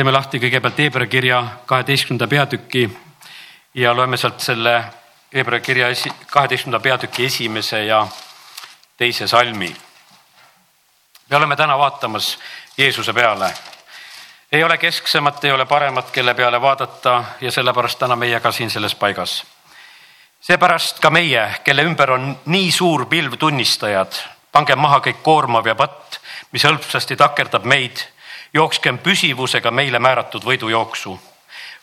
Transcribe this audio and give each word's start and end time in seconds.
teeme 0.00 0.14
lahti 0.16 0.38
kõigepealt 0.40 0.78
Hebra 0.80 1.04
kirja 1.12 1.38
kaheteistkümnenda 1.68 2.24
peatüki 2.24 2.86
ja 3.76 3.90
loeme 3.92 4.16
sealt 4.16 4.40
selle 4.40 4.72
Hebra 5.34 5.58
kirja 5.60 5.90
kaheteistkümnenda 6.30 6.80
peatüki 6.80 7.26
esimese 7.26 7.82
ja 7.84 7.98
teise 8.96 9.26
salmi. 9.28 9.76
me 11.30 11.36
oleme 11.36 11.56
täna 11.56 11.78
vaatamas 11.78 12.38
Jeesuse 12.78 13.12
peale. 13.12 13.52
ei 14.52 14.64
ole 14.64 14.78
kesksemat, 14.78 15.44
ei 15.44 15.52
ole 15.52 15.66
paremat, 15.66 16.10
kelle 16.10 16.34
peale 16.34 16.60
vaadata 16.60 17.24
ja 17.40 17.52
sellepärast 17.52 17.98
täna 17.98 18.16
meie 18.16 18.40
ka 18.40 18.52
siin 18.52 18.70
selles 18.70 18.94
paigas. 18.94 19.44
seepärast 20.40 21.00
ka 21.00 21.10
meie, 21.10 21.54
kelle 21.64 21.82
ümber 21.82 22.10
on 22.10 22.40
nii 22.46 22.72
suur 22.72 23.06
pilv 23.06 23.36
tunnistajad, 23.36 24.12
pange 24.52 24.76
maha 24.76 24.98
kõik 25.00 25.20
koormav 25.22 25.66
ja 25.66 25.74
patt, 25.74 26.20
mis 26.52 26.64
hõlpsasti 26.64 27.16
takerdab 27.16 27.64
meid 27.64 28.00
jookskem 28.54 28.98
püsivusega 28.98 29.70
meile 29.70 29.98
määratud 29.98 30.44
võidujooksu. 30.44 31.20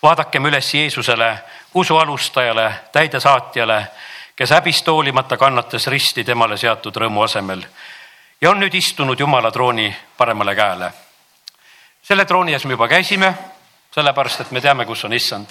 vaadakem 0.03 0.45
üles 0.45 0.73
Jeesusele, 0.73 1.39
usu 1.73 1.97
alustajale, 1.97 2.73
täidesaatjale, 2.91 3.87
kes 4.35 4.49
häbist 4.49 4.87
hoolimata 4.87 5.37
kannatas 5.37 5.87
risti 5.87 6.23
temale 6.23 6.57
seatud 6.57 6.95
rõõmu 6.95 7.23
asemel 7.23 7.65
ja 8.41 8.51
on 8.51 8.59
nüüd 8.59 8.73
istunud 8.73 9.19
Jumala 9.19 9.51
trooni 9.51 9.95
paremale 10.17 10.55
käele. 10.55 10.91
selle 12.01 12.25
trooni 12.25 12.53
ees 12.53 12.65
me 12.65 12.71
juba 12.71 12.87
käisime, 12.87 13.33
sellepärast 13.91 14.41
et 14.41 14.51
me 14.51 14.61
teame, 14.61 14.85
kus 14.85 15.05
on 15.05 15.13
issand. 15.13 15.47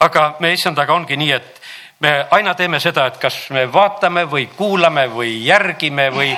aga 0.00 0.36
me 0.40 0.52
issandaga 0.52 0.94
ongi 0.94 1.16
nii, 1.16 1.32
et 1.32 1.62
me 2.02 2.26
aina 2.30 2.54
teeme 2.58 2.80
seda, 2.82 3.04
et 3.06 3.18
kas 3.22 3.36
me 3.54 3.62
vaatame 3.72 4.24
või 4.30 4.48
kuulame 4.56 5.04
või 5.12 5.36
järgime 5.46 6.08
või, 6.10 6.32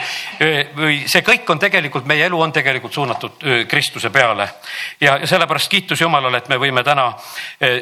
või 0.76 0.98
see 1.08 1.24
kõik 1.24 1.48
on 1.50 1.60
tegelikult, 1.62 2.04
meie 2.08 2.26
elu 2.26 2.40
on 2.40 2.52
tegelikult 2.52 2.92
suunatud 2.92 3.46
Kristuse 3.68 4.10
peale. 4.10 4.48
ja, 5.00 5.16
ja 5.16 5.26
sellepärast 5.26 5.70
kiitus 5.72 6.00
Jumalale, 6.00 6.42
et 6.42 6.48
me 6.52 6.60
võime 6.60 6.84
täna 6.84 7.08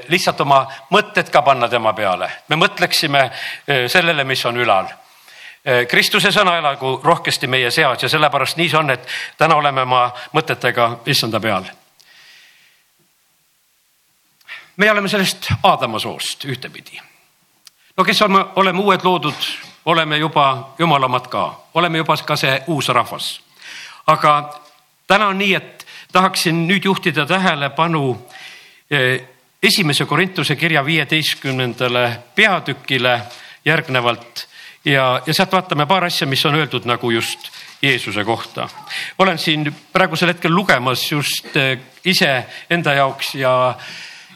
lihtsalt 0.09 0.41
oma 0.47 0.63
mõtted 0.95 1.31
ka 1.31 1.43
panna 1.43 1.69
tema 1.69 1.93
peale. 1.93 2.31
me 2.49 2.57
mõtleksime 2.57 3.31
sellele, 3.89 4.25
mis 4.25 4.47
on 4.47 4.57
ülal. 4.57 4.87
Kristuse 5.89 6.31
sõna 6.35 6.57
elagu 6.59 7.01
rohkesti 7.05 7.47
meie 7.47 7.71
seas 7.71 8.03
ja 8.03 8.09
sellepärast 8.09 8.57
nii 8.57 8.69
see 8.69 8.79
on, 8.79 8.91
et 8.91 9.07
täna 9.39 9.59
oleme 9.59 9.83
oma 9.83 10.09
mõtetega 10.35 10.91
issanda 11.07 11.41
peal 11.41 11.67
me 14.77 14.91
oleme 14.91 15.09
sellest 15.09 15.51
Aadama 15.63 15.99
soost 15.99 16.45
ühtepidi 16.45 17.12
no 17.97 18.05
kes 18.05 18.23
oleme, 18.23 18.45
oleme 18.57 18.79
uued 18.79 19.01
loodud, 19.05 19.49
oleme 19.85 20.19
juba 20.19 20.75
jumalamad 20.79 21.27
ka, 21.29 21.61
oleme 21.75 21.99
juba 21.99 22.17
ka 22.17 22.37
see 22.37 22.63
uus 22.67 22.89
rahvas. 22.89 23.41
aga 24.07 24.61
täna 25.07 25.29
on 25.29 25.39
nii, 25.39 25.55
et 25.55 25.87
tahaksin 26.13 26.67
nüüd 26.69 26.85
juhtida 26.85 27.27
tähelepanu 27.27 28.29
eh, 28.91 29.23
esimese 29.63 30.05
Korintuse 30.05 30.57
kirja 30.57 30.85
viieteistkümnendale 30.85 32.19
peatükile 32.35 33.21
järgnevalt 33.65 34.49
ja, 34.85 35.23
ja 35.27 35.35
sealt 35.35 35.53
vaatame 35.53 35.87
paar 35.87 36.05
asja, 36.05 36.27
mis 36.27 36.45
on 36.47 36.55
öeldud 36.55 36.85
nagu 36.85 37.11
just 37.11 37.51
Jeesuse 37.83 38.25
kohta. 38.25 38.69
olen 39.19 39.39
siin 39.39 39.75
praegusel 39.93 40.29
hetkel 40.29 40.55
lugemas 40.55 41.13
just 41.13 41.57
eh, 41.57 41.79
ise 42.05 42.45
enda 42.71 42.95
jaoks 42.95 43.35
ja 43.35 43.75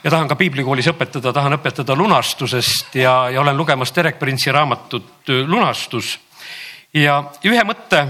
ja 0.07 0.11
tahan 0.11 0.29
ka 0.31 0.37
piiblikoolis 0.39 0.87
õpetada, 0.93 1.33
tahan 1.35 1.57
õpetada 1.57 1.97
lunastusest 1.99 2.95
ja, 2.95 3.27
ja 3.33 3.41
olen 3.43 3.57
lugemas 3.59 3.91
Derek 3.95 4.21
Prince'i 4.21 4.53
raamatut 4.55 5.33
Lunastus. 5.51 6.13
ja 6.95 7.17
ühe 7.45 7.65
mõtte, 7.67 8.05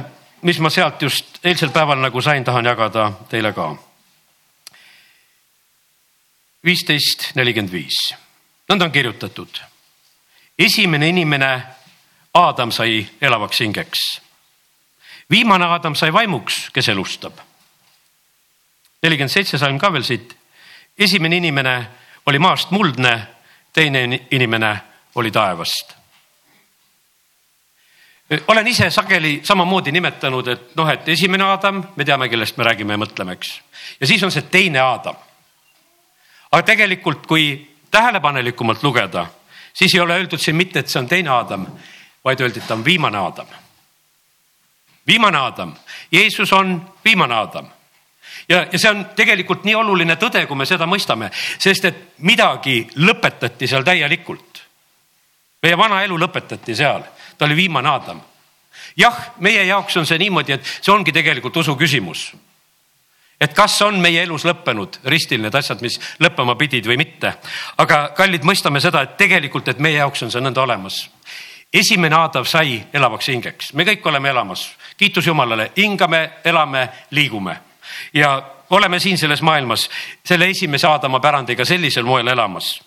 mis 0.45 0.61
ma 0.61 0.69
sealt 0.71 1.01
just 1.03 1.41
eilsel 1.45 1.73
päeval 1.73 2.03
nagu 2.05 2.21
sain, 2.21 2.45
tahan 2.45 2.69
jagada 2.69 3.09
teile 3.33 3.55
ka. 3.57 3.71
viisteist 6.65 7.31
nelikümmend 7.35 7.73
viis, 7.73 7.97
nõnda 8.69 8.85
on 8.85 8.93
kirjutatud. 8.93 9.63
esimene 10.59 11.09
inimene, 11.09 11.63
Aadam 12.35 12.71
sai 12.71 13.07
elavaks 13.21 13.61
hingeks. 13.61 14.21
viimane 15.31 15.65
Aadam 15.65 15.95
sai 15.95 16.13
vaimuks, 16.13 16.69
kes 16.73 16.89
elustab. 16.89 17.41
nelikümmend 19.03 19.33
seitse 19.33 19.59
sain 19.59 19.79
ka 19.79 19.93
veel 19.93 20.05
siit 20.05 20.37
esimene 20.99 21.37
inimene 21.37 21.87
oli 22.27 22.39
maast 22.39 22.71
muldne, 22.71 23.27
teine 23.73 24.27
inimene 24.31 24.77
oli 25.15 25.31
taevast. 25.31 25.97
olen 28.49 28.67
ise 28.67 28.91
sageli 28.91 29.41
samamoodi 29.45 29.93
nimetanud, 29.93 30.49
et 30.49 30.77
noh, 30.77 30.89
et 30.89 31.09
esimene 31.09 31.45
Aadam, 31.45 31.85
me 31.97 32.05
teame, 32.05 32.29
kellest 32.29 32.57
me 32.57 32.65
räägime 32.65 32.93
ja 32.93 32.99
mõtleme, 32.99 33.33
eks. 33.33 33.61
ja 34.01 34.07
siis 34.07 34.23
on 34.23 34.33
see 34.33 34.43
teine 34.43 34.81
Aadam. 34.81 35.15
aga 36.53 36.63
tegelikult, 36.63 37.27
kui 37.27 37.77
tähelepanelikumalt 37.91 38.83
lugeda, 38.83 39.27
siis 39.75 39.95
ei 39.95 40.01
ole 40.01 40.15
öeldud 40.15 40.41
siin 40.41 40.57
mitte, 40.57 40.79
et 40.79 40.89
see 40.89 41.01
on 41.01 41.09
teine 41.09 41.31
Aadam, 41.31 41.67
vaid 42.25 42.41
öeldi, 42.41 42.59
et 42.59 42.67
ta 42.67 42.75
on 42.75 42.85
viimane 42.85 43.19
Aadam. 43.19 43.47
viimane 45.07 45.39
Aadam, 45.39 45.77
Jeesus 46.13 46.53
on 46.53 46.95
viimane 47.05 47.35
Aadam 47.35 47.76
ja, 48.49 48.67
ja 48.73 48.79
see 48.79 48.91
on 48.91 49.05
tegelikult 49.17 49.65
nii 49.67 49.75
oluline 49.75 50.17
tõde, 50.21 50.45
kui 50.47 50.59
me 50.59 50.67
seda 50.69 50.87
mõistame, 50.89 51.31
sest 51.33 51.85
et 51.89 52.03
midagi 52.27 52.83
lõpetati 53.03 53.69
seal 53.69 53.85
täielikult. 53.85 54.63
meie 55.63 55.77
vana 55.77 56.03
elu 56.05 56.19
lõpetati 56.19 56.75
seal, 56.77 57.03
ta 57.39 57.45
oli 57.45 57.57
viimane 57.57 57.89
Aadam. 57.89 58.21
jah, 58.97 59.33
meie 59.39 59.65
jaoks 59.65 59.97
on 59.97 60.07
see 60.07 60.19
niimoodi, 60.19 60.53
et 60.53 60.65
see 60.65 60.93
ongi 60.93 61.13
tegelikult 61.13 61.57
usu 61.57 61.77
küsimus. 61.77 62.35
et 63.41 63.55
kas 63.55 63.83
on 63.83 64.01
meie 64.01 64.23
elus 64.23 64.45
lõppenud 64.45 64.99
ristil 65.05 65.43
need 65.43 65.55
asjad, 65.55 65.83
mis 65.83 66.01
lõppema 66.21 66.57
pidid 66.57 66.87
või 66.87 66.97
mitte. 66.97 67.35
aga 67.79 68.09
kallid, 68.17 68.43
mõistame 68.43 68.81
seda, 68.81 69.03
et 69.03 69.17
tegelikult, 69.17 69.69
et 69.69 69.79
meie 69.79 69.99
jaoks 69.99 70.23
on 70.23 70.31
see 70.31 70.41
nõnda 70.41 70.63
olemas 70.63 71.09
esimene 71.75 72.15
Aadav 72.15 72.45
sai 72.47 72.87
elavaks 72.93 73.27
hingeks, 73.29 73.73
me 73.75 73.85
kõik 73.85 74.07
oleme 74.07 74.29
elamas, 74.29 74.71
kiitus 74.97 75.27
Jumalale, 75.27 75.73
hingame, 75.77 76.31
elame, 76.45 76.89
liigume 77.11 77.66
ja 78.15 78.43
oleme 78.71 79.01
siin 79.01 79.19
selles 79.19 79.43
maailmas 79.43 79.91
selle 80.25 80.49
esimese 80.51 80.87
Aadama 80.87 81.21
pärandiga 81.21 81.65
sellisel 81.65 82.05
moel 82.05 82.27
elamas. 82.27 82.81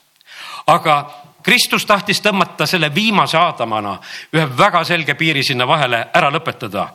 aga 0.67 1.09
Kristus 1.43 1.85
tahtis 1.85 2.21
tõmmata 2.21 2.65
selle 2.67 2.95
viimase 2.95 3.37
Aadamana 3.37 3.99
ühe 4.33 4.45
väga 4.57 4.83
selge 4.83 5.13
piiri 5.15 5.43
sinna 5.43 5.67
vahele 5.67 6.07
ära 6.13 6.31
lõpetada. 6.31 6.87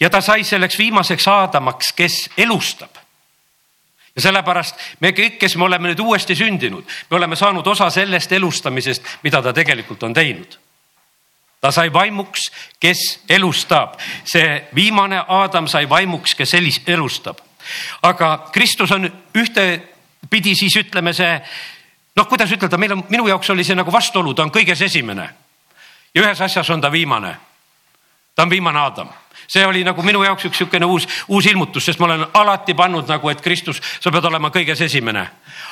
ja 0.00 0.10
ta 0.10 0.20
sai 0.20 0.44
selleks 0.44 0.78
viimaseks 0.78 1.28
Aadamaks, 1.28 1.92
kes 1.92 2.30
elustab 2.36 3.04
ja 4.16 4.22
sellepärast 4.22 4.76
me 5.00 5.10
kõik, 5.10 5.38
kes 5.38 5.56
me 5.56 5.64
oleme 5.64 5.90
nüüd 5.90 6.00
uuesti 6.00 6.36
sündinud, 6.38 6.84
me 7.10 7.16
oleme 7.16 7.36
saanud 7.36 7.66
osa 7.66 7.90
sellest 7.90 8.32
elustamisest, 8.32 9.02
mida 9.22 9.42
ta 9.42 9.52
tegelikult 9.52 10.02
on 10.02 10.14
teinud. 10.14 10.58
Ta 11.64 11.70
sai 11.72 11.88
vaimuks, 11.92 12.50
kes 12.80 13.00
elustab, 13.32 13.94
see 14.28 14.66
viimane 14.76 15.22
Aadam 15.28 15.64
sai 15.68 15.88
vaimuks, 15.88 16.34
kes 16.36 16.52
elustab. 16.92 17.40
Aga 18.04 18.50
Kristus 18.52 18.92
on 18.92 19.08
ühtepidi 19.08 20.52
siis 20.60 20.76
ütleme 20.76 21.14
see 21.16 21.32
noh, 22.16 22.28
kuidas 22.28 22.52
ütelda, 22.52 22.76
meil 22.76 22.92
on, 22.92 23.06
minu 23.08 23.24
jaoks 23.32 23.48
oli 23.56 23.64
see 23.64 23.78
nagu 23.78 23.92
vastuolu, 23.92 24.34
ta 24.34 24.44
on 24.44 24.52
kõiges 24.52 24.84
esimene. 24.84 25.28
Ja 26.14 26.26
ühes 26.26 26.44
asjas 26.44 26.68
on 26.70 26.84
ta 26.84 26.92
viimane. 26.92 27.36
ta 28.36 28.42
on 28.42 28.50
viimane 28.50 28.78
Aadam 28.78 29.08
see 29.48 29.66
oli 29.66 29.84
nagu 29.84 30.02
minu 30.02 30.22
jaoks 30.24 30.44
üks 30.48 30.60
niisugune 30.60 30.86
uus, 30.86 31.06
uus 31.28 31.46
ilmutus, 31.46 31.84
sest 31.84 32.00
ma 32.00 32.06
olen 32.06 32.26
alati 32.34 32.74
pannud 32.74 33.08
nagu, 33.08 33.28
et 33.30 33.40
Kristus, 33.40 33.80
sa 34.00 34.12
pead 34.12 34.24
olema 34.24 34.50
kõiges 34.54 34.80
esimene. 34.84 35.26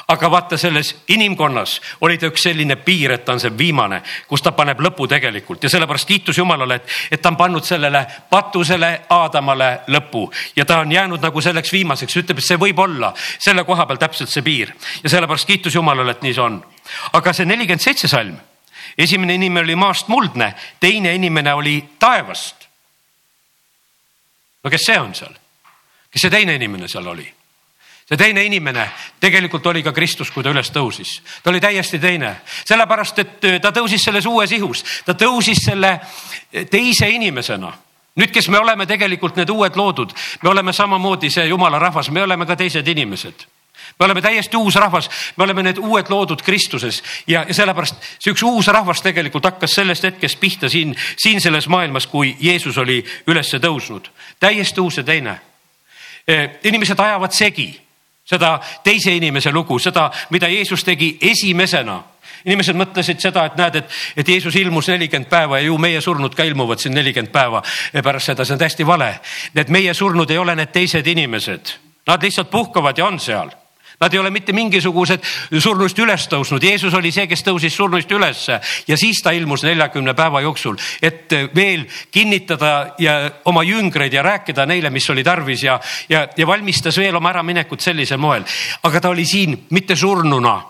aga 0.09 0.31
vaata, 0.31 0.57
selles 0.59 0.95
inimkonnas 1.09 1.81
oli 2.01 2.19
ta 2.19 2.27
üks 2.27 2.43
selline 2.43 2.77
piir, 2.77 3.13
et 3.13 3.25
ta 3.25 3.33
on 3.33 3.41
see 3.41 3.53
viimane, 3.59 4.03
kus 4.29 4.43
ta 4.43 4.53
paneb 4.53 4.81
lõpu 4.81 5.07
tegelikult. 5.09 5.63
Ja 5.63 5.71
sellepärast 5.71 6.09
kiitus 6.09 6.39
Jumalale, 6.39 6.75
et, 6.75 6.89
et 7.11 7.23
ta 7.23 7.31
on 7.31 7.37
pannud 7.37 7.65
sellele 7.65 8.07
patusele 8.31 8.93
Aadamale 9.11 9.71
lõpu. 9.89 10.29
Ja 10.57 10.65
ta 10.65 10.81
on 10.83 10.93
jäänud 10.93 11.23
nagu 11.23 11.41
selleks 11.41 11.73
viimaseks, 11.73 12.17
ütleb, 12.17 12.39
et 12.39 12.45
see 12.45 12.59
võib 12.61 12.79
olla 12.79 13.13
selle 13.39 13.65
koha 13.65 13.87
peal 13.87 14.01
täpselt 14.03 14.31
see 14.31 14.43
piir. 14.43 14.75
Ja 15.03 15.11
sellepärast 15.11 15.47
kiitus 15.47 15.75
Jumalale, 15.75 16.17
et 16.17 16.23
nii 16.23 16.35
see 16.35 16.45
on. 16.45 16.63
aga 17.13 17.33
see 17.33 17.47
nelikümmend 17.47 17.83
seitse 17.83 18.09
salm. 18.09 18.37
Esimene 18.99 19.35
inimene 19.35 19.65
oli 19.65 19.77
maast 19.79 20.09
muldne, 20.09 20.53
teine 20.81 21.15
inimene 21.15 21.55
oli 21.55 21.79
taevast 21.99 22.62
no 24.63 24.71
kes 24.71 24.87
see 24.87 24.99
on 24.99 25.15
seal? 25.15 25.35
kes 26.11 26.27
see 26.27 26.31
teine 26.31 26.55
inimene 26.59 26.89
seal 26.89 27.07
oli? 27.07 27.27
see 28.09 28.19
teine 28.19 28.45
inimene 28.45 28.89
tegelikult 29.21 29.67
oli 29.67 29.83
ka 29.83 29.93
Kristus, 29.93 30.31
kui 30.31 30.43
ta 30.43 30.51
üles 30.53 30.71
tõusis. 30.75 31.21
ta 31.43 31.51
oli 31.51 31.61
täiesti 31.61 31.99
teine, 31.99 32.35
sellepärast 32.65 33.23
et 33.23 33.49
äh, 33.49 33.61
ta 33.61 33.73
tõusis 33.73 34.05
selles 34.05 34.27
uues 34.27 34.53
ihus, 34.53 34.85
ta 35.07 35.15
tõusis 35.15 35.65
selle 35.65 35.95
äh, 35.97 36.67
teise 36.71 37.09
inimesena 37.09 37.73
nüüd, 38.17 38.29
kes 38.35 38.49
me 38.53 38.61
oleme 38.61 38.87
tegelikult 38.87 39.39
need 39.41 39.51
uued 39.51 39.77
loodud, 39.77 40.13
me 40.43 40.51
oleme 40.51 40.73
samamoodi 40.77 41.31
see 41.33 41.47
jumala 41.49 41.79
rahvas, 41.81 42.11
me 42.11 42.23
oleme 42.23 42.47
ka 42.47 42.57
teised 42.61 42.89
inimesed 42.89 43.49
me 43.99 44.05
oleme 44.05 44.23
täiesti 44.23 44.57
uus 44.57 44.75
rahvas, 44.75 45.09
me 45.37 45.45
oleme 45.45 45.63
need 45.63 45.79
uued 45.79 46.09
loodud 46.11 46.43
Kristuses 46.43 47.03
ja, 47.27 47.45
ja 47.49 47.55
sellepärast 47.55 47.99
see 48.19 48.33
üks 48.33 48.43
uus 48.47 48.69
rahvas 48.73 49.03
tegelikult 49.05 49.47
hakkas 49.47 49.77
sellest 49.79 50.07
hetkest 50.07 50.41
pihta 50.41 50.71
siin, 50.73 50.95
siin 51.17 51.41
selles 51.41 51.69
maailmas, 51.69 52.07
kui 52.07 52.37
Jeesus 52.41 52.79
oli 52.79 53.03
ülesse 53.27 53.61
tõusnud. 53.63 54.09
Täiesti 54.43 54.81
uus 54.81 54.99
ja 54.99 55.07
teine. 55.07 55.39
Inimesed 56.65 56.99
ajavad 56.99 57.33
segi. 57.33 57.71
Seda 58.23 58.55
teise 58.85 59.15
inimese 59.17 59.51
lugu, 59.53 59.79
seda, 59.83 60.07
mida 60.31 60.49
Jeesus 60.49 60.85
tegi 60.87 61.17
esimesena. 61.21 61.97
Inimesed 62.47 62.79
mõtlesid 62.79 63.23
seda, 63.23 63.45
et 63.51 63.57
näed, 63.59 63.81
et, 63.83 63.97
et 64.17 64.29
Jeesus 64.29 64.55
ilmus 64.59 64.89
nelikümmend 64.91 65.31
päeva 65.31 65.59
ja 65.59 65.67
ju 65.67 65.79
meie 65.79 66.01
surnud 66.01 66.35
ka 66.35 66.47
ilmuvad 66.47 66.83
siin 66.83 66.95
nelikümmend 66.95 67.33
päeva. 67.35 67.63
Pärast 68.03 68.31
seda, 68.31 68.47
see 68.47 68.55
on 68.55 68.63
täiesti 68.63 68.87
vale. 68.87 69.17
Need 69.59 69.75
meie 69.75 69.95
surnud 69.95 70.31
ei 70.31 70.39
ole 70.39 70.55
need 70.59 70.71
teised 70.75 71.07
inimesed, 71.07 71.75
nad 72.07 72.23
lihtsalt 72.23 72.51
puhkavad 72.51 72.99
ja 72.99 73.11
on 73.11 73.21
seal 73.23 73.51
Nad 74.01 74.15
ei 74.15 74.19
ole 74.19 74.31
mitte 74.31 74.53
mingisugused 74.53 75.23
surnuist 75.59 75.99
üles 76.03 76.27
tõusnud, 76.31 76.63
Jeesus 76.65 76.95
oli 76.95 77.13
see, 77.13 77.27
kes 77.31 77.45
tõusis 77.47 77.77
surnuist 77.77 78.11
ülesse. 78.13 78.59
Ja 78.89 78.97
siis 78.97 79.23
ta 79.23 79.33
ilmus 79.37 79.65
neljakümne 79.67 80.15
päeva 80.19 80.43
jooksul, 80.45 80.79
et 81.03 81.33
veel 81.55 81.87
kinnitada 82.11 82.95
ja 82.99 83.19
oma 83.45 83.65
jüngreid 83.67 84.13
ja 84.13 84.23
rääkida 84.23 84.67
neile, 84.67 84.91
mis 84.91 85.11
oli 85.11 85.25
tarvis 85.25 85.63
ja, 85.63 85.79
ja, 86.09 86.27
ja 86.37 86.47
valmistas 86.47 86.99
veel 86.99 87.17
oma 87.17 87.33
äraminekut 87.33 87.81
sellisel 87.81 88.19
moel. 88.19 88.45
aga 88.83 89.01
ta 89.01 89.09
oli 89.09 89.25
siin 89.25 89.67
mitte 89.71 89.97
surnuna 89.97 90.61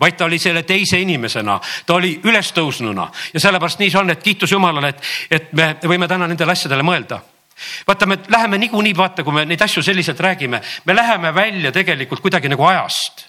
vaid 0.00 0.16
ta 0.16 0.24
oli 0.24 0.38
selle 0.38 0.62
teise 0.62 0.98
inimesena, 1.00 1.60
ta 1.86 1.94
oli 1.94 2.20
ülestõusnuna 2.24 3.06
ja 3.32 3.40
sellepärast 3.40 3.80
nii 3.80 3.90
see 3.90 4.00
on, 4.00 4.10
et 4.12 4.22
kiitus 4.22 4.52
Jumalale, 4.52 4.92
et, 4.92 5.00
et 5.30 5.52
me 5.56 5.70
võime 5.82 6.08
täna 6.08 6.28
nendele 6.28 6.52
asjadele 6.52 6.84
mõelda 6.84 7.22
vaata, 7.86 8.06
me 8.06 8.18
läheme 8.28 8.58
niikuinii, 8.58 8.96
vaata, 8.96 9.24
kui 9.24 9.32
me 9.32 9.44
neid 9.44 9.62
asju 9.62 9.82
selliselt 9.82 10.20
räägime, 10.20 10.60
me 10.84 10.96
läheme 10.96 11.34
välja 11.34 11.72
tegelikult 11.72 12.20
kuidagi 12.20 12.48
nagu 12.52 12.64
ajast 12.64 13.26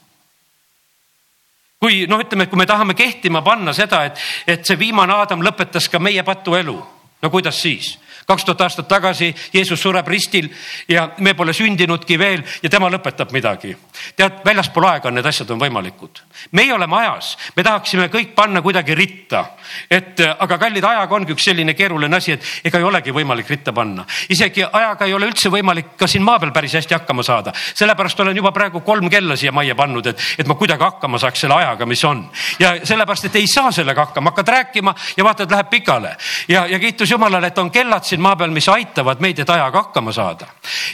kui 1.79 2.05
noh, 2.09 2.21
ütleme, 2.21 2.47
et 2.47 2.49
kui 2.49 2.59
me 2.59 2.65
tahame 2.65 2.95
kehtima 2.97 3.43
panna 3.45 3.73
seda, 3.75 4.03
et, 4.09 4.21
et 4.49 4.65
see 4.65 4.79
viimane 4.79 5.13
Aadam 5.13 5.43
lõpetas 5.45 5.89
ka 5.91 6.01
meie 6.01 6.23
patuelu, 6.25 6.77
no 7.21 7.29
kuidas 7.33 7.61
siis? 7.61 7.93
Kaks 8.27 8.45
tuhat 8.45 8.61
aastat 8.61 8.87
tagasi 8.87 9.29
Jeesus 9.53 9.79
sureb 9.81 10.07
ristil 10.07 10.49
ja 10.89 11.05
me 11.23 11.33
pole 11.33 11.53
sündinudki 11.55 12.17
veel 12.19 12.43
ja 12.63 12.69
tema 12.69 12.89
lõpetab 12.91 13.31
midagi. 13.31 13.75
tead, 14.15 14.41
väljaspool 14.45 14.85
aega 14.89 15.11
need 15.11 15.25
asjad 15.25 15.51
on 15.51 15.59
võimalikud. 15.61 16.19
meie 16.51 16.73
oleme 16.73 16.95
ajas, 16.99 17.37
me 17.55 17.63
tahaksime 17.63 18.09
kõik 18.11 18.33
panna 18.35 18.61
kuidagi 18.61 18.95
ritta, 18.95 19.45
et 19.89 20.19
aga 20.39 20.57
kallid, 20.57 20.83
ajaga 20.83 21.15
ongi 21.15 21.31
üks 21.31 21.47
selline 21.47 21.73
keeruline 21.73 22.15
asi, 22.17 22.31
et 22.35 22.67
ega 22.67 22.77
ei 22.77 22.83
olegi 22.83 23.13
võimalik 23.15 23.49
ritta 23.49 23.73
panna. 23.73 24.05
isegi 24.29 24.63
ajaga 24.63 25.05
ei 25.05 25.13
ole 25.13 25.31
üldse 25.31 25.49
võimalik 25.49 25.95
ka 25.97 26.07
siin 26.07 26.23
maa 26.23 26.39
peal 26.39 26.51
päris 26.51 26.75
hästi 26.75 26.93
hakkama 26.93 27.23
saada. 27.23 27.53
sellepärast 27.55 28.19
olen 28.19 28.35
juba 28.35 28.51
praegu 28.51 28.81
kolm 28.81 29.09
kella 29.09 29.35
siia 29.35 29.51
majja 29.51 29.75
pannud, 29.75 30.07
et, 30.07 30.19
et 30.37 30.47
ma 30.47 30.55
kuidagi 30.55 30.83
hakkama 30.83 31.17
saaks 31.17 31.45
selle 31.45 31.55
ajaga, 31.55 31.85
mis 31.85 32.03
on. 32.03 32.27
ja 32.59 32.75
sellepärast, 32.83 33.31
et 33.31 33.35
ei 33.39 33.47
saa 33.47 33.71
sellega 33.71 34.05
hakkama, 34.05 34.35
hakkad 34.35 34.47
rääkima 34.57 34.95
ja 35.17 35.23
vaatad, 35.23 35.51
läheb 35.51 35.69
pikale 35.69 36.15
ja, 36.47 36.67
ja 36.67 36.79
kiitus 36.79 37.11
Jumalale, 37.11 37.47
et 37.47 37.57
on 37.57 37.71
kellad 37.71 38.03
siin 38.03 38.16
siin 38.17 38.25
maa 38.25 38.35
peal, 38.35 38.51
mis 38.51 38.67
aitavad 38.69 39.21
meid, 39.21 39.39
et 39.39 39.49
ajaga 39.49 39.83
hakkama 39.87 40.11
saada. 40.11 40.47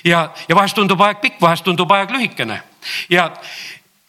ja, 0.04 0.30
ja 0.48 0.56
vahest 0.56 0.76
tundub 0.76 1.02
aeg 1.02 1.22
pikk, 1.22 1.42
vahest 1.42 1.64
tundub 1.64 1.92
aeg 1.92 2.12
lühikene 2.12 2.62
ja 3.10 3.32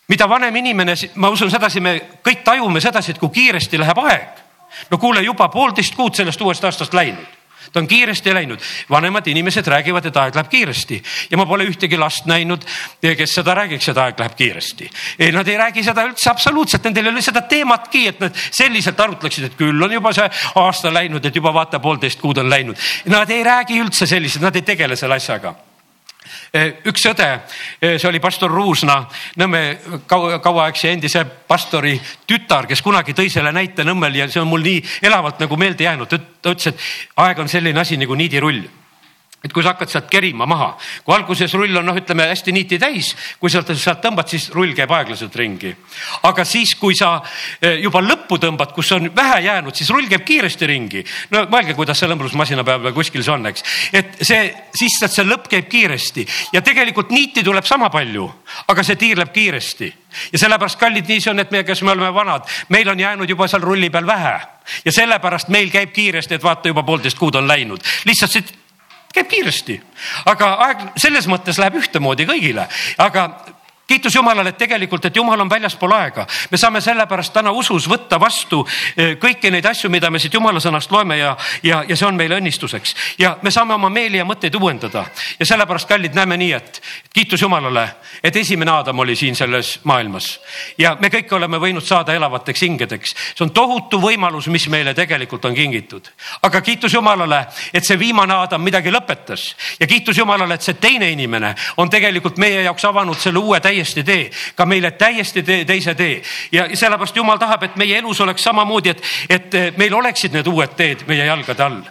mida 0.09 0.29
vanem 0.29 0.57
inimene, 0.57 0.95
ma 1.15 1.31
usun 1.31 1.51
sedasi, 1.51 1.81
me 1.81 1.95
kõik 2.25 2.43
tajume 2.45 2.81
sedasi, 2.81 3.15
et 3.15 3.19
kui 3.19 3.31
kiiresti 3.31 3.79
läheb 3.79 3.99
aeg. 3.99 4.43
no 4.91 4.99
kuule, 4.99 5.23
juba 5.23 5.49
poolteist 5.49 5.95
kuud 5.95 6.15
sellest 6.15 6.41
uuest 6.41 6.65
aastast 6.65 6.95
läinud 6.95 7.44
ta 7.75 7.82
on 7.82 7.88
kiiresti 7.91 8.35
läinud, 8.35 8.61
vanemad 8.91 9.26
inimesed 9.26 9.67
räägivad, 9.67 10.06
et 10.06 10.17
aeg 10.17 10.37
läheb 10.38 10.50
kiiresti 10.50 11.00
ja 11.31 11.41
ma 11.41 11.47
pole 11.47 11.67
ühtegi 11.67 11.99
last 11.99 12.29
näinud, 12.31 12.62
kes 13.03 13.35
seda 13.41 13.56
räägiks, 13.59 13.88
et 13.91 13.99
aeg 13.99 14.23
läheb 14.23 14.38
kiiresti. 14.38 14.88
Nad 15.35 15.50
ei 15.50 15.59
räägi 15.59 15.82
seda 15.82 16.06
üldse 16.06 16.31
absoluutselt, 16.31 16.87
nendel 16.87 17.11
ei 17.11 17.17
ole 17.17 17.26
seda 17.26 17.43
teematki, 17.50 18.06
et 18.12 18.23
nad 18.23 18.41
selliselt 18.47 19.00
arutleksid, 19.00 19.50
et 19.50 19.59
küll 19.59 19.82
on 19.82 19.99
juba 19.99 20.15
see 20.15 20.31
aasta 20.62 20.94
läinud, 20.94 21.26
et 21.26 21.43
juba 21.43 21.55
vaata, 21.55 21.82
poolteist 21.82 22.23
kuud 22.23 22.38
on 22.38 22.50
läinud. 22.50 22.79
Nad 23.11 23.31
ei 23.35 23.43
räägi 23.44 23.82
üldse 23.82 24.06
selliselt, 24.06 24.47
nad 24.47 24.55
ei 24.55 24.62
tegele 24.62 24.97
selle 24.97 25.19
asjaga 25.19 25.56
üks 26.87 27.07
õde, 27.11 27.29
eh, 27.81 27.99
see 27.99 28.09
oli 28.09 28.21
pastor 28.21 28.51
Ruusna, 28.51 29.01
Nõmme 29.37 29.79
kaua, 30.07 30.39
kauaaegse 30.39 30.93
endise 30.93 31.25
pastori 31.25 32.01
tütar, 32.27 32.67
kes 32.67 32.83
kunagi 32.83 33.15
tõi 33.15 33.31
selle 33.31 33.53
näite 33.53 33.85
Nõmmel 33.85 34.17
ja 34.17 34.29
see 34.29 34.41
on 34.41 34.49
mul 34.49 34.63
nii 34.63 34.83
elavalt 35.03 35.41
nagu 35.41 35.57
meelde 35.57 35.85
jäänud. 35.85 36.09
ta 36.09 36.51
ütles, 36.51 36.67
et 36.67 36.79
aeg 37.17 37.39
on 37.39 37.49
selline 37.49 37.81
asi 37.81 37.97
nagu 37.97 38.15
niidirull 38.15 38.63
et 39.44 39.52
kui 39.52 39.62
sa 39.62 39.75
hakkad 39.75 39.91
sealt 39.93 40.08
kerima 40.11 40.46
maha, 40.49 40.70
kui 41.05 41.14
alguses 41.14 41.52
rull 41.58 41.76
on 41.76 41.85
noh, 41.91 41.99
ütleme 42.00 42.26
hästi 42.31 42.52
niiti 42.56 42.79
täis, 42.81 43.12
kui 43.41 43.52
sealt, 43.52 43.70
sealt 43.76 44.00
tõmbad, 44.05 44.31
siis 44.32 44.49
rull 44.55 44.73
käib 44.76 44.93
aeglaselt 44.96 45.37
ringi. 45.37 45.75
aga 46.25 46.44
siis, 46.49 46.75
kui 46.81 46.96
sa 46.96 47.19
eh, 47.61 47.81
juba 47.85 48.00
lõppu 48.05 48.38
tõmbad, 48.41 48.73
kus 48.75 48.93
on 48.96 49.11
vähe 49.14 49.43
jäänud, 49.44 49.76
siis 49.76 49.91
rull 49.93 50.08
käib 50.08 50.25
kiiresti 50.25 50.67
ringi. 50.67 51.05
no 51.31 51.44
mõelge, 51.52 51.76
kuidas 51.76 52.00
see 52.00 52.08
lõmblusmasina 52.08 52.64
peal 52.64 52.81
või 52.88 52.96
kuskil 52.96 53.25
see 53.25 53.35
on, 53.35 53.46
eks. 53.52 53.67
et 53.93 54.17
see, 54.23 54.49
siis 54.73 54.96
see 55.05 55.29
lõpp 55.29 55.50
käib 55.52 55.69
kiiresti 55.69 56.26
ja 56.56 56.64
tegelikult 56.64 57.12
niiti 57.12 57.44
tuleb 57.44 57.69
sama 57.69 57.91
palju, 57.93 58.31
aga 58.69 58.82
see 58.82 58.96
tiirleb 58.96 59.32
kiiresti 59.35 59.93
ja 60.32 60.38
sellepärast, 60.38 60.79
kallid, 60.81 61.08
nii 61.08 61.20
see 61.20 61.32
on, 61.35 61.43
et 61.43 61.52
me, 61.52 61.64
kes 61.67 61.82
me 61.82 61.93
oleme 61.93 62.12
vanad, 62.14 62.49
meil 62.73 62.88
on 62.88 63.00
jäänud 63.00 63.29
juba 63.29 63.49
seal 63.50 63.62
rulli 63.62 63.91
peal 63.91 64.06
vähe 64.06 64.37
ja 64.85 64.93
sellepärast 64.93 65.52
meil 65.52 65.70
käib 65.75 65.93
kiiresti, 65.93 66.38
et 66.38 66.44
vaata 66.44 66.73
juba 66.73 66.82
poolteist 66.82 67.19
kuud 67.19 67.35
on 67.35 67.49
läinud. 67.49 67.82
lihtsalt 68.08 68.32
see 68.32 68.64
käib 69.15 69.31
kiiresti, 69.31 69.79
aga 70.31 70.51
aeg 70.69 70.87
selles 71.01 71.29
mõttes 71.31 71.59
läheb 71.63 71.79
ühtemoodi 71.81 72.27
kõigile, 72.29 72.67
aga 72.99 73.29
kiitus 73.94 74.14
Jumalale, 74.14 74.52
tegelikult, 74.52 75.05
et 75.05 75.17
Jumal 75.17 75.41
on 75.41 75.50
väljaspool 75.50 75.93
aega. 75.94 76.26
me 76.50 76.58
saame 76.58 76.81
sellepärast 76.81 77.32
täna 77.32 77.52
usus 77.55 77.87
võtta 77.88 78.19
vastu 78.20 78.64
eh, 78.96 79.14
kõiki 79.23 79.50
neid 79.55 79.67
asju, 79.70 79.91
mida 79.91 80.11
me 80.11 80.19
siit 80.19 80.35
Jumala 80.35 80.61
sõnast 80.61 80.91
loeme 80.91 81.19
ja, 81.19 81.37
ja, 81.62 81.85
ja 81.88 81.96
see 81.96 82.06
on 82.08 82.17
meile 82.19 82.41
õnnistuseks. 82.41 82.94
ja 83.19 83.37
me 83.43 83.50
saame 83.55 83.75
oma 83.75 83.88
meeli 83.88 84.19
ja 84.19 84.25
mõtteid 84.26 84.56
uuendada 84.58 85.05
ja 85.38 85.46
sellepärast, 85.46 85.88
kallid, 85.88 86.14
näeme 86.14 86.37
nii, 86.41 86.52
et 86.52 86.81
kiitus 87.14 87.43
Jumalale, 87.43 87.85
et 88.23 88.37
esimene 88.37 88.70
Aadam 88.75 88.99
oli 88.99 89.17
siin 89.17 89.37
selles 89.37 89.79
maailmas 89.85 90.41
ja 90.79 90.96
me 91.00 91.11
kõik 91.12 91.31
oleme 91.37 91.61
võinud 91.62 91.87
saada 91.87 92.14
elavateks 92.14 92.67
hingedeks. 92.67 93.14
see 93.35 93.46
on 93.46 93.55
tohutu 93.55 94.00
võimalus, 94.02 94.50
mis 94.50 94.67
meile 94.69 94.94
tegelikult 94.94 95.44
on 95.44 95.55
kingitud. 95.55 96.11
aga 96.43 96.61
kiitus 96.61 96.94
Jumalale, 96.94 97.44
et 97.73 97.87
see 97.87 97.99
viimane 97.99 98.35
Aadam 98.35 98.62
midagi 98.62 98.91
lõpetas 98.91 99.55
ja 99.81 99.87
kiitus 99.87 100.19
Jumalale, 100.19 100.55
et 100.55 100.62
see 100.62 100.75
teine 100.75 101.11
inimene 101.11 101.55
on 101.76 101.91
tegelikult 101.91 102.43
meie 102.43 102.67
jaoks 102.67 102.91
avanud 102.91 103.19
selle 103.23 103.38
uue 103.38 103.61
täiesti 103.61 103.84
täiesti 103.85 104.05
tee, 104.05 104.31
ka 104.57 104.67
meile 104.67 104.91
täiesti 104.91 105.43
tee, 105.43 105.65
teise 105.65 105.95
tee. 105.95 106.23
ja 106.53 106.69
sellepärast 106.75 107.17
Jumal 107.17 107.39
tahab, 107.39 107.63
et 107.63 107.77
meie 107.77 107.99
elus 107.99 108.21
oleks 108.21 108.43
samamoodi, 108.43 108.91
et, 108.91 109.03
et 109.29 109.77
meil 109.77 109.95
oleksid 109.95 110.33
need 110.33 110.47
uued 110.47 110.73
teed 110.77 111.05
meie 111.07 111.27
jalgade 111.27 111.63
all. 111.65 111.83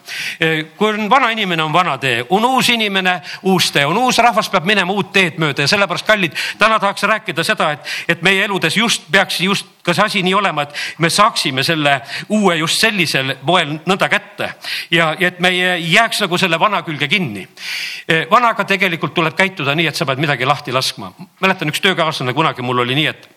kui 0.78 0.90
on 0.90 1.10
vana 1.10 1.30
inimene, 1.30 1.64
on 1.64 1.74
vana 1.74 1.98
tee, 1.98 2.26
on 2.30 2.46
uus 2.46 2.70
inimene, 2.70 3.20
uus 3.44 3.72
tee, 3.72 3.86
on 3.86 3.98
uus 3.98 4.18
rahvas, 4.18 4.50
peab 4.50 4.66
minema 4.66 4.94
uut 4.94 5.14
teed 5.14 5.38
mööda 5.38 5.68
ja 5.68 5.68
sellepärast, 5.68 6.08
kallid, 6.08 6.34
täna 6.58 6.80
tahaks 6.80 7.04
rääkida 7.04 7.44
seda, 7.44 7.72
et, 7.78 7.94
et 8.08 8.26
meie 8.26 8.46
eludes 8.46 8.78
just 8.78 9.06
peaks 9.12 9.42
just 9.42 9.70
ka 9.84 9.94
see 9.94 10.04
asi 10.04 10.22
nii 10.24 10.34
olema, 10.34 10.64
et 10.64 11.00
me 11.04 11.10
saaksime 11.12 11.64
selle 11.64 11.98
uue 12.32 12.56
just 12.62 12.80
sellisel 12.82 13.36
moel 13.44 13.76
nõnda 13.84 14.08
kätte 14.12 14.54
ja, 14.92 15.12
ja 15.20 15.28
et 15.28 15.42
me 15.44 15.52
ei 15.52 15.90
jääks 15.92 16.24
nagu 16.24 16.40
selle 16.40 16.60
vana 16.60 16.82
külge 16.88 17.10
kinni. 17.12 17.44
vanaga 18.32 18.64
tegelikult 18.68 19.14
tuleb 19.14 19.36
käituda 19.36 19.76
nii, 19.76 19.90
et 19.92 20.00
sa 20.00 20.08
pead 20.08 20.22
midagi 20.24 20.48
lahti 20.48 20.72
laskma. 20.72 21.12
mäletan 21.44 21.68
üks 21.74 21.82
töökaaslane 21.82 22.36
kunagi 22.38 22.62
mul 22.62 22.86
oli 22.86 22.96
nii, 23.02 23.08
et 23.10 23.30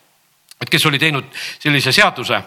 et 0.57 0.71
kes 0.73 0.87
oli 0.89 0.97
teinud 0.97 1.27
sellise 1.61 1.93
seaduse 1.93 2.39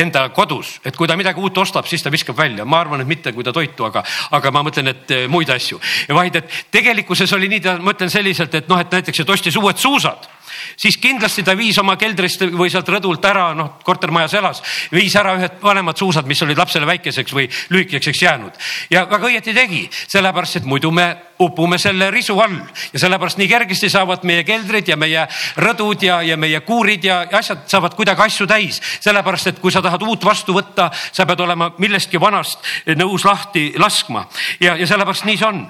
enda 0.00 0.22
kodus, 0.32 0.78
et 0.88 0.96
kui 0.96 1.08
ta 1.08 1.18
midagi 1.20 1.40
uut 1.40 1.58
ostab, 1.60 1.84
siis 1.84 2.00
ta 2.02 2.10
viskab 2.12 2.36
välja. 2.36 2.64
ma 2.64 2.80
arvan, 2.80 3.00
et 3.00 3.06
mitte 3.06 3.32
kui 3.32 3.44
ta 3.44 3.52
toitu, 3.52 3.84
aga, 3.84 4.02
aga 4.30 4.50
ma 4.50 4.62
mõtlen, 4.64 4.88
et 4.88 5.10
eh, 5.10 5.26
muid 5.28 5.50
asju, 5.52 5.80
vaid 6.08 6.36
et 6.40 6.54
tegelikkuses 6.72 7.32
oli 7.36 7.50
nii, 7.52 7.76
ma 7.84 7.92
ütlen 7.92 8.10
selliselt, 8.10 8.54
et 8.54 8.68
noh, 8.72 8.80
et 8.80 8.92
näiteks, 8.92 9.20
et 9.20 9.34
ostis 9.36 9.56
uued 9.60 9.76
suusad 9.76 10.28
siis 10.76 10.96
kindlasti 11.00 11.42
ta 11.42 11.56
viis 11.58 11.78
oma 11.78 11.96
keldrist 12.00 12.44
või 12.52 12.70
sealt 12.72 12.88
rõdult 12.88 13.24
ära, 13.28 13.50
noh, 13.56 13.78
kortermajas 13.84 14.34
elas, 14.38 14.62
viis 14.92 15.14
ära 15.18 15.34
ühed 15.38 15.58
vanemad 15.62 15.98
suusad, 15.98 16.26
mis 16.26 16.42
olid 16.42 16.58
lapsele 16.58 16.86
väikeseks 16.86 17.34
või 17.36 17.48
lühikeseks 17.70 18.22
jäänud. 18.22 18.52
ja 18.90 19.06
väga 19.10 19.28
õieti 19.28 19.54
tegi, 19.54 19.88
sellepärast 19.90 20.62
et 20.62 20.64
muidu 20.68 20.90
me 20.90 21.32
upume 21.42 21.78
selle 21.78 22.10
risu 22.10 22.36
all 22.40 22.54
ja 22.92 23.00
sellepärast 23.02 23.40
nii 23.40 23.48
kergesti 23.50 23.90
saavad 23.90 24.24
meie 24.28 24.44
keldrid 24.46 24.88
ja 24.88 24.96
meie 25.00 25.26
rõdud 25.62 26.04
ja, 26.06 26.20
ja 26.26 26.36
meie 26.40 26.60
kuurid 26.66 27.04
ja 27.06 27.22
asjad 27.38 27.64
saavad 27.70 27.96
kuidagi 27.98 28.26
asju 28.26 28.46
täis. 28.46 28.80
sellepärast, 29.00 29.52
et 29.52 29.60
kui 29.60 29.72
sa 29.72 29.82
tahad 29.82 30.02
uut 30.06 30.24
vastu 30.24 30.54
võtta, 30.56 30.90
sa 30.92 31.26
pead 31.26 31.40
olema 31.40 31.72
millestki 31.82 32.20
vanast 32.20 32.62
nõus 32.96 33.26
lahti 33.28 33.72
laskma 33.78 34.26
ja, 34.60 34.76
ja 34.76 34.86
sellepärast 34.86 35.26
nii 35.28 35.38
see 35.38 35.48
on. 35.48 35.64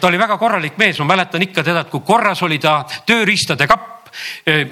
ta 0.00 0.10
oli 0.10 0.20
väga 0.20 0.38
korralik 0.38 0.78
mees, 0.78 0.98
ma 1.00 1.14
mäletan 1.14 1.42
ikka 1.42 1.64
teda, 1.66 1.86
et 1.86 1.92
kui 1.92 2.04
korras 2.06 2.42
oli 2.46 2.58
ta 2.62 2.82
tööriistade 3.06 3.66
kapp 3.70 4.09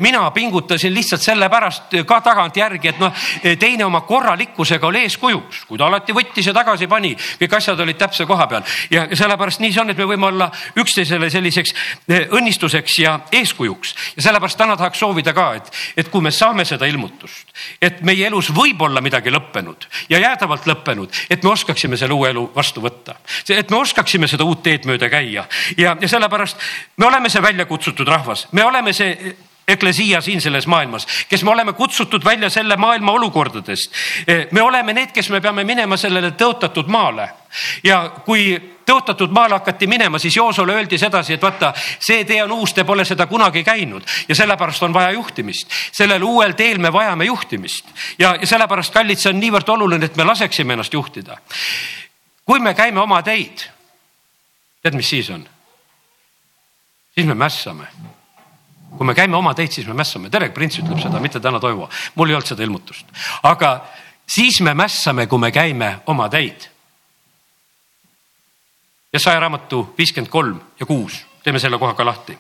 mina 0.01 0.31
pingutasin 0.31 0.95
lihtsalt 0.95 1.23
sellepärast 1.23 1.97
ka 2.07 2.21
tagantjärgi, 2.25 2.89
et 2.89 3.01
noh, 3.01 3.13
teine 3.59 3.85
oma 3.85 4.01
korralikkusega 4.07 4.87
oli 4.87 5.05
eeskujuks, 5.07 5.65
kui 5.69 5.79
ta 5.79 5.87
alati 5.87 6.15
võttis 6.17 6.47
ja 6.49 6.55
tagasi 6.57 6.89
pani, 6.91 7.15
kõik 7.41 7.57
asjad 7.59 7.81
olid 7.81 7.99
täpse 7.99 8.27
koha 8.27 8.47
peal. 8.51 8.67
Ja 8.91 9.07
sellepärast 9.13 9.63
nii 9.63 9.73
see 9.73 9.83
on, 9.83 9.93
et 9.93 9.99
me 9.99 10.09
võime 10.09 10.29
olla 10.31 10.51
üksteisele 10.79 11.31
selliseks 11.31 11.75
õnnistuseks 12.09 12.99
ja 13.03 13.19
eeskujuks. 13.33 13.95
Ja 14.17 14.29
sellepärast 14.29 14.59
täna 14.59 14.77
tahaks 14.77 14.99
soovida 15.03 15.35
ka, 15.37 15.49
et, 15.59 15.73
et 15.97 16.11
kui 16.13 16.25
me 16.25 16.33
saame 16.35 16.65
seda 16.69 16.89
ilmutust, 16.89 17.53
et 17.83 18.03
meie 18.07 18.27
elus 18.27 18.51
võib 18.55 18.81
olla 18.85 19.03
midagi 19.05 19.33
lõppenud 19.35 19.89
ja 20.09 20.21
jäädavalt 20.23 20.67
lõppenud, 20.69 21.15
et 21.31 21.43
me 21.45 21.53
oskaksime 21.53 21.97
selle 21.97 22.17
uue 22.17 22.31
elu 22.33 22.45
vastu 22.55 22.83
võtta, 22.85 23.19
et 23.55 23.71
me 23.71 23.81
oskaksime 23.81 24.29
seda 24.29 24.47
uut 24.49 24.63
teed 24.63 24.87
mööda 24.89 25.11
käia. 25.13 25.47
Ja, 25.77 25.97
ja 26.01 26.09
sellepärast 26.09 26.59
me 26.97 27.07
oleme 27.07 27.31
see 27.33 27.43
välja 27.43 27.67
kutsutud 27.67 28.09
rahvas, 28.09 28.47
me 28.53 28.65
oleme 28.65 28.93
see 28.97 29.28
eklesia 29.69 30.21
siin 30.21 30.41
selles 30.41 30.67
maailmas, 30.67 31.07
kes 31.29 31.45
me 31.45 31.51
oleme 31.51 31.73
kutsutud 31.73 32.25
välja 32.25 32.51
selle 32.51 32.77
maailma 32.77 33.13
olukordadest. 33.13 33.93
me 34.51 34.63
oleme 34.63 34.93
need, 34.93 35.13
kes 35.13 35.31
me 35.31 35.41
peame 35.41 35.65
minema 35.65 35.97
sellele 35.97 36.31
tõotatud 36.31 36.89
maale 36.89 37.29
ja 37.85 38.01
kui 38.25 38.57
tõotatud 38.89 39.33
maale 39.33 39.59
hakati 39.59 39.87
minema, 39.87 40.19
siis 40.19 40.37
Joosole 40.37 40.73
öeldi 40.73 40.99
sedasi, 40.99 41.37
et 41.37 41.43
vaata, 41.43 41.73
see 42.01 42.25
tee 42.25 42.41
on 42.43 42.53
uus, 42.53 42.73
te 42.75 42.85
pole 42.89 43.05
seda 43.05 43.27
kunagi 43.27 43.65
käinud 43.65 44.03
ja 44.29 44.35
sellepärast 44.35 44.83
on 44.83 44.95
vaja 44.95 45.11
juhtimist. 45.13 45.71
sellel 45.93 46.23
uuel 46.23 46.53
teel 46.57 46.79
me 46.79 46.93
vajame 46.93 47.25
juhtimist 47.25 47.87
ja, 48.19 48.37
ja 48.41 48.47
sellepärast, 48.47 48.95
kallid, 48.95 49.21
see 49.21 49.33
on 49.35 49.41
niivõrd 49.41 49.69
oluline, 49.77 50.05
et 50.05 50.17
me 50.17 50.25
laseksime 50.25 50.73
ennast 50.73 50.95
juhtida. 50.95 51.37
kui 52.45 52.61
me 52.61 52.75
käime 52.75 53.01
oma 53.01 53.23
teid, 53.23 53.69
tead, 54.83 54.95
mis 54.97 55.09
siis 55.09 55.31
on? 55.31 55.49
siis 57.15 57.27
me 57.27 57.35
mässame 57.35 58.17
kui 58.97 59.07
me 59.07 59.15
käime 59.15 59.37
oma 59.37 59.55
teid, 59.55 59.73
siis 59.73 59.87
me 59.87 59.95
mässame, 59.95 60.31
Terek 60.31 60.55
Prints 60.55 60.81
ütleb 60.81 61.01
seda, 61.03 61.21
mitte 61.21 61.41
täna 61.41 61.61
Toivo, 61.61 61.89
mul 62.17 62.31
ei 62.31 62.39
olnud 62.39 62.49
seda 62.49 62.65
ilmutust, 62.65 63.07
aga 63.47 63.73
siis 64.29 64.61
me 64.65 64.75
mässame, 64.75 65.27
kui 65.27 65.39
me 65.39 65.53
käime 65.53 65.99
oma 66.07 66.29
teid. 66.29 66.69
ja 69.13 69.21
saja 69.21 69.41
raamatu 69.41 69.95
viiskümmend 69.99 70.31
kolm 70.31 70.61
ja 70.81 70.87
kuus, 70.87 71.23
teeme 71.43 71.59
selle 71.59 71.79
koha 71.79 71.95
ka 71.95 72.05
lahti. 72.05 72.39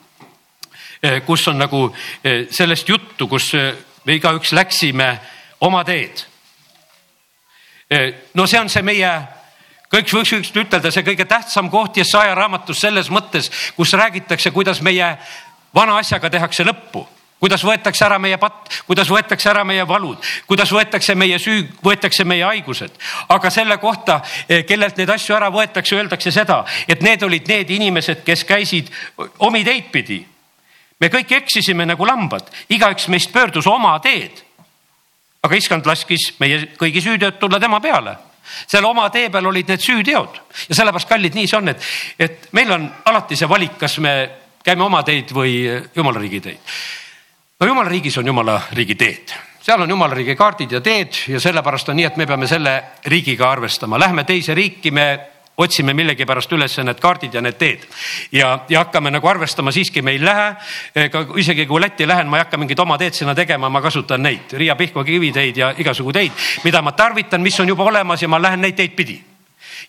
Eh, 1.03 1.23
kus 1.25 1.49
on 1.49 1.59
nagu 1.59 1.95
eh, 2.25 2.47
sellest 2.51 2.89
juttu, 2.89 3.29
kus 3.29 3.55
eh, 3.55 3.75
me 4.05 4.19
igaüks 4.19 4.53
läksime 4.53 5.19
oma 5.61 5.85
teed. 5.85 6.25
no 8.35 8.47
see 8.47 8.61
on 8.61 8.69
see 8.69 8.83
meie 8.85 9.11
kõik 9.89 10.11
võiks 10.13 10.51
ütelda, 10.53 10.91
see 10.93 11.05
kõige 11.07 11.25
tähtsam 11.25 11.71
koht 11.73 11.97
Jesaja 11.97 12.35
raamatus 12.37 12.83
selles 12.85 13.09
mõttes, 13.09 13.49
kus 13.77 13.95
räägitakse, 13.97 14.51
kuidas 14.53 14.83
meie 14.85 15.15
vana 15.79 15.99
asjaga 16.03 16.31
tehakse 16.33 16.67
lõppu, 16.67 17.05
kuidas 17.39 17.63
võetakse 17.65 18.05
ära 18.07 18.19
meie 18.23 18.39
patt, 18.41 18.71
kuidas 18.87 19.11
võetakse 19.13 19.51
ära 19.51 19.63
meie 19.67 19.85
valud, 19.89 20.19
kuidas 20.49 20.73
võetakse 20.75 21.15
meie 21.19 21.39
süü, 21.43 21.63
võetakse 21.85 22.27
meie 22.27 22.45
haigused. 22.45 22.91
aga 23.29 23.51
selle 23.51 23.79
kohta, 23.79 24.21
eh, 24.49 24.65
kellelt 24.67 24.97
neid 24.99 25.11
asju 25.15 25.37
ära 25.37 25.51
võetakse, 25.55 25.97
öeldakse 25.97 26.33
seda, 26.35 26.65
et 26.89 27.03
need 27.03 27.23
olid 27.23 27.49
need 27.49 27.71
inimesed, 27.71 28.25
kes 28.25 28.45
käisid 28.45 28.91
omi 29.39 29.65
teid 29.65 29.93
pidi. 29.93 30.27
me 31.01 31.09
kõik 31.09 31.33
eksisime 31.33 31.87
nagu 31.87 32.05
lambad, 32.05 32.51
igaüks 32.69 33.09
meist 33.09 33.33
pöördus 33.33 33.67
oma 33.67 33.99
teed. 34.01 34.43
aga 35.43 35.55
issand 35.55 35.87
laskis 35.87 36.33
meie 36.41 36.75
kõigi 36.77 37.01
süüteod 37.01 37.39
tulla 37.39 37.61
tema 37.61 37.81
peale 37.81 38.17
seal 38.67 38.85
oma 38.85 39.11
tee 39.11 39.31
peal 39.31 39.47
olid 39.47 39.69
need 39.69 39.81
süüteod 39.81 40.41
ja 40.69 40.75
sellepärast 40.75 41.09
kallid, 41.09 41.35
nii 41.35 41.47
see 41.47 41.59
on, 41.59 41.69
et, 41.69 41.83
et 42.19 42.49
meil 42.53 42.73
on 42.73 42.91
alati 43.05 43.37
see 43.37 43.49
valik, 43.49 43.79
kas 43.79 43.99
me 43.99 44.15
käime 44.69 44.85
oma 44.85 45.03
teid 45.07 45.33
või 45.33 45.63
jumala 45.97 46.21
riigi 46.21 46.41
teid. 46.45 46.77
no 47.61 47.67
jumala 47.67 47.89
riigis 47.89 48.19
on 48.21 48.27
jumala 48.27 48.61
riigi 48.77 48.95
teed, 48.95 49.33
seal 49.65 49.83
on 49.83 49.91
jumala 49.91 50.15
riigi 50.15 50.37
kaardid 50.37 50.77
ja 50.77 50.81
teed 50.85 51.25
ja 51.33 51.41
sellepärast 51.41 51.89
on 51.89 51.97
nii, 51.97 52.07
et 52.11 52.21
me 52.21 52.27
peame 52.27 52.47
selle 52.47 52.75
riigiga 53.07 53.51
arvestama, 53.51 53.99
lähme 53.99 54.25
teise 54.29 54.55
riiki, 54.55 54.91
me 54.91 55.09
otsime 55.59 55.95
millegipärast 55.95 56.53
üles 56.55 56.77
need 56.85 57.01
kaardid 57.03 57.35
ja 57.35 57.43
need 57.43 57.57
teed 57.59 57.87
ja, 58.33 58.59
ja 58.69 58.85
hakkame 58.85 59.11
nagu 59.11 59.29
arvestama, 59.29 59.73
siiski 59.73 60.03
me 60.03 60.15
ei 60.15 60.21
lähe. 60.25 60.53
ega 60.95 61.25
isegi 61.37 61.67
kui 61.67 61.81
Lätti 61.81 62.07
lähen, 62.09 62.29
ma 62.29 62.39
ei 62.39 62.45
hakka 62.45 62.61
mingit 62.61 62.81
oma 62.81 62.99
teed 62.99 63.17
sinna 63.17 63.35
tegema, 63.35 63.69
ma 63.69 63.83
kasutan 63.83 64.23
neid 64.23 64.53
Riia 64.53 64.77
Pihkva 64.77 65.05
kiviteid 65.05 65.57
ja 65.57 65.73
igasugu 65.79 66.13
teid, 66.13 66.33
mida 66.65 66.83
ma 66.83 66.93
tarvitan, 66.93 67.43
mis 67.43 67.61
on 67.61 67.69
juba 67.69 67.89
olemas 67.89 68.23
ja 68.23 68.29
ma 68.29 68.43
lähen 68.43 68.61
neid 68.61 68.77
teid 68.77 68.95
pidi 68.97 69.19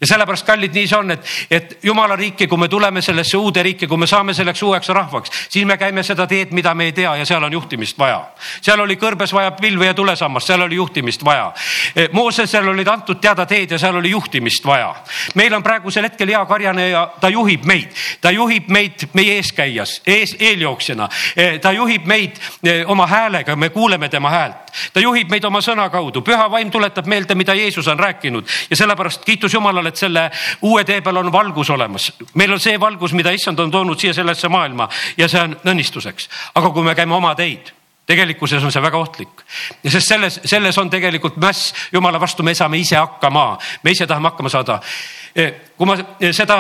ja 0.02 0.08
sellepärast, 0.08 0.46
kallid, 0.46 0.74
nii 0.74 0.88
see 0.88 0.98
on, 0.98 1.12
et, 1.12 1.26
et 1.52 1.78
jumala 1.84 2.16
riiki, 2.16 2.48
kui 2.48 2.58
me 2.58 2.68
tuleme 2.68 3.02
sellesse 3.02 3.38
uude 3.38 3.64
riiki, 3.64 3.88
kui 3.88 3.98
me 3.98 4.08
saame 4.08 4.34
selleks 4.34 4.64
uueks 4.64 4.90
rahvaks, 4.96 5.32
siis 5.50 5.66
me 5.66 5.78
käime 5.78 6.04
seda 6.04 6.28
teed, 6.28 6.54
mida 6.56 6.74
me 6.76 6.90
ei 6.90 6.94
tea 6.96 7.16
ja 7.20 7.26
seal 7.26 7.44
on 7.44 7.54
juhtimist 7.54 7.98
vaja. 8.00 8.22
seal 8.62 8.80
oli 8.80 8.96
kõrbes 9.00 9.34
vaja 9.34 9.52
pilve 9.58 9.90
ja 9.90 9.94
tulesammast, 9.94 10.48
seal 10.48 10.62
oli 10.62 10.76
juhtimist 10.76 11.26
vaja. 11.26 11.52
E, 11.96 12.08
Moosesel 12.12 12.68
olid 12.68 12.88
antud 12.88 13.20
teada 13.22 13.46
teed 13.46 13.72
ja 13.72 13.80
seal 13.80 13.96
oli 13.96 14.12
juhtimist 14.12 14.66
vaja. 14.66 14.94
meil 15.36 15.54
on 15.54 15.64
praegusel 15.64 16.04
hetkel 16.04 16.28
hea 16.28 16.46
karjane 16.46 16.90
ja 16.90 17.06
ta 17.22 17.30
juhib 17.30 17.66
meid, 17.66 17.94
ta 18.22 18.32
juhib 18.32 18.70
meid 18.70 19.08
meie 19.14 19.38
eeskäijas, 19.40 20.02
ees, 20.08 20.36
eeljooksjana. 20.40 21.10
E, 21.36 21.60
ta 21.60 21.72
juhib 21.72 22.06
meid 22.06 22.40
e, 22.64 22.84
oma 22.86 23.08
häälega, 23.08 23.56
me 23.56 23.70
kuuleme 23.70 24.10
tema 24.10 24.30
häält, 24.30 24.74
ta 24.94 25.00
juhib 25.04 25.30
meid 25.32 25.46
oma 25.46 25.62
sõna 25.62 25.90
kaudu, 25.90 26.22
püha 26.26 26.50
vaim 26.52 26.72
tuletab 26.72 27.06
meelde, 27.06 27.36
mida 27.36 27.54
Jeesus 27.54 27.88
on 27.88 28.00
rääkinud 28.00 28.48
ja 28.70 28.76
sellepärast 28.76 29.26
kiitus 29.26 29.56
Jumalale 29.80 29.90
et 29.90 30.00
selle 30.00 30.30
uue 30.62 30.84
tee 30.84 31.02
peal 31.02 31.18
on 31.18 31.32
valgus 31.32 31.70
olemas. 31.70 32.12
meil 32.34 32.52
on 32.54 32.60
see 32.60 32.80
valgus, 32.80 33.14
mida 33.14 33.32
issand 33.32 33.60
on 33.60 33.72
toonud 33.72 34.00
siia 34.00 34.14
sellesse 34.14 34.50
maailma 34.50 34.90
ja 35.18 35.28
see 35.28 35.42
on 35.42 35.56
õnnistuseks. 35.66 36.30
aga 36.56 36.70
kui 36.70 36.84
me 36.84 36.96
käime 36.96 37.16
oma 37.16 37.36
teid 37.36 37.74
tegelikkuses 38.10 38.64
on 38.64 38.72
see 38.72 38.82
väga 38.82 38.98
ohtlik, 38.98 39.44
sest 39.86 40.08
selles, 40.08 40.40
selles 40.44 40.78
on 40.82 40.90
tegelikult 40.90 41.38
mäss 41.38 41.74
jumala 41.94 42.20
vastu, 42.20 42.44
me 42.44 42.56
saame 42.58 42.80
ise 42.82 42.98
hakkama, 42.98 43.60
me 43.84 43.92
ise 43.92 44.08
tahame 44.08 44.32
hakkama 44.32 44.50
saada. 44.50 44.80
kui 45.78 45.86
ma 45.86 45.96
seda 46.34 46.58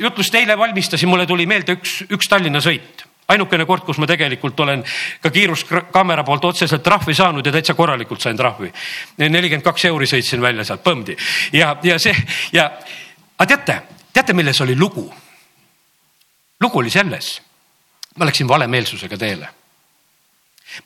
jutlust 0.00 0.34
eile 0.34 0.56
valmistasin, 0.58 1.08
mulle 1.08 1.26
tuli 1.26 1.46
meelde 1.46 1.76
üks, 1.76 2.06
üks 2.08 2.28
Tallinna 2.28 2.64
sõit 2.64 3.04
ainukene 3.28 3.66
kord, 3.68 3.84
kus 3.84 3.98
ma 4.00 4.06
tegelikult 4.08 4.60
olen 4.64 4.82
ka 5.20 5.30
kiiruskaamera 5.30 6.24
poolt 6.24 6.46
otseselt 6.48 6.82
trahvi 6.82 7.14
saanud 7.14 7.46
ja 7.46 7.52
täitsa 7.52 7.74
korralikult 7.76 8.24
sain 8.24 8.36
trahvi. 8.36 8.72
nelikümmend 9.18 9.64
kaks 9.64 9.84
euri 9.84 10.08
sõitsin 10.08 10.40
välja 10.40 10.64
sealt 10.64 10.84
põmdi 10.84 11.16
ja, 11.52 11.76
ja 11.82 11.98
see 11.98 12.14
ja, 12.52 12.70
aga 13.38 13.56
teate, 13.56 13.76
teate, 14.12 14.32
milles 14.32 14.60
oli 14.64 14.76
lugu? 14.76 15.04
lugu 16.60 16.78
oli 16.78 16.90
selles, 16.90 17.42
ma 18.16 18.26
läksin 18.26 18.48
valemeelsusega 18.48 19.18
teele. 19.18 19.48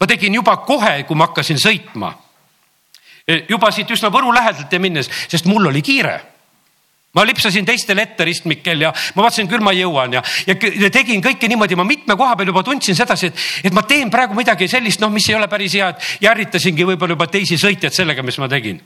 ma 0.01 0.07
tegin 0.07 0.35
juba 0.35 0.57
kohe, 0.57 1.03
kui 1.07 1.17
ma 1.17 1.31
hakkasin 1.31 1.63
sõitma, 1.63 2.13
juba 3.49 3.71
siit 3.71 3.91
üsna 3.91 4.11
Võru 4.11 4.35
lähedalt 4.35 4.73
ja 4.73 4.81
minnes, 4.81 5.11
sest 5.29 5.47
mul 5.47 5.71
oli 5.71 5.83
kiire 5.83 6.32
ma 7.13 7.25
lipsasin 7.25 7.65
teistele 7.65 8.07
ette 8.07 8.25
ristmikel 8.25 8.87
ja 8.87 8.93
ma 9.15 9.27
vaatasin, 9.27 9.49
küll 9.51 9.65
ma 9.65 9.75
jõuan 9.77 10.17
ja, 10.17 10.23
ja 10.49 10.91
tegin 10.93 11.21
kõike 11.25 11.49
niimoodi, 11.51 11.77
ma 11.77 11.85
mitme 11.85 12.17
koha 12.17 12.37
peal 12.39 12.49
juba 12.49 12.65
tundsin 12.65 12.97
sedasi, 12.97 13.29
et, 13.29 13.45
et 13.69 13.77
ma 13.77 13.85
teen 13.89 14.11
praegu 14.11 14.37
midagi 14.39 14.69
sellist, 14.71 15.03
noh, 15.03 15.13
mis 15.13 15.29
ei 15.29 15.37
ole 15.37 15.49
päris 15.53 15.77
hea, 15.77 15.91
et 15.93 16.25
ja 16.25 16.33
ärritasingi 16.33 16.89
võib-olla 16.89 17.17
juba 17.17 17.29
teisi 17.29 17.61
sõitjaid 17.61 17.93
sellega, 17.93 18.25
mis 18.25 18.41
ma 18.41 18.49
tegin. 18.49 18.81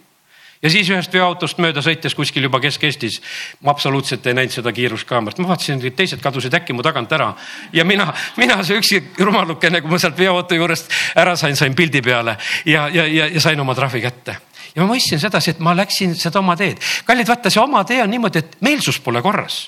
ja 0.63 0.73
siis 0.73 0.91
ühest 0.91 1.15
veoautost 1.15 1.61
mööda 1.63 1.85
sõites 1.85 2.17
kuskil 2.19 2.49
juba 2.49 2.59
Kesk-Eestis, 2.65 3.21
ma 3.63 3.71
absoluutselt 3.71 4.27
ei 4.27 4.35
näinud 4.35 4.57
seda 4.57 4.73
kiiruskaamerat, 4.75 5.39
ma 5.39 5.53
vaatasin, 5.53 5.85
et 5.87 5.95
teised 5.95 6.19
kadusid 6.25 6.55
äkki 6.59 6.75
mu 6.75 6.83
tagant 6.83 7.13
ära. 7.13 7.29
Ja 7.77 7.85
mina, 7.85 8.09
mina 8.41 8.59
see 8.67 8.81
üksi 8.81 9.03
rumalukene, 9.21 9.85
kui 9.85 9.93
ma 9.93 10.03
sealt 10.03 10.19
veoauto 10.19 10.59
juurest 10.59 10.91
ära 11.15 11.37
sain, 11.39 11.55
sain 11.55 11.79
pildi 11.79 12.03
peale 12.03 12.39
ja, 12.65 12.89
ja, 12.89 13.07
ja, 13.07 13.31
ja 13.31 13.45
sain 13.45 13.61
oma 13.61 13.77
trahvi 13.79 14.03
kätte 14.03 14.41
ja 14.77 14.83
ma 14.83 14.93
mõistsin 14.93 15.21
sedasi, 15.23 15.57
et 15.57 15.65
ma 15.65 15.75
läksin 15.77 16.15
seda 16.19 16.43
oma 16.43 16.57
teed. 16.57 16.83
kallid, 17.05 17.29
vaata, 17.29 17.51
see 17.51 17.63
oma 17.63 17.85
tee 17.89 18.03
on 18.03 18.13
niimoodi, 18.13 18.45
et 18.45 18.61
meelsus 18.61 19.01
pole 19.01 19.23
korras 19.25 19.67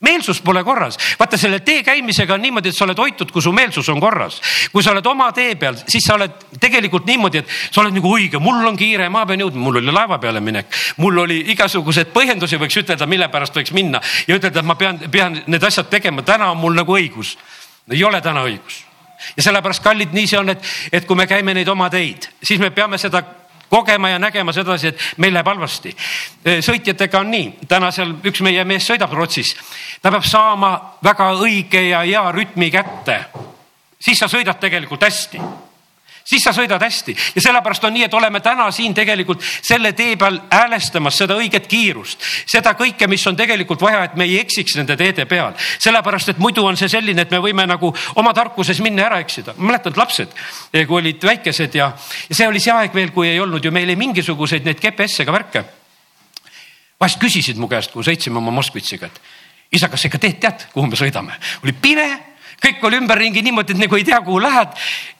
meelsus 0.00 0.42
pole 0.44 0.60
korras, 0.64 0.98
vaata 1.18 1.38
selle 1.40 1.62
tee 1.64 1.82
käimisega 1.82 2.34
on 2.34 2.42
niimoodi, 2.44 2.68
et 2.68 2.76
sa 2.76 2.84
oled 2.84 2.98
hoitud, 3.00 3.30
kui 3.32 3.42
su 3.42 3.52
meelsus 3.56 3.88
on 3.88 4.00
korras. 4.00 4.40
kui 4.72 4.82
sa 4.84 4.92
oled 4.92 5.06
oma 5.06 5.30
tee 5.32 5.54
peal, 5.56 5.78
siis 5.88 6.04
sa 6.04 6.14
oled 6.18 6.34
tegelikult 6.60 7.06
niimoodi, 7.08 7.40
et 7.40 7.54
sa 7.70 7.80
oled 7.80 7.96
nagu 7.96 8.12
õige, 8.12 8.40
mul 8.42 8.66
on 8.68 8.76
kiire, 8.76 9.08
ma 9.08 9.24
pean 9.26 9.40
jõudma, 9.40 9.62
mul 9.64 9.80
oli 9.80 9.94
laeva 9.94 10.18
peale 10.20 10.40
minek, 10.44 10.68
mul 11.00 11.22
oli 11.24 11.38
igasuguseid 11.54 12.12
põhjendusi, 12.12 12.60
võiks 12.60 12.76
ütelda, 12.82 13.08
mille 13.08 13.30
pärast 13.32 13.56
võiks 13.56 13.72
minna 13.72 14.02
ja 14.28 14.36
ütelda, 14.36 14.60
et 14.60 14.68
ma 14.68 14.76
pean, 14.76 15.00
pean 15.10 15.40
need 15.46 15.64
asjad 15.64 15.88
tegema, 15.88 16.22
täna 16.22 16.50
on 16.52 16.60
mul 16.60 16.76
nagu 16.76 16.98
õigus. 16.98 17.38
ei 17.90 18.04
ole 18.04 18.20
täna 18.20 18.44
õigus 18.44 18.84
ja 19.36 19.42
sellepärast, 19.42 19.82
kallid, 19.82 20.12
nii 20.12 20.26
see 20.28 20.38
on, 20.38 20.52
et, 20.52 20.70
et 20.92 21.06
kui 21.06 21.16
me 21.16 21.26
käime 21.26 21.54
neid 21.54 21.68
oma 21.72 21.88
teid, 21.90 22.28
siis 22.44 22.60
me 22.60 22.70
peame 22.70 22.98
seda 23.00 23.22
kogema 23.68 24.08
ja 24.08 24.18
nägema 24.18 24.52
sedasi, 24.52 24.88
et 24.88 25.04
meil 25.16 25.34
läheb 25.34 25.46
halvasti. 25.46 25.94
sõitjatega 26.44 27.20
on 27.20 27.30
nii, 27.30 27.52
täna 27.68 27.90
seal 27.90 28.14
üks 28.24 28.40
meie 28.46 28.64
mees 28.64 28.88
sõidab 28.88 29.12
Rootsis, 29.12 29.54
ta 30.02 30.10
peab 30.10 30.24
saama 30.24 30.72
väga 31.04 31.30
õige 31.34 31.88
ja 31.88 32.04
hea 32.04 32.32
rütmi 32.32 32.70
kätte. 32.70 33.24
siis 34.00 34.18
sa 34.18 34.28
sõidad 34.28 34.60
tegelikult 34.60 35.02
hästi 35.02 35.40
siis 36.26 36.42
sa 36.42 36.52
sõidad 36.54 36.82
hästi 36.82 37.14
ja 37.34 37.42
sellepärast 37.42 37.84
on 37.86 37.94
nii, 37.94 38.06
et 38.08 38.14
oleme 38.14 38.40
täna 38.44 38.66
siin 38.74 38.94
tegelikult 38.94 39.42
selle 39.44 39.92
tee 39.96 40.16
peal 40.18 40.40
häälestamas 40.50 41.18
seda 41.22 41.36
õiget 41.38 41.68
kiirust, 41.70 42.22
seda 42.50 42.74
kõike, 42.78 43.08
mis 43.10 43.26
on 43.30 43.38
tegelikult 43.38 43.82
vaja, 43.82 44.02
et 44.08 44.16
me 44.18 44.26
ei 44.26 44.40
eksiks 44.42 44.76
nende 44.80 44.96
teede 44.98 45.26
peal, 45.30 45.54
sellepärast 45.78 46.34
et 46.34 46.42
muidu 46.42 46.66
on 46.66 46.78
see 46.78 46.90
selline, 46.90 47.22
et 47.22 47.32
me 47.34 47.42
võime 47.42 47.66
nagu 47.68 47.92
oma 48.18 48.34
tarkuses 48.34 48.80
minna 48.84 49.06
ära 49.06 49.20
eksida. 49.22 49.54
et 49.86 49.96
lapsed, 49.96 50.28
eh, 50.72 50.86
kui 50.86 51.00
olid 51.00 51.22
väikesed 51.22 51.74
ja, 51.74 51.92
ja 52.28 52.34
see 52.34 52.48
oli 52.48 52.60
see 52.60 52.72
aeg 52.72 52.94
veel, 52.94 53.10
kui 53.10 53.28
ei 53.28 53.40
olnud 53.40 53.64
ju 53.64 53.70
meil 53.70 53.88
ei 53.88 53.96
mingisuguseid 53.96 54.64
neid 54.64 54.80
GPS 54.80 55.20
ega 55.20 55.32
värke. 55.32 55.64
vahest 57.00 57.20
küsisid 57.20 57.56
mu 57.56 57.68
käest, 57.68 57.92
kui 57.92 58.02
sõitsime 58.02 58.38
oma 58.38 58.50
Moskvitšiga, 58.50 59.06
et 59.06 59.20
isa, 59.72 59.88
kas 59.88 60.00
sa 60.00 60.08
ikka 60.08 60.18
teed, 60.18 60.40
tead, 60.40 60.66
kuhu 60.72 60.86
me 60.86 60.96
sõidame? 60.96 61.38
oli 61.62 61.72
pime, 61.72 62.08
kõik 62.62 62.82
oli 62.82 62.96
ümberringi 62.96 63.42
niimoodi, 63.42 63.72
et 63.72 63.78
nagu 63.78 63.96
ei 63.96 64.04
tea, 64.04 64.20
kuhu 64.20 64.40
lähed 64.40 64.68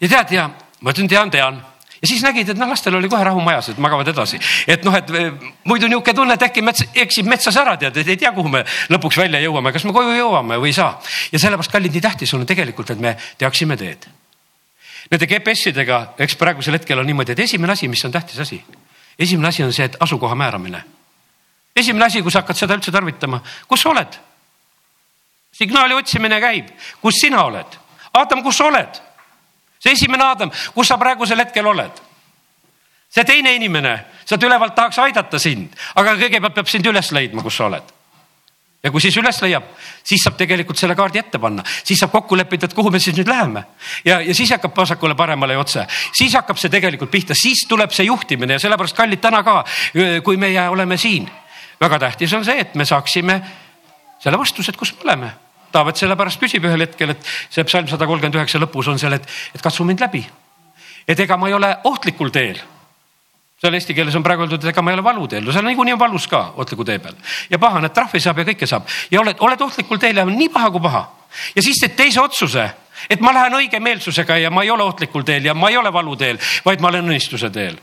ja 0.01 0.09
tead 0.09 0.33
ja 0.33 0.51
ma 0.81 0.93
ütlesin, 0.93 1.09
tean, 1.09 1.31
tean 1.31 1.63
ja 2.03 2.09
siis 2.09 2.23
nägid, 2.23 2.51
et 2.53 2.59
noh, 2.59 2.69
lastel 2.69 2.95
oli 2.95 3.09
kohe 3.09 3.25
rahu 3.25 3.41
majas, 3.45 3.71
et 3.73 3.79
magavad 3.83 4.09
edasi. 4.09 4.39
et 4.69 4.85
noh, 4.85 4.95
et 4.95 5.11
eh, 5.11 5.33
muidu 5.65 5.89
niisugune 5.89 6.15
tunne, 6.15 6.35
et 6.37 6.45
äkki 6.49 6.63
mets, 6.63 6.85
eksib 6.95 7.29
metsas 7.31 7.57
ära 7.57 7.77
tead, 7.81 7.97
et 7.97 8.09
ei 8.09 8.19
tea, 8.21 8.33
kuhu 8.37 8.53
me 8.53 8.63
lõpuks 8.93 9.19
välja 9.23 9.41
jõuame, 9.41 9.73
kas 9.73 9.87
me 9.89 9.95
koju 9.97 10.13
jõuame 10.17 10.61
või 10.61 10.73
ei 10.73 10.77
saa. 10.77 11.01
ja 11.33 11.41
sellepärast, 11.41 11.73
kallid, 11.73 11.95
nii 11.97 12.05
tähtis 12.05 12.35
on 12.35 12.47
tegelikult, 12.47 12.93
et 12.93 13.01
me 13.01 13.17
teaksime 13.39 13.77
teed. 13.77 14.07
nende 15.11 15.27
GPS-idega, 15.31 16.03
eks 16.19 16.37
praegusel 16.37 16.77
hetkel 16.79 16.99
on 16.99 17.07
niimoodi, 17.07 17.33
et 17.33 17.45
esimene 17.47 17.73
asi, 17.73 17.89
mis 17.89 18.05
on 18.05 18.13
tähtis 18.13 18.39
asi, 18.41 18.63
esimene 19.19 19.49
asi 19.49 19.65
on 19.65 19.73
see, 19.73 19.85
et 19.85 19.97
asukoha 20.01 20.35
määramine. 20.35 20.85
esimene 21.77 22.05
asi, 22.05 22.23
kui 22.23 22.31
sa 22.31 22.45
hakkad 22.45 22.57
seda 22.57 22.77
üldse 22.77 22.93
tarvitama, 22.93 23.43
kus 23.69 23.83
sa 23.83 23.91
oled? 23.91 24.21
signaali 25.57 25.95
otsimine 25.95 26.41
käib, 26.41 26.69
kus 27.01 27.23
sina 27.23 27.45
oled? 27.45 27.79
Aadam, 28.13 28.43
kus 28.45 28.59
sa 28.59 28.69
oled? 28.69 29.01
See 29.87 29.95
esimene 29.95 30.27
Aadam, 30.27 30.53
kus 30.75 30.91
sa 30.91 30.99
praegusel 30.99 31.45
hetkel 31.45 31.67
oled? 31.67 32.05
see 33.17 33.25
teine 33.25 33.55
inimene, 33.57 33.95
sealt 34.27 34.43
ülevalt 34.43 34.75
tahaks 34.77 34.99
aidata 35.01 35.39
sind, 35.41 35.71
aga 35.95 36.17
kõigepealt 36.19 36.57
peab 36.59 36.69
sind 36.69 36.89
üles 36.91 37.13
leidma, 37.15 37.45
kus 37.47 37.63
sa 37.63 37.71
oled 37.71 37.95
ja 38.87 38.93
kui 38.95 39.03
siis 39.03 39.17
üles 39.19 39.39
leiab, 39.43 39.65
siis 40.07 40.23
saab 40.23 40.37
tegelikult 40.39 40.79
selle 40.79 40.95
kaardi 40.99 41.19
ette 41.19 41.41
panna, 41.43 41.65
siis 41.67 41.99
saab 41.99 42.13
kokku 42.13 42.37
leppida, 42.39 42.69
et 42.69 42.75
kuhu 42.77 42.93
me 42.95 43.01
siis 43.03 43.17
nüüd 43.17 43.29
läheme. 43.31 43.65
ja, 44.05 44.21
ja 44.23 44.35
siis 44.35 44.53
hakkab 44.55 44.77
vasakule-paremale 44.77 45.57
ja 45.57 45.63
otse, 45.63 45.87
siis 46.15 46.35
hakkab 46.39 46.61
see 46.61 46.71
tegelikult 46.71 47.11
pihta, 47.11 47.35
siis 47.35 47.65
tuleb 47.69 47.95
see 47.97 48.07
juhtimine 48.07 48.59
ja 48.59 48.63
sellepärast 48.63 48.97
kallid 48.97 49.23
täna 49.23 49.43
ka, 49.47 49.63
kui 50.25 50.37
meie 50.37 50.69
oleme 50.69 50.97
siin. 50.97 51.27
väga 51.81 51.99
tähtis 51.99 52.33
on 52.33 52.45
see, 52.45 52.61
et 52.61 52.75
me 52.75 52.85
saaksime 52.85 53.41
selle 54.23 54.39
vastuse, 54.39 54.71
et 54.71 54.79
kus 54.79 54.95
me 54.95 55.09
oleme. 55.11 55.33
Taavet 55.77 56.01
sellepärast 56.01 56.41
küsib 56.41 56.65
ühel 56.65 56.87
hetkel, 56.87 57.13
et 57.13 57.33
see 57.53 57.65
psalm 57.69 57.89
sada 57.91 58.09
kolmkümmend 58.09 58.39
üheksa 58.39 58.61
lõpus 58.63 58.89
on 58.89 59.01
seal, 59.01 59.19
et, 59.19 59.27
et 59.55 59.63
katsu 59.63 59.85
mind 59.85 60.01
läbi. 60.01 60.25
et 61.07 61.21
ega 61.21 61.37
ma 61.37 61.49
ei 61.49 61.55
ole 61.55 61.69
ohtlikul 61.85 62.33
teel. 62.35 62.59
Seal 63.63 63.77
eesti 63.79 63.95
keeles 63.95 64.17
on 64.19 64.25
praegu 64.25 64.43
öeldud, 64.43 64.65
et 64.65 64.73
ega 64.73 64.83
ma 64.83 64.91
ei 64.91 64.97
ole 64.99 65.05
valuteel, 65.05 65.45
no 65.45 65.53
seal 65.53 65.65
niikuinii 65.65 65.95
on 65.95 66.01
valus 66.01 66.27
ka 66.29 66.41
ohtliku 66.57 66.85
tee 66.85 66.99
peal. 66.99 67.15
Ja 67.51 67.59
pahane 67.59 67.89
trahvi 67.89 68.21
saab 68.21 68.41
ja 68.43 68.47
kõike 68.49 68.67
saab. 68.69 68.89
Ja 69.11 69.21
oled, 69.21 69.39
oled 69.41 69.63
ohtlikul 69.69 70.01
teel 70.03 70.19
ja 70.19 70.25
nii 70.29 70.49
paha 70.53 70.73
kui 70.75 70.83
paha. 70.83 71.05
ja 71.55 71.63
siis 71.63 71.81
teed 71.81 71.97
teise 71.97 72.21
otsuse, 72.21 72.67
et 73.11 73.21
ma 73.21 73.33
lähen 73.37 73.55
õige 73.61 73.81
meelsusega 73.81 74.37
ja 74.41 74.51
ma 74.51 74.65
ei 74.65 74.71
ole 74.71 74.83
ohtlikul 74.83 75.25
teel 75.29 75.45
ja 75.45 75.55
ma 75.55 75.71
ei 75.71 75.77
ole 75.77 75.93
valuteel, 75.93 76.41
vaid 76.65 76.81
ma 76.81 76.89
olen 76.89 77.05
õnnistuse 77.05 77.53
teel 77.53 77.79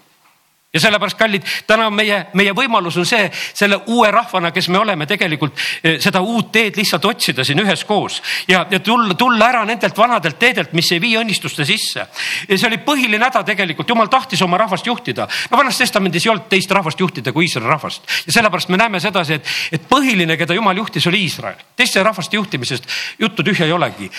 ja 0.73 0.79
sellepärast, 0.79 1.17
kallid, 1.17 1.43
täna 1.69 1.89
meie, 1.93 2.15
meie 2.33 2.53
võimalus 2.57 2.95
on 2.97 3.05
see, 3.05 3.27
selle 3.53 3.77
uue 3.93 4.09
rahvana, 4.11 4.49
kes 4.51 4.71
me 4.73 4.79
oleme, 4.81 5.05
tegelikult 5.05 5.59
eh, 5.83 5.99
seda 6.01 6.21
uut 6.25 6.49
teed 6.55 6.79
lihtsalt 6.79 7.05
otsida 7.05 7.45
siin 7.45 7.61
üheskoos 7.61 8.17
ja, 8.49 8.63
ja 8.71 8.79
tulla, 8.81 9.13
tulla 9.13 9.51
ära 9.51 9.61
nendelt 9.69 9.97
vanadelt 9.97 10.39
teedelt, 10.41 10.73
mis 10.73 10.89
ei 10.95 11.01
vii 11.03 11.19
õnnistuste 11.21 11.65
sisse. 11.69 12.07
ja 12.49 12.57
see 12.57 12.67
oli 12.71 12.79
põhiline 12.81 13.21
häda 13.21 13.43
tegelikult, 13.45 13.89
jumal 13.93 14.09
tahtis 14.09 14.41
oma 14.41 14.57
rahvast 14.57 14.89
juhtida. 14.89 15.27
no 15.51 15.59
vanas 15.61 15.77
testamendis 15.77 16.25
ei 16.25 16.33
olnud 16.33 16.49
teist 16.49 16.71
rahvast 16.73 16.99
juhtida 16.99 17.31
kui 17.33 17.45
Iisraeli 17.45 17.69
rahvast 17.69 18.09
ja 18.25 18.33
sellepärast 18.33 18.73
me 18.73 18.81
näeme 18.81 18.99
sedasi, 18.99 19.37
et, 19.37 19.53
et 19.77 19.85
põhiline, 19.89 20.37
keda 20.41 20.57
jumal 20.57 20.77
juhtis, 20.77 21.05
oli 21.07 21.21
Iisrael. 21.27 21.61
teiste 21.75 22.03
rahvaste 22.03 22.35
juhtimisest 22.35 22.89
juttu 23.19 23.45
tühja 23.45 23.69
ei 23.69 23.77
olegi. 23.77 24.09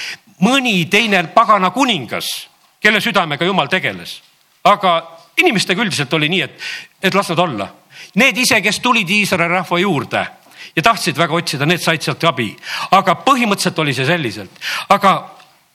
mõni 0.46 0.86
teine 0.86 1.26
pagana 1.34 1.70
kuningas, 1.74 2.46
kelle 2.78 3.00
südamega 3.00 3.44
jumal 3.44 3.66
tegeles, 3.66 4.20
aga 4.64 5.13
inimestega 5.40 5.82
üldiselt 5.82 6.12
oli 6.14 6.28
nii, 6.28 6.42
et, 6.42 6.60
et 7.02 7.14
las 7.14 7.28
nad 7.32 7.38
olla. 7.38 7.68
Need 8.20 8.38
ise, 8.38 8.60
kes 8.62 8.80
tulid 8.80 9.10
Iisraeli 9.10 9.54
rahva 9.54 9.78
juurde 9.78 10.24
ja 10.76 10.82
tahtsid 10.82 11.18
väga 11.18 11.34
otsida, 11.34 11.66
need 11.66 11.82
said 11.82 12.02
sealt 12.02 12.24
abi, 12.28 12.50
aga 12.94 13.16
põhimõtteliselt 13.26 13.78
oli 13.82 13.94
see 13.94 14.06
selliselt, 14.08 14.62
aga 14.90 15.14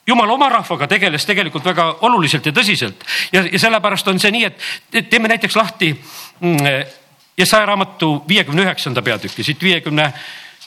jumal 0.08 0.32
oma 0.34 0.50
rahvaga 0.50 0.88
tegeles 0.89 1.25
tegelikult 1.28 1.66
väga 1.66 1.86
oluliselt 2.08 2.46
ja 2.46 2.54
tõsiselt. 2.56 3.06
Ja, 3.32 3.44
ja 3.46 3.60
sellepärast 3.60 4.08
on 4.12 4.20
see 4.20 4.32
nii, 4.36 4.50
et 4.50 5.10
teeme 5.10 5.32
näiteks 5.32 5.56
lahti 5.56 5.94
mm, 5.94 6.98
Jesaja 7.39 7.70
raamatu 7.70 8.25
viiekümne 8.28 8.66
üheksanda 8.66 9.01
peatüki, 9.01 9.44
siit 9.44 9.62
viiekümne 9.63 10.10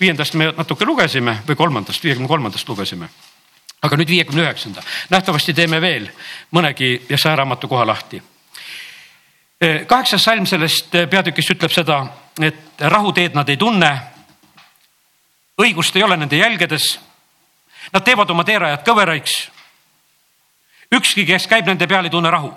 viiendast 0.00 0.34
me 0.40 0.48
natuke 0.56 0.88
lugesime 0.88 1.42
või 1.48 1.58
kolmandast, 1.58 2.04
viiekümne 2.04 2.28
kolmandast 2.28 2.68
lugesime. 2.68 3.08
aga 3.82 3.96
nüüd 3.98 4.08
viiekümne 4.08 4.44
üheksanda, 4.44 4.82
nähtavasti 5.10 5.54
teeme 5.54 5.80
veel 5.80 6.06
mõnegi 6.54 7.02
Jesaja 7.10 7.36
raamatu 7.36 7.68
koha 7.68 7.86
lahti 7.86 8.22
kaheksas 9.86 10.24
salm 10.24 10.46
sellest 10.46 10.94
eh, 10.94 11.06
peatükist 11.06 11.54
ütleb 11.54 11.70
seda, 11.70 12.00
et 12.42 12.82
rahuteed 12.82 13.36
nad 13.38 13.48
ei 13.48 13.56
tunne. 13.56 13.92
õigust 15.62 15.96
ei 15.96 16.02
ole 16.02 16.16
nende 16.16 16.36
jälgedes. 16.36 16.98
Nad 17.92 18.02
teevad 18.02 18.30
oma 18.30 18.44
teerajad 18.44 18.82
kõveraiks. 18.86 19.50
ükski, 20.94 21.26
kes 21.26 21.46
käib 21.46 21.66
nende 21.66 21.86
peal, 21.86 22.04
ei 22.04 22.10
tunne 22.10 22.30
rahu. 22.30 22.52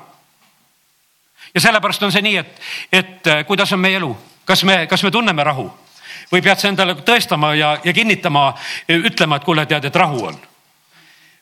ja 1.53 1.61
sellepärast 1.61 2.03
on 2.03 2.11
see 2.11 2.21
nii, 2.21 2.37
et, 2.37 2.61
et 2.91 3.27
eh, 3.27 3.45
kuidas 3.45 3.73
on 3.73 3.79
meie 3.79 3.97
elu, 3.97 4.17
kas 4.45 4.63
me, 4.63 4.87
kas 4.87 5.03
me 5.03 5.11
tunneme 5.11 5.43
rahu 5.43 5.71
või 6.31 6.41
pead 6.41 6.57
sa 6.57 6.67
endale 6.67 6.95
tõestama 6.95 7.53
ja, 7.55 7.77
ja 7.83 7.93
kinnitama, 7.93 8.55
ütlema, 8.89 9.35
et 9.35 9.43
kuule, 9.43 9.65
tead, 9.65 9.85
et 9.85 9.95
rahu 9.95 10.25
on. 10.25 10.39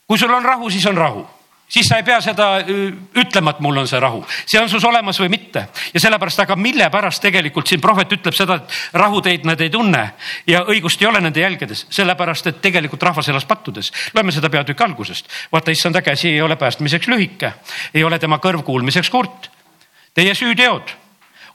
kui 0.08 0.18
sul 0.18 0.34
on 0.34 0.44
rahu, 0.44 0.70
siis 0.70 0.86
on 0.86 0.98
rahu 0.98 1.28
siis 1.74 1.88
sa 1.90 1.98
ei 1.98 2.06
pea 2.06 2.20
seda 2.22 2.48
ütlema, 3.18 3.54
et 3.54 3.62
mul 3.64 3.82
on 3.82 3.88
see 3.90 4.00
rahu, 4.02 4.22
see 4.46 4.62
on 4.62 4.70
sus 4.70 4.84
olemas 4.86 5.20
või 5.22 5.32
mitte. 5.34 5.66
ja 5.94 6.00
sellepärast, 6.00 6.44
aga 6.46 6.56
mille 6.56 6.90
pärast 6.94 7.22
tegelikult 7.24 7.68
siin 7.68 7.82
prohvet 7.82 8.14
ütleb 8.14 8.38
seda, 8.38 8.60
et 8.62 9.00
rahuteid 9.00 9.48
nad 9.50 9.62
ei 9.62 9.72
tunne 9.74 10.04
ja 10.48 10.64
õigust 10.70 11.02
ei 11.02 11.10
ole 11.10 11.22
nende 11.22 11.42
jälgedes, 11.42 11.86
sellepärast 11.90 12.48
et 12.52 12.62
tegelikult 12.62 13.04
rahvas 13.04 13.30
elas 13.30 13.46
pattudes. 13.50 13.92
loeme 14.14 14.32
seda 14.32 14.50
peatükki 14.50 14.84
algusest. 14.84 15.28
vaata, 15.52 15.72
issanda 15.72 16.02
käsi 16.02 16.30
ei 16.30 16.42
ole 16.42 16.56
päästmiseks 16.56 17.08
lühike, 17.08 17.54
ei 17.94 18.04
ole 18.04 18.20
tema 18.20 18.38
kõrv 18.38 18.64
kuulmiseks 18.64 19.10
kurt. 19.10 19.50
Teie 20.14 20.36
süüteod 20.36 20.94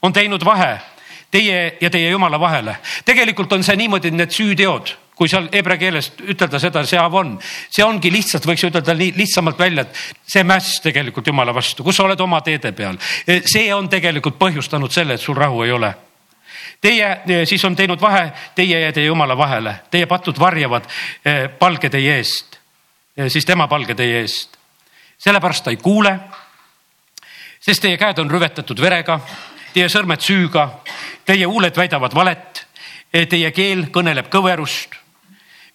on 0.02 0.12
teinud 0.12 0.44
vahe 0.44 0.78
teie 1.30 1.76
ja 1.80 1.90
teie 1.90 2.10
jumala 2.10 2.40
vahele. 2.40 2.76
tegelikult 3.04 3.52
on 3.52 3.64
see 3.64 3.76
niimoodi, 3.76 4.10
need 4.10 4.34
süüteod 4.34 4.96
kui 5.18 5.26
seal 5.30 5.48
heebrea 5.50 5.80
keeles 5.80 6.12
ütelda 6.30 6.60
seda, 6.62 6.84
see 6.86 6.98
avon, 7.00 7.32
see 7.42 7.82
ongi 7.82 8.10
lihtsalt, 8.14 8.44
võiks 8.46 8.62
ütelda 8.68 8.94
nii 8.94 9.16
lihtsamalt 9.16 9.58
välja, 9.58 9.82
et 9.82 10.28
see 10.30 10.44
mäss 10.46 10.78
tegelikult 10.84 11.26
jumala 11.26 11.54
vastu, 11.54 11.82
kus 11.82 11.98
sa 11.98 12.04
oled 12.06 12.20
oma 12.22 12.38
teede 12.46 12.70
peal. 12.72 13.00
see 13.26 13.72
on 13.74 13.88
tegelikult 13.90 14.38
põhjustanud 14.38 14.94
selle, 14.94 15.18
et 15.18 15.24
sul 15.24 15.36
rahu 15.36 15.64
ei 15.66 15.72
ole. 15.74 15.90
Teie 16.80 17.08
e, 17.26 17.40
siis 17.50 17.64
on 17.66 17.74
teinud 17.74 17.98
vahe 18.00 18.28
teie 18.54 18.78
ja 18.84 18.92
teie 18.94 19.08
jumala 19.08 19.34
vahele, 19.36 19.74
teie 19.90 20.06
patud 20.06 20.38
varjavad 20.38 20.86
e, 21.26 21.48
palge 21.58 21.90
teie 21.90 22.14
eest, 22.20 22.60
e, 23.16 23.26
siis 23.26 23.46
tema 23.46 23.66
palge 23.66 23.98
teie 23.98 24.20
eest. 24.22 24.54
sellepärast 25.18 25.64
ta 25.66 25.74
ei 25.74 25.82
kuule, 25.82 26.14
sest 27.58 27.82
teie 27.82 27.98
käed 27.98 28.22
on 28.22 28.30
rüvetatud 28.30 28.78
verega, 28.80 29.18
teie 29.74 29.90
sõrmed 29.90 30.22
süüga, 30.22 30.68
teie 31.26 31.50
huuled 31.50 31.74
väidavad 31.74 32.14
valet, 32.14 32.62
teie 33.10 33.50
keel 33.50 33.88
kõneleb 33.90 34.30
kõverust 34.30 34.97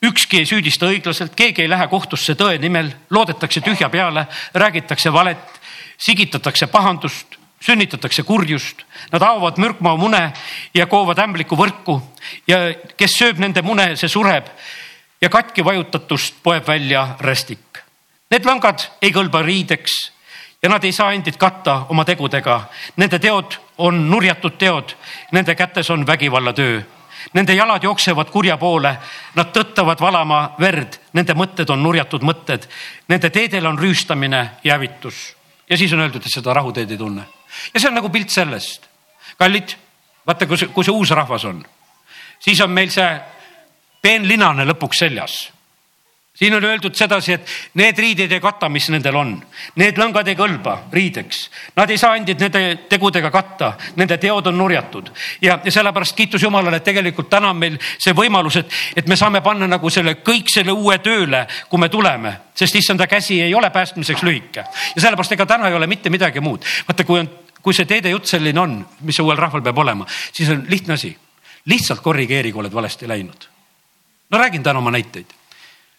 ükski 0.03 0.41
ei 0.41 0.45
süüdista 0.45 0.89
õiglaselt, 0.91 1.35
keegi 1.35 1.63
ei 1.63 1.69
lähe 1.71 1.87
kohtusse 1.87 2.35
tõe 2.39 2.57
nimel, 2.61 2.91
loodetakse 3.09 3.61
tühja 3.63 3.89
peale, 3.89 4.27
räägitakse 4.53 5.13
valet, 5.13 5.61
sigitatakse 5.97 6.67
pahandust, 6.67 7.37
sünnitatakse 7.63 8.23
kurjust. 8.27 8.83
Nad 9.11 9.23
haavad 9.23 9.59
mürkmaa 9.61 9.95
mune 9.97 10.23
ja 10.75 10.87
koovad 10.91 11.19
ämbliku 11.23 11.55
võrku 11.55 11.99
ja 12.47 12.73
kes 12.97 13.17
sööb 13.19 13.39
nende 13.39 13.63
mune, 13.63 13.93
see 13.95 14.11
sureb 14.11 14.49
ja 15.21 15.29
katki 15.31 15.63
vajutatust 15.63 16.41
poeb 16.43 16.67
välja 16.67 17.07
rästik. 17.23 17.79
Need 18.31 18.47
lõngad 18.49 18.89
ei 19.01 19.13
kõlba 19.15 19.43
riideks 19.45 19.95
ja 20.63 20.71
nad 20.71 20.83
ei 20.83 20.91
saa 20.91 21.13
endid 21.13 21.37
katta 21.39 21.85
oma 21.93 22.03
tegudega. 22.05 22.63
Nende 22.97 23.19
teod 23.19 23.55
on 23.77 24.09
nurjatud 24.09 24.57
teod, 24.59 24.95
nende 25.31 25.55
kätes 25.55 25.89
on 25.93 26.07
vägivallatöö 26.07 26.81
Nende 27.33 27.55
jalad 27.55 27.83
jooksevad 27.83 28.29
kurja 28.31 28.57
poole, 28.57 28.97
nad 29.36 29.53
tõttavad 29.55 30.01
valama 30.01 30.41
verd, 30.59 30.99
nende 31.13 31.33
mõtted 31.33 31.69
on 31.71 31.83
nurjatud 31.83 32.25
mõtted, 32.25 32.67
nende 33.07 33.29
teedel 33.29 33.65
on 33.65 33.79
rüüstamine 33.79 34.43
ja 34.63 34.73
hävitus. 34.73 35.36
ja 35.69 35.77
siis 35.77 35.93
on 35.93 35.99
öeldud, 35.99 36.25
et 36.25 36.31
seda 36.31 36.53
rahuteed 36.53 36.91
ei 36.91 36.97
tunne. 36.97 37.23
ja 37.73 37.79
see 37.79 37.88
on 37.88 37.95
nagu 37.95 38.09
pilt 38.09 38.29
sellest. 38.29 38.89
kallid, 39.38 39.75
vaata, 40.27 40.47
kui 40.47 40.57
see, 40.57 40.67
kui 40.67 40.83
see 40.83 40.93
uus 40.93 41.09
rahvas 41.09 41.45
on, 41.45 41.65
siis 42.39 42.62
on 42.62 42.71
meil 42.71 42.89
see 42.89 43.19
peenlinane 44.01 44.65
lõpuks 44.65 44.99
seljas 44.99 45.52
siin 46.36 46.56
on 46.56 46.63
öeldud 46.63 46.96
sedasi, 46.96 47.34
et 47.34 47.50
need 47.78 47.98
riided 47.98 48.32
ei 48.32 48.41
kata, 48.41 48.69
mis 48.69 48.88
nendel 48.89 49.15
on, 49.15 49.34
need 49.78 50.00
lõngad 50.02 50.28
ei 50.32 50.38
kõlba 50.38 50.76
riideks, 50.93 51.43
nad 51.78 51.91
ei 51.93 52.00
saa 52.02 52.15
endid 52.17 52.41
nende 52.41 52.63
tegudega 52.89 53.30
katta, 53.32 53.74
nende 54.02 54.17
teod 54.17 54.50
on 54.50 54.58
nurjatud. 54.58 55.12
Ja, 55.41 55.60
ja 55.63 55.72
sellepärast 55.72 56.17
kiitus 56.17 56.43
Jumalale, 56.43 56.80
et 56.82 56.88
tegelikult 56.89 57.30
täna 57.30 57.52
on 57.54 57.62
meil 57.62 57.78
see 58.02 58.15
võimalus, 58.17 58.58
et, 58.63 58.74
et 58.96 59.10
me 59.10 59.17
saame 59.19 59.43
panna 59.46 59.67
nagu 59.69 59.91
selle 59.93 60.15
kõik 60.26 60.50
selle 60.54 60.74
uue 60.74 60.98
tööle, 61.06 61.46
kui 61.69 61.82
me 61.82 61.91
tuleme, 61.93 62.34
sest 62.58 62.82
issanda 62.82 63.08
käsi 63.08 63.38
ei 63.41 63.54
ole 63.54 63.69
päästmiseks 63.69 64.26
lühike. 64.26 64.65
Ja 64.96 65.06
sellepärast 65.06 65.38
ega 65.38 65.46
täna 65.46 65.69
ei 65.69 65.78
ole 65.78 65.88
mitte 65.88 66.10
midagi 66.10 66.41
muud. 66.41 66.65
vaata, 66.88 67.06
kui 67.06 67.22
on, 67.22 67.30
kui 67.62 67.78
see 67.78 67.86
teedejutt 67.86 68.26
selline 68.34 68.60
on, 68.60 68.80
mis 69.06 69.22
uuel 69.22 69.38
rahval 69.38 69.62
peab 69.62 69.78
olema, 69.86 70.10
siis 70.34 70.50
on 70.50 70.65
lihtne 70.67 70.98
asi, 70.98 71.13
lihtsalt 71.69 72.02
korrigeeri, 72.02 72.52
kui 72.52 72.65
oled 72.65 72.74
valesti 72.74 73.08
läinud. 73.08 73.50
no 74.34 74.38
räägin 74.38 74.63
täna 74.63 74.82
oma 74.82 74.91
näiteid 74.91 75.42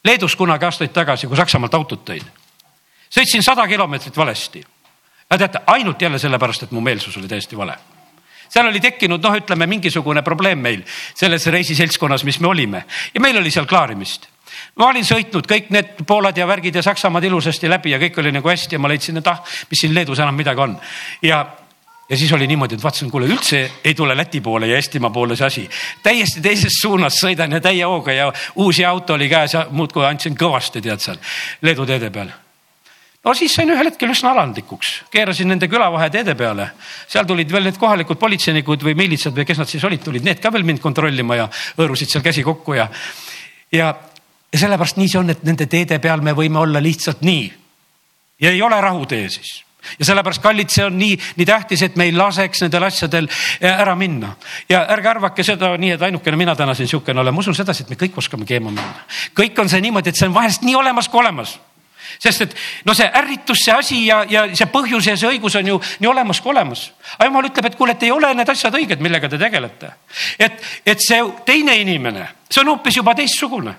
Leedus 0.04 0.36
kunagi 0.36 0.64
aastaid 0.68 0.92
tagasi, 0.92 1.26
kui 1.26 1.36
Saksamaalt 1.36 1.74
autot 1.74 2.04
tõin. 2.04 2.24
sõitsin 3.08 3.42
sada 3.42 3.66
kilomeetrit 3.68 4.16
valesti. 4.16 4.64
ja 5.30 5.38
teate, 5.38 5.60
ainult 5.66 6.02
jälle 6.02 6.18
sellepärast, 6.18 6.62
et 6.62 6.70
mu 6.70 6.80
meelsus 6.80 7.16
oli 7.16 7.28
täiesti 7.28 7.56
vale. 7.56 7.76
seal 8.48 8.66
oli 8.66 8.80
tekkinud, 8.80 9.22
noh, 9.22 9.34
ütleme 9.34 9.66
mingisugune 9.66 10.22
probleem 10.22 10.58
meil 10.58 10.84
selles 11.14 11.46
reisiseltskonnas, 11.46 12.24
mis 12.24 12.40
me 12.40 12.48
olime 12.48 12.84
ja 13.14 13.20
meil 13.20 13.36
oli 13.36 13.50
seal 13.50 13.66
klaarimist. 13.66 14.28
ma 14.76 14.86
olin 14.86 15.04
sõitnud 15.04 15.46
kõik 15.46 15.70
need 15.70 16.06
Poolad 16.06 16.36
ja 16.36 16.46
värgid 16.46 16.74
ja 16.74 16.82
Saksamaad 16.82 17.24
ilusasti 17.24 17.68
läbi 17.68 17.90
ja 17.90 17.98
kõik 17.98 18.18
oli 18.18 18.32
nagu 18.32 18.48
hästi 18.48 18.74
ja 18.74 18.78
ma 18.78 18.88
leidsin, 18.88 19.16
et 19.16 19.26
ah, 19.26 19.42
mis 19.70 19.80
siin 19.80 19.94
Leedus 19.94 20.18
enam 20.18 20.34
midagi 20.34 20.60
on. 20.60 20.80
ja, 21.22 21.46
ja 22.08 22.16
siis 22.16 22.32
oli 22.32 22.46
niimoodi, 22.46 22.76
et 22.76 22.82
vaatasin, 22.82 23.10
kuule 23.10 23.26
üldse 23.26 23.60
ei 23.84 23.94
tule 23.94 24.16
Läti 24.16 24.40
poole 24.40 24.68
ja 24.68 24.76
Eestimaa 24.76 25.10
poole 25.10 25.36
see 25.36 25.46
asi. 25.46 25.68
täiesti 26.02 26.40
teises 26.44 26.78
suunas 26.82 27.16
sõidan 27.22 27.52
ja 27.52 27.60
täie 27.60 27.84
hooga 27.84 28.12
ja 28.12 28.32
uus 28.54 28.80
auto 28.86 29.14
oli 29.14 29.28
käes 29.28 29.54
ja 29.54 29.66
muudkui 29.70 30.06
andsin 30.06 30.36
kõvasti, 30.36 30.82
tead 30.84 31.00
seal 31.00 31.20
Leedu 31.62 31.86
teede 31.86 32.10
peal 32.10 32.32
no 33.24 33.34
siis 33.34 33.54
sain 33.56 33.70
ühel 33.72 33.88
hetkel 33.88 34.12
üsna 34.12 34.34
alandlikuks, 34.34 34.94
keerasin 35.10 35.48
nende 35.48 35.68
külavaheteede 35.68 36.34
peale, 36.36 36.70
seal 37.08 37.24
tulid 37.24 37.52
veel 37.52 37.70
need 37.70 37.80
kohalikud 37.80 38.20
politseinikud 38.20 38.84
või 38.84 38.96
miilitsad 39.00 39.36
või 39.36 39.48
kes 39.48 39.62
nad 39.62 39.70
siis 39.70 39.84
olid, 39.84 40.04
tulid 40.04 40.24
need 40.24 40.42
ka 40.42 40.52
veel 40.52 40.66
mind 40.68 40.82
kontrollima 40.84 41.40
ja 41.40 41.48
hõõrusid 41.78 42.12
seal 42.12 42.24
käsi 42.24 42.44
kokku 42.44 42.76
ja, 42.76 42.88
ja 43.72 43.94
ja 44.54 44.58
sellepärast 44.58 45.00
nii 45.00 45.10
see 45.10 45.18
on, 45.18 45.32
et 45.32 45.42
nende 45.42 45.66
teede 45.66 45.98
peal 45.98 46.22
me 46.22 46.34
võime 46.36 46.60
olla 46.60 46.82
lihtsalt 46.82 47.24
nii. 47.26 47.46
ja 48.44 48.52
ei 48.54 48.62
ole 48.62 48.80
rahutee 48.80 49.28
siis 49.28 49.64
ja 49.98 50.08
sellepärast, 50.08 50.42
kallid, 50.42 50.70
see 50.72 50.84
on 50.84 50.96
nii, 50.98 51.18
nii 51.36 51.46
tähtis, 51.48 51.82
et 51.86 51.96
me 52.00 52.08
ei 52.08 52.14
laseks 52.16 52.64
nendel 52.64 52.88
asjadel 52.88 53.28
eh, 53.28 53.70
ära 53.70 53.94
minna. 53.98 54.34
ja 54.68 54.84
ärge 54.94 55.10
arvake 55.10 55.44
seda 55.46 55.74
nii, 55.80 55.94
et 55.96 56.02
ainukene 56.02 56.40
mina 56.40 56.56
täna 56.56 56.74
siin 56.74 56.88
sihukene 56.88 57.20
olen, 57.20 57.34
ma 57.34 57.44
usun 57.44 57.56
sedasi, 57.56 57.84
et 57.84 57.94
me 57.94 58.00
kõik 58.00 58.18
oskame 58.22 58.48
keema 58.48 58.70
minna. 58.70 59.04
kõik 59.36 59.58
on 59.60 59.68
see 59.68 59.80
niimoodi, 59.84 60.10
et 60.10 60.18
see 60.18 60.28
on 60.28 60.34
vahest 60.34 60.66
nii 60.66 60.76
olemas 60.80 61.08
kui 61.08 61.22
olemas 61.22 61.58
sest 62.20 62.44
et 62.44 62.54
no 62.86 62.94
see 62.94 63.06
ärritus, 63.18 63.62
see 63.64 63.72
asi 63.74 64.00
ja, 64.06 64.22
ja 64.28 64.44
see 64.54 64.68
põhjus 64.70 65.08
ja 65.08 65.16
see 65.18 65.30
õigus 65.34 65.56
on 65.58 65.72
ju 65.72 65.78
nii 66.00 66.10
olemas 66.10 66.40
kui 66.40 66.52
olemas. 66.52 66.86
aga 67.16 67.28
jumal 67.30 67.48
ütleb, 67.48 67.66
et 67.70 67.78
kuule, 67.78 67.96
et 67.96 68.04
ei 68.06 68.12
ole 68.12 68.34
need 68.34 68.50
asjad 68.50 68.74
õiged, 68.74 69.02
millega 69.02 69.28
te 69.28 69.40
tegelete. 69.40 69.90
et, 70.38 70.60
et 70.86 71.00
see 71.02 71.20
teine 71.46 71.76
inimene, 71.80 72.28
see 72.50 72.62
on 72.62 72.74
hoopis 72.74 73.00
juba 73.00 73.16
teistsugune 73.18 73.74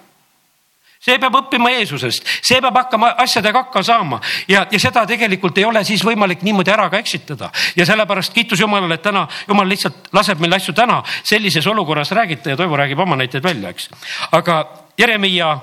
see 1.06 1.20
peab 1.22 1.38
õppima 1.42 1.72
Jeesusest, 1.76 2.26
see 2.42 2.62
peab 2.64 2.80
hakkama 2.80 3.12
asjadega 3.22 3.66
hakkama 3.66 3.86
saama. 3.86 4.22
Ja, 4.50 4.66
ja 4.72 4.80
seda 4.82 5.06
tegelikult 5.10 5.58
ei 5.62 5.68
ole 5.68 5.84
siis 5.88 6.04
võimalik 6.06 6.44
niimoodi 6.46 6.74
ära 6.74 6.90
ka 6.90 7.02
eksitada. 7.02 7.52
ja 7.76 7.86
sellepärast 7.86 8.34
kiitus 8.34 8.60
Jumalale, 8.60 8.98
et 8.98 9.06
täna 9.06 9.28
Jumal 9.48 9.70
lihtsalt 9.70 10.10
laseb 10.14 10.42
meil 10.42 10.58
asju 10.58 10.74
täna 10.74 11.02
sellises 11.24 11.68
olukorras 11.68 12.12
räägita 12.12 12.50
ja 12.50 12.58
Toivo 12.58 12.78
räägib 12.78 13.00
oma 13.00 13.16
näiteid 13.16 13.44
välja, 13.44 13.70
eks. 13.70 13.90
aga 14.32 14.66
Jeremiia, 14.98 15.58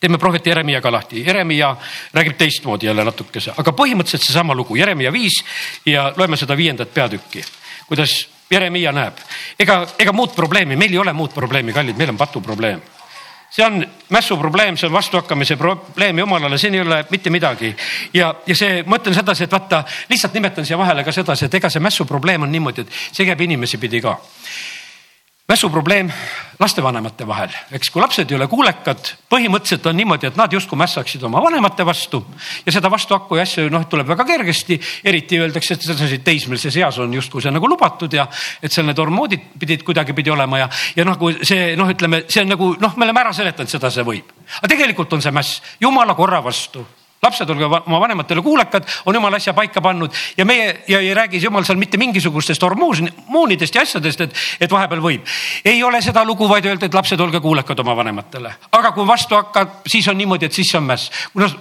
teeme 0.00 0.18
prohvet 0.18 0.46
Jeremiia 0.46 0.80
ka 0.80 0.92
lahti, 0.92 1.24
Jeremiia 1.26 1.76
räägib 2.14 2.36
teistmoodi 2.38 2.86
jälle 2.86 3.04
natukese, 3.04 3.54
aga 3.56 3.72
põhimõtteliselt 3.72 4.28
seesama 4.28 4.54
lugu, 4.54 4.76
Jeremiia 4.76 5.12
viis 5.12 5.42
ja 5.86 6.12
loeme 6.16 6.36
seda 6.36 6.56
viiendat 6.56 6.94
peatükki, 6.94 7.44
kuidas 7.88 8.28
Jeremiia 8.50 8.92
näeb. 8.92 9.18
ega, 9.58 9.86
ega 9.98 10.12
muud 10.12 10.34
probleemi, 10.36 10.76
meil 10.76 10.92
ei 10.92 10.98
ole 10.98 11.12
muud 11.12 11.32
probleemi, 11.34 11.72
kallid, 11.72 11.96
meil 11.96 12.12
on 12.12 12.20
patuprobleem 12.20 12.82
see 13.52 13.64
on 13.66 13.86
mässu 14.08 14.36
probleem, 14.40 14.76
see 14.76 14.86
on 14.88 14.92
vastuhakkamise 14.92 15.56
probleem 15.60 16.18
jumalale, 16.18 16.58
siin 16.58 16.74
ei 16.74 16.80
ole 16.80 17.04
mitte 17.10 17.30
midagi. 17.30 17.76
ja, 18.14 18.34
ja 18.46 18.56
see, 18.56 18.82
ma 18.86 18.96
ütlen 18.96 19.14
sedasi, 19.14 19.44
et 19.44 19.52
vaata, 19.52 19.84
lihtsalt 20.08 20.34
nimetan 20.34 20.66
siia 20.66 20.78
vahele 20.78 21.04
ka 21.04 21.12
sedasi, 21.12 21.46
et 21.46 21.60
ega 21.60 21.70
see 21.70 21.82
mässu 21.84 22.08
probleem 22.08 22.42
on 22.42 22.52
niimoodi, 22.52 22.86
et 22.86 23.02
see 23.12 23.28
käib 23.28 23.44
inimesi 23.48 23.78
pidi 23.78 24.00
ka 24.00 24.16
mässuprobleem 25.48 26.10
lastevanemate 26.62 27.26
vahel, 27.26 27.50
eks 27.74 27.90
kui 27.90 28.00
lapsed 28.02 28.30
ei 28.30 28.36
ole 28.36 28.46
kuulekad, 28.46 29.08
põhimõtteliselt 29.32 29.88
on 29.90 29.96
niimoodi, 29.98 30.28
et 30.30 30.38
nad 30.38 30.52
justkui 30.54 30.78
mässaksid 30.78 31.24
oma 31.26 31.42
vanemate 31.42 31.84
vastu 31.86 32.20
ja 32.66 32.72
seda 32.72 32.90
vastuhakku 32.92 33.36
ja 33.36 33.42
asju 33.42 33.66
noh, 33.72 33.88
tuleb 33.90 34.06
väga 34.12 34.24
kergesti. 34.28 34.78
eriti 35.04 35.40
öeldakse, 35.42 35.74
et 35.74 35.82
sedasi 35.88 36.20
teismelises 36.22 36.76
eas 36.78 36.98
on 37.02 37.14
justkui 37.18 37.42
see 37.42 37.50
nagu 37.50 37.68
lubatud 37.68 38.14
ja 38.14 38.28
et 38.62 38.72
seal 38.72 38.86
need 38.86 39.02
hormoodid 39.02 39.50
pidid 39.58 39.82
kuidagipidi 39.82 40.30
olema 40.30 40.62
ja, 40.62 40.70
ja 40.96 41.04
noh, 41.04 41.18
kui 41.18 41.34
see 41.42 41.74
noh, 41.76 41.90
ütleme, 41.90 42.24
see 42.28 42.46
on 42.46 42.54
nagu 42.54 42.72
noh, 42.78 42.96
me 42.96 43.08
oleme 43.10 43.26
ära 43.26 43.34
seletanud, 43.34 43.70
seda 43.70 43.90
see 43.90 44.06
võib, 44.06 44.30
aga 44.60 44.74
tegelikult 44.76 45.18
on 45.18 45.26
see 45.26 45.34
mäss 45.34 45.62
jumala 45.82 46.14
korra 46.14 46.42
vastu 46.44 46.86
lapsed, 47.22 47.50
olge 47.54 47.64
oma 47.64 48.00
vanematele 48.02 48.42
kuulekad, 48.42 48.86
on 49.06 49.14
jumal 49.14 49.34
asja 49.36 49.52
paika 49.54 49.80
pannud. 49.80 50.10
Ja 50.36 50.44
meie 50.44 50.72
ja 50.90 50.98
ei 50.98 51.12
räägi 51.14 51.38
jumal 51.44 51.62
seal 51.62 51.78
mitte 51.78 51.98
mingisugustest 52.00 52.62
hormoonidest 52.66 53.78
ja 53.78 53.84
asjadest, 53.86 54.24
et, 54.26 54.40
et 54.66 54.72
vahepeal 54.72 55.02
võib. 55.04 55.28
ei 55.64 55.78
ole 55.86 56.00
seda 56.02 56.24
lugu, 56.26 56.48
vaid 56.50 56.66
öelda, 56.66 56.88
et 56.90 56.98
lapsed, 56.98 57.20
olge 57.22 57.38
kuulekad 57.40 57.78
oma 57.78 57.94
vanematele, 58.00 58.56
aga 58.72 58.90
kui 58.96 59.06
vastu 59.06 59.38
hakkab, 59.38 59.84
siis 59.86 60.08
on 60.10 60.18
niimoodi, 60.18 60.50
et 60.50 60.58
siis 60.58 60.74
on 60.74 60.82
mäss. 60.90 61.12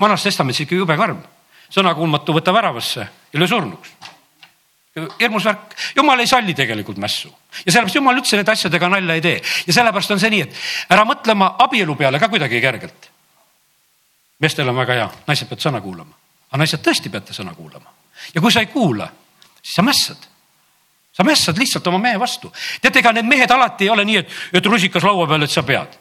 vanas 0.01 0.25
testamendis 0.25 0.63
ikka 0.65 0.81
jube 0.81 0.97
karm, 0.97 1.21
sõnakuulmatu 1.69 2.39
võta 2.41 2.57
väravasse 2.57 3.05
ja 3.05 3.45
löö 3.45 3.53
surnuks. 3.53 3.93
Hirmus 5.21 5.45
värk, 5.45 5.77
jumal 5.95 6.19
ei 6.19 6.27
salli 6.27 6.57
tegelikult 6.57 6.97
mässu. 6.97 7.29
Ja 7.61 7.71
sellepärast 7.71 8.01
jumal 8.01 8.17
üldse 8.17 8.35
nende 8.35 8.51
asjadega 8.51 8.89
nalja 8.89 9.13
ei 9.13 9.21
tee. 9.23 9.37
Ja 9.69 9.77
sellepärast 9.77 10.17
on 10.17 10.19
see 10.19 10.33
nii, 10.33 10.41
et 10.49 10.91
ära 10.91 11.05
mõtle 11.05 11.37
oma 11.37 11.53
abielu 11.69 11.95
peale 11.95 12.19
ka 12.19 12.33
kuidagi 12.33 12.59
kergelt 12.65 13.10
meestel 14.41 14.69
on 14.69 14.75
väga 14.75 14.97
hea, 14.97 15.07
naised 15.27 15.49
peavad 15.49 15.63
sõna 15.63 15.81
kuulama, 15.83 16.17
aga 16.49 16.59
naised 16.63 16.83
tõesti 16.83 17.11
peate 17.13 17.33
sõna 17.33 17.53
kuulama. 17.55 17.93
ja 18.33 18.41
kui 18.41 18.51
sa 18.51 18.59
ei 18.59 18.69
kuula, 18.71 19.07
siis 19.61 19.75
sa 19.75 19.81
mässad. 19.85 20.27
sa 21.11 21.23
mässad 21.23 21.57
lihtsalt 21.57 21.87
oma 21.87 21.97
mehe 21.97 22.19
vastu. 22.19 22.51
teate, 22.81 22.99
ega 22.99 23.11
need 23.11 23.25
mehed 23.25 23.51
alati 23.51 23.85
ei 23.85 23.89
ole 23.89 24.05
nii, 24.05 24.17
et, 24.17 24.29
et 24.53 24.65
rusikas 24.65 25.03
laua 25.03 25.27
peal, 25.27 25.43
et 25.43 25.51
sa 25.51 25.63
pead. 25.63 25.97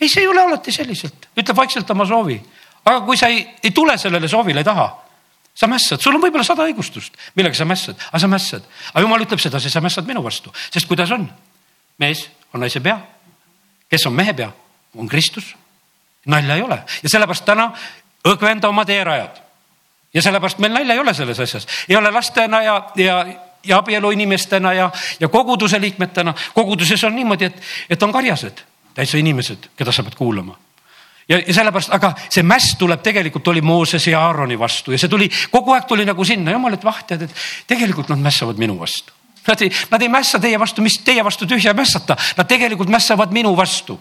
ei, 0.00 0.08
see 0.08 0.22
ei 0.22 0.28
ole 0.28 0.42
alati 0.42 0.72
selliselt, 0.72 1.28
ütleb 1.36 1.56
vaikselt 1.56 1.90
oma 1.90 2.06
soovi. 2.06 2.40
aga 2.84 3.00
kui 3.06 3.16
sa 3.16 3.28
ei, 3.28 3.46
ei 3.62 3.70
tule 3.70 3.98
sellele 3.98 4.28
soovile 4.28 4.64
taha, 4.64 4.88
sa 5.54 5.66
mässad, 5.66 6.00
sul 6.00 6.14
on 6.14 6.22
võib-olla 6.22 6.46
sada 6.46 6.66
õigustust, 6.66 7.14
millega 7.34 7.54
sa 7.54 7.64
mässad, 7.64 7.98
aga 8.10 8.18
sa 8.18 8.28
mässad. 8.28 8.66
aga 8.92 9.04
jumal 9.06 9.22
ütleb 9.22 9.40
sedasi, 9.42 9.70
sa 9.70 9.80
mässad 9.80 10.06
minu 10.06 10.22
vastu, 10.24 10.52
sest 10.70 10.88
kuidas 10.90 11.14
on? 11.14 11.30
mees 11.98 12.26
on 12.52 12.60
naise 12.60 12.80
pea. 12.80 12.98
kes 13.90 14.06
on 14.06 14.18
mehe 14.18 14.34
pea? 14.34 14.50
on 14.98 15.08
Kristus 15.08 15.54
nalja 16.28 16.54
ei 16.54 16.62
ole. 16.62 16.78
Ja 17.02 17.08
sellepärast 17.08 17.44
täna 17.44 17.72
õgvenda 18.28 18.68
oma 18.68 18.84
teerajad. 18.84 19.40
ja 20.14 20.22
sellepärast 20.22 20.58
meil 20.58 20.72
nalja 20.72 20.94
ei 20.94 21.00
ole 21.00 21.14
selles 21.14 21.40
asjas, 21.40 21.66
ei 21.88 21.96
ole 21.96 22.10
lastena 22.10 22.62
ja, 22.62 22.76
ja, 22.96 23.26
ja 23.64 23.78
abielu 23.78 24.10
inimestena 24.10 24.72
ja, 24.72 24.90
ja 25.20 25.28
koguduse 25.28 25.80
liikmetena. 25.80 26.34
koguduses 26.54 27.04
on 27.04 27.14
niimoodi, 27.14 27.44
et, 27.44 27.60
et 27.90 28.02
on 28.02 28.12
karjased, 28.12 28.64
täitsa 28.94 29.18
inimesed, 29.18 29.70
keda 29.76 29.92
sa 29.92 30.02
pead 30.02 30.16
kuulama. 30.16 30.56
Ja, 31.28 31.38
ja 31.46 31.54
sellepärast, 31.54 31.92
aga 31.92 32.14
see 32.28 32.42
mäss 32.42 32.76
tuleb 32.80 33.02
tegelikult 33.04 33.48
oli 33.48 33.60
Moosese 33.60 34.10
ja 34.10 34.22
Aaroni 34.24 34.58
vastu. 34.58 34.92
Ja 34.92 34.98
see 34.98 35.12
tuli 35.12 35.28
kogu 35.50 35.74
aeg 35.76 35.84
tuli 35.84 36.06
nagu 36.08 36.24
sinna, 36.24 36.54
jumal, 36.56 36.72
et 36.72 36.84
vah, 36.84 37.02
tead, 37.04 37.26
et 37.26 37.34
tegelikult 37.68 38.08
nad 38.08 38.22
mässavad 38.24 38.56
minu 38.56 38.78
vastu. 38.80 39.12
Nad 39.48 39.60
ei, 39.64 39.72
nad 39.90 40.02
ei 40.02 40.08
mässa 40.12 40.40
teie 40.40 40.58
vastu, 40.60 40.82
mis 40.84 40.98
teie 41.04 41.24
vastu 41.24 41.46
tühja 41.48 41.74
mässata, 41.76 42.16
nad 42.36 42.48
tegelikult 42.48 42.88
mässavad 42.92 43.32
minu 43.32 43.54
vastu 43.56 43.98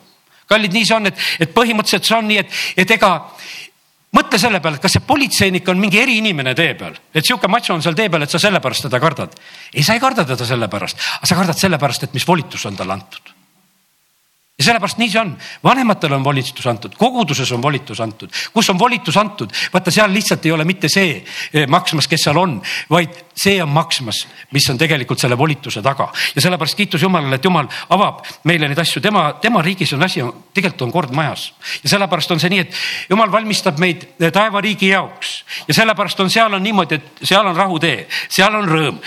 kallid, 0.49 0.73
nii 0.73 0.87
see 0.87 0.97
on, 0.97 1.09
et, 1.11 1.23
et 1.43 1.53
põhimõtteliselt 1.53 2.07
see 2.07 2.17
on 2.17 2.27
nii, 2.31 2.43
et, 2.43 2.59
et 2.83 2.95
ega 2.97 3.13
mõtle 4.17 4.39
selle 4.41 4.61
peale, 4.63 4.81
kas 4.81 4.97
see 4.97 5.05
politseinik 5.05 5.67
on 5.69 5.79
mingi 5.81 5.99
eriinimene 6.01 6.55
tee 6.57 6.75
peal, 6.79 6.95
et 7.13 7.25
sihuke 7.25 7.49
matš 7.51 7.73
on 7.75 7.83
seal 7.85 7.97
tee 7.97 8.09
peal, 8.09 8.23
et 8.23 8.33
sa 8.33 8.41
sellepärast 8.41 8.87
teda 8.87 9.01
kardad. 9.03 9.35
ei, 9.73 9.83
sa 9.83 9.97
ei 9.97 10.03
karda 10.03 10.25
teda 10.25 10.47
sellepärast, 10.47 11.01
aga 11.19 11.29
sa 11.29 11.39
kardad 11.39 11.59
sellepärast, 11.59 12.07
et 12.07 12.15
mis 12.15 12.27
volitus 12.27 12.65
on 12.65 12.79
talle 12.79 12.95
antud. 12.95 13.33
Ja 14.57 14.71
sellepärast 14.71 14.97
nii 14.97 15.11
see 15.13 15.21
on, 15.21 15.35
vanematele 15.63 16.17
on 16.17 16.23
volitus 16.25 16.65
antud, 16.65 16.95
koguduses 16.97 17.51
on 17.53 17.61
volitus 17.61 17.99
antud, 18.01 18.33
kus 18.53 18.69
on 18.73 18.79
volitus 18.79 19.17
antud, 19.21 19.53
vaata 19.73 19.93
seal 19.93 20.09
lihtsalt 20.13 20.47
ei 20.47 20.55
ole 20.55 20.65
mitte 20.65 20.89
see 20.89 21.19
eh, 21.19 21.67
maksmas, 21.69 22.07
kes 22.09 22.25
seal 22.25 22.39
on, 22.41 22.57
vaid 22.89 23.26
see 23.37 23.61
on 23.61 23.69
maksmas, 23.69 24.23
mis 24.51 24.65
on 24.71 24.79
tegelikult 24.79 25.21
selle 25.21 25.37
volituse 25.37 25.81
taga. 25.85 26.09
Ja 26.35 26.41
sellepärast 26.41 26.77
kiitus 26.77 27.03
Jumalale, 27.05 27.37
et 27.37 27.45
Jumal 27.45 27.67
avab 27.93 28.23
meile 28.49 28.69
neid 28.69 28.79
asju, 28.81 29.01
tema, 29.03 29.27
tema 29.41 29.61
riigis 29.65 29.93
on 29.93 30.03
asi, 30.03 30.23
tegelikult 30.53 30.87
on 30.87 30.93
kord 30.95 31.13
majas. 31.15 31.51
Ja 31.83 31.91
sellepärast 31.93 32.33
on 32.33 32.41
see 32.41 32.51
nii, 32.53 32.65
et 32.65 33.11
Jumal 33.11 33.31
valmistab 33.31 33.77
meid 33.81 34.07
eh, 34.17 34.31
taevariigi 34.33 34.89
jaoks. 34.89 35.35
Ja 35.69 35.77
sellepärast 35.77 36.19
on, 36.25 36.31
seal 36.33 36.57
on 36.57 36.65
niimoodi, 36.65 36.97
et 36.97 37.23
seal 37.29 37.45
on 37.45 37.55
rahutee, 37.55 38.07
seal 38.33 38.57
on 38.57 38.67
rõõm, 38.67 38.99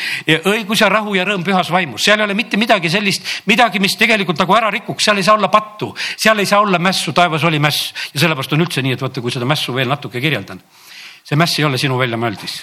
õigus 0.53 0.85
ja 0.85 0.91
rahu 0.93 1.17
ja 1.19 1.27
rõõm 1.27 1.45
pühas 1.47 1.73
vaimus, 1.75 2.07
seal 2.07 2.23
ei 2.23 2.29
ole 2.29 2.39
mitte 2.39 2.61
midagi 2.61 2.91
sellist, 2.93 3.27
midagi, 3.51 3.83
mis 3.83 3.99
tegelikult 3.99 4.39
nagu 4.41 4.57
ära 4.57 4.71
rikuks, 4.71 5.11
seal 5.11 5.19
ei 5.19 5.27
saa 5.27 5.39
olla 5.39 5.51
pattu, 5.51 5.91
seal 6.15 6.39
ei 6.39 6.49
saa 6.49 6.63
olla 6.63 6.79
mässu, 6.79 7.15
taevas 7.17 7.45
oli 7.49 7.59
mäss. 7.63 7.91
Ja 8.15 8.23
sellepärast 8.23 8.55
on 8.55 8.67
üldse 8.67 8.85
nii, 8.87 8.95
et 8.95 9.03
vaata, 9.03 9.23
kui 9.25 9.35
seda 9.35 9.49
mässu 9.49 9.75
veel 9.75 9.91
natuke 9.91 10.23
kirjeldan. 10.23 10.63
see 11.25 11.37
mäss 11.37 11.59
ei 11.59 11.65
ole 11.65 11.79
sinu 11.79 11.99
väljamõeldis. 11.99 12.63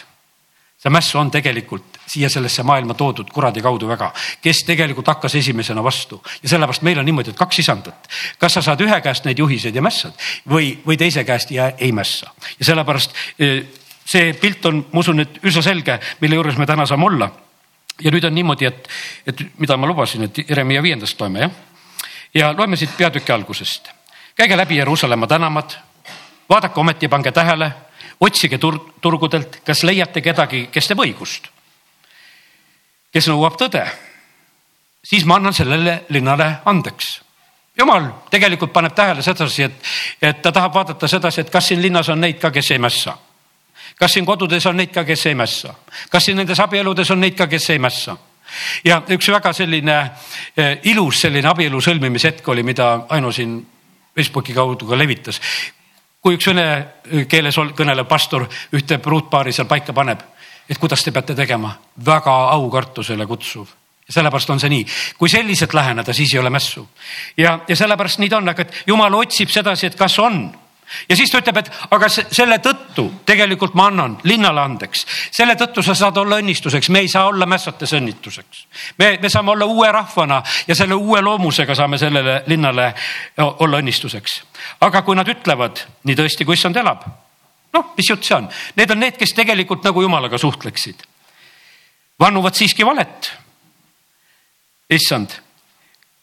See 0.78 0.94
mäss 0.94 1.16
on 1.16 1.32
tegelikult 1.34 1.98
siia 2.08 2.30
sellesse 2.30 2.64
maailma 2.64 2.94
toodud 2.94 3.30
kuradi 3.34 3.62
kaudu 3.66 3.88
väga, 3.90 4.12
kes 4.42 4.62
tegelikult 4.68 5.08
hakkas 5.08 5.36
esimesena 5.36 5.84
vastu? 5.84 6.22
Ja 6.44 6.50
sellepärast 6.50 6.86
meil 6.86 7.00
on 7.02 7.06
niimoodi, 7.06 7.34
et 7.34 7.40
kaks 7.40 7.60
isandat. 7.60 8.10
kas 8.40 8.54
sa 8.54 8.62
saad 8.62 8.82
ühe 8.86 9.02
käest 9.02 9.26
neid 9.26 9.40
juhiseid 9.40 9.76
ja 9.76 9.82
mässad 9.82 10.14
või, 10.50 10.78
või 10.86 10.98
teise 10.98 11.24
käest 11.24 11.52
ja 11.52 11.72
ei 11.78 11.92
mässa. 11.92 12.32
Ja 12.60 12.70
sellepärast 12.72 13.16
eh, 13.40 13.66
see 14.06 14.34
pilt 14.34 14.66
on, 14.66 14.86
ma 14.92 15.02
usun, 15.02 15.20
et 15.26 15.42
üsna 15.44 15.66
selge, 15.66 16.00
mille 16.22 16.38
juures 16.38 16.58
me 16.58 16.66
täna 16.70 16.86
saame 16.86 17.10
olla. 17.10 17.32
Ja 18.02 18.14
nüüd 18.14 18.28
on 18.30 18.36
niimoodi, 18.36 18.70
et, 18.70 18.88
et 19.26 19.42
mida 19.58 19.78
ma 19.78 19.90
lubasin, 19.90 20.28
et 20.30 20.44
Jeremiah 20.46 20.84
viiendast 20.84 21.20
loeme 21.22 21.42
jah? 21.42 21.52
Ja 22.34 22.52
loeme 22.54 22.78
siit 22.78 22.94
peatüki 22.98 23.34
algusest. 23.34 23.90
käige 24.38 24.58
läbi 24.58 24.78
Jeruusalemma 24.78 25.28
tänavad, 25.28 25.74
vaadake 26.50 26.80
ometi 26.80 27.06
ja 27.06 27.10
pange 27.10 27.32
tähele, 27.32 27.72
otsige 28.20 28.58
tur 28.58 28.80
turgudelt, 29.02 29.62
kas 29.66 29.84
leiate 29.84 30.22
kedagi, 30.22 30.68
kes 30.72 30.88
teeb 30.88 31.04
õigust, 31.06 31.50
kes 33.14 33.30
nõuab 33.30 33.58
tõde. 33.60 33.86
siis 35.04 35.26
ma 35.26 35.36
annan 35.36 35.54
sellele 35.54 36.04
linnale 36.10 36.60
andeks 36.66 37.22
jumal 37.78 38.10
tegelikult 38.30 38.74
paneb 38.74 38.96
tähele 38.96 39.22
sedasi, 39.22 39.64
et, 39.64 39.74
et 40.22 40.42
ta 40.42 40.52
tahab 40.52 40.74
vaadata 40.74 41.08
sedasi, 41.08 41.42
et 41.42 41.50
kas 41.50 41.68
siin 41.68 41.82
linnas 41.82 42.10
on 42.10 42.20
neid 42.22 42.40
ka, 42.42 42.52
kes 42.52 42.72
ei 42.72 42.80
mässa. 42.80 43.18
kas 44.00 44.14
siin 44.14 44.26
kodudes 44.26 44.66
on 44.66 44.78
neid 44.78 44.92
ka, 44.94 45.04
kes 45.04 45.26
ei 45.26 45.36
mässa, 45.36 45.74
kas 46.10 46.26
siin 46.26 46.38
nendes 46.38 46.60
abieludes 46.60 47.12
on 47.12 47.20
neid 47.20 47.38
ka, 47.38 47.48
kes 47.48 47.70
ei 47.70 47.80
mässa 47.80 48.18
ja 48.86 49.02
üks 49.10 49.30
väga 49.32 49.54
selline 49.54 49.98
eh, 50.56 50.78
ilus 50.92 51.22
selline 51.26 51.50
abielu 51.50 51.82
sõlmimise 51.82 52.32
hetk 52.32 52.48
oli, 52.48 52.64
mida 52.64 53.08
Aino 53.10 53.32
siin 53.32 53.60
Facebooki 54.18 54.54
kaudu 54.54 54.88
ka 54.88 54.98
levitas. 54.98 55.40
Kui 56.28 56.36
üks 56.36 56.50
vene 56.50 57.24
keeles 57.32 57.56
kõnelev 57.56 58.04
pastor 58.08 58.44
ühte 58.76 58.98
pruutpaari 59.00 59.54
seal 59.56 59.68
paika 59.70 59.94
paneb, 59.96 60.20
et 60.68 60.80
kuidas 60.80 61.00
te 61.06 61.14
peate 61.16 61.36
tegema, 61.38 61.72
väga 62.04 62.34
aukartusele 62.52 63.24
kutsuv. 63.30 63.70
Ja 64.08 64.18
sellepärast 64.18 64.52
on 64.52 64.60
see 64.60 64.72
nii, 64.72 64.84
kui 65.20 65.32
selliselt 65.32 65.72
läheneda, 65.76 66.14
siis 66.16 66.34
ei 66.34 66.40
ole 66.40 66.52
mässu. 66.52 66.84
ja, 67.38 67.60
ja 67.68 67.76
sellepärast 67.76 68.20
nii 68.20 68.30
ta 68.30 68.42
on, 68.42 68.50
aga 68.52 68.66
et 68.66 68.84
jumal 68.88 69.16
otsib 69.16 69.52
sedasi, 69.52 69.88
et 69.88 69.96
kas 69.96 70.20
on 70.20 70.50
ja 71.10 71.16
siis 71.16 71.32
ta 71.32 71.42
ütleb, 71.42 71.60
et 71.62 71.70
aga 71.92 72.10
selle 72.10 72.58
tõttu 72.64 73.08
tegelikult 73.28 73.76
ma 73.78 73.88
annan 73.92 74.18
linnale 74.28 74.62
andeks, 74.64 75.06
selle 75.36 75.58
tõttu 75.60 75.84
sa 75.84 75.96
saad 75.98 76.18
olla 76.22 76.40
õnnistuseks, 76.42 76.90
me 76.94 77.04
ei 77.04 77.12
saa 77.12 77.28
olla 77.28 77.46
mässates 77.46 77.94
õnnituseks. 77.98 78.66
me, 78.98 79.18
me 79.22 79.30
saame 79.30 79.52
olla 79.52 79.66
uue 79.66 79.92
rahvana 79.92 80.42
ja 80.68 80.76
selle 80.76 80.96
uue 80.96 81.22
loomusega 81.22 81.76
saame 81.76 81.98
sellele 81.98 82.42
linnale 82.48 82.94
olla 83.38 83.82
õnnistuseks. 83.82 84.42
aga 84.82 85.02
kui 85.02 85.16
nad 85.16 85.28
ütlevad 85.28 85.84
nii 86.04 86.16
tõesti, 86.16 86.46
kui 86.46 86.56
issand 86.56 86.76
elab, 86.76 87.04
noh, 87.74 87.94
mis 87.98 88.10
jutt 88.10 88.24
see 88.24 88.38
on, 88.38 88.50
need 88.76 88.92
on 88.92 89.04
need, 89.04 89.18
kes 89.20 89.36
tegelikult 89.36 89.84
nagu 89.84 90.02
jumalaga 90.02 90.38
suhtleksid. 90.38 91.04
vannuvad 92.20 92.56
siiski 92.56 92.86
valet. 92.86 93.32
issand, 94.90 95.36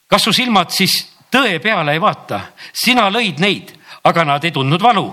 kas 0.09 0.22
su 0.24 0.33
silmad 0.33 0.70
siis 0.72 1.03
tõe 1.31 1.59
peale 1.61 1.92
ei 1.92 2.00
vaata, 2.00 2.40
sina 2.72 3.11
lõid 3.11 3.40
neid 3.42 3.74
aga 4.05 4.25
nad 4.25 4.45
ei 4.45 4.53
tundnud 4.53 4.83
valu. 4.83 5.09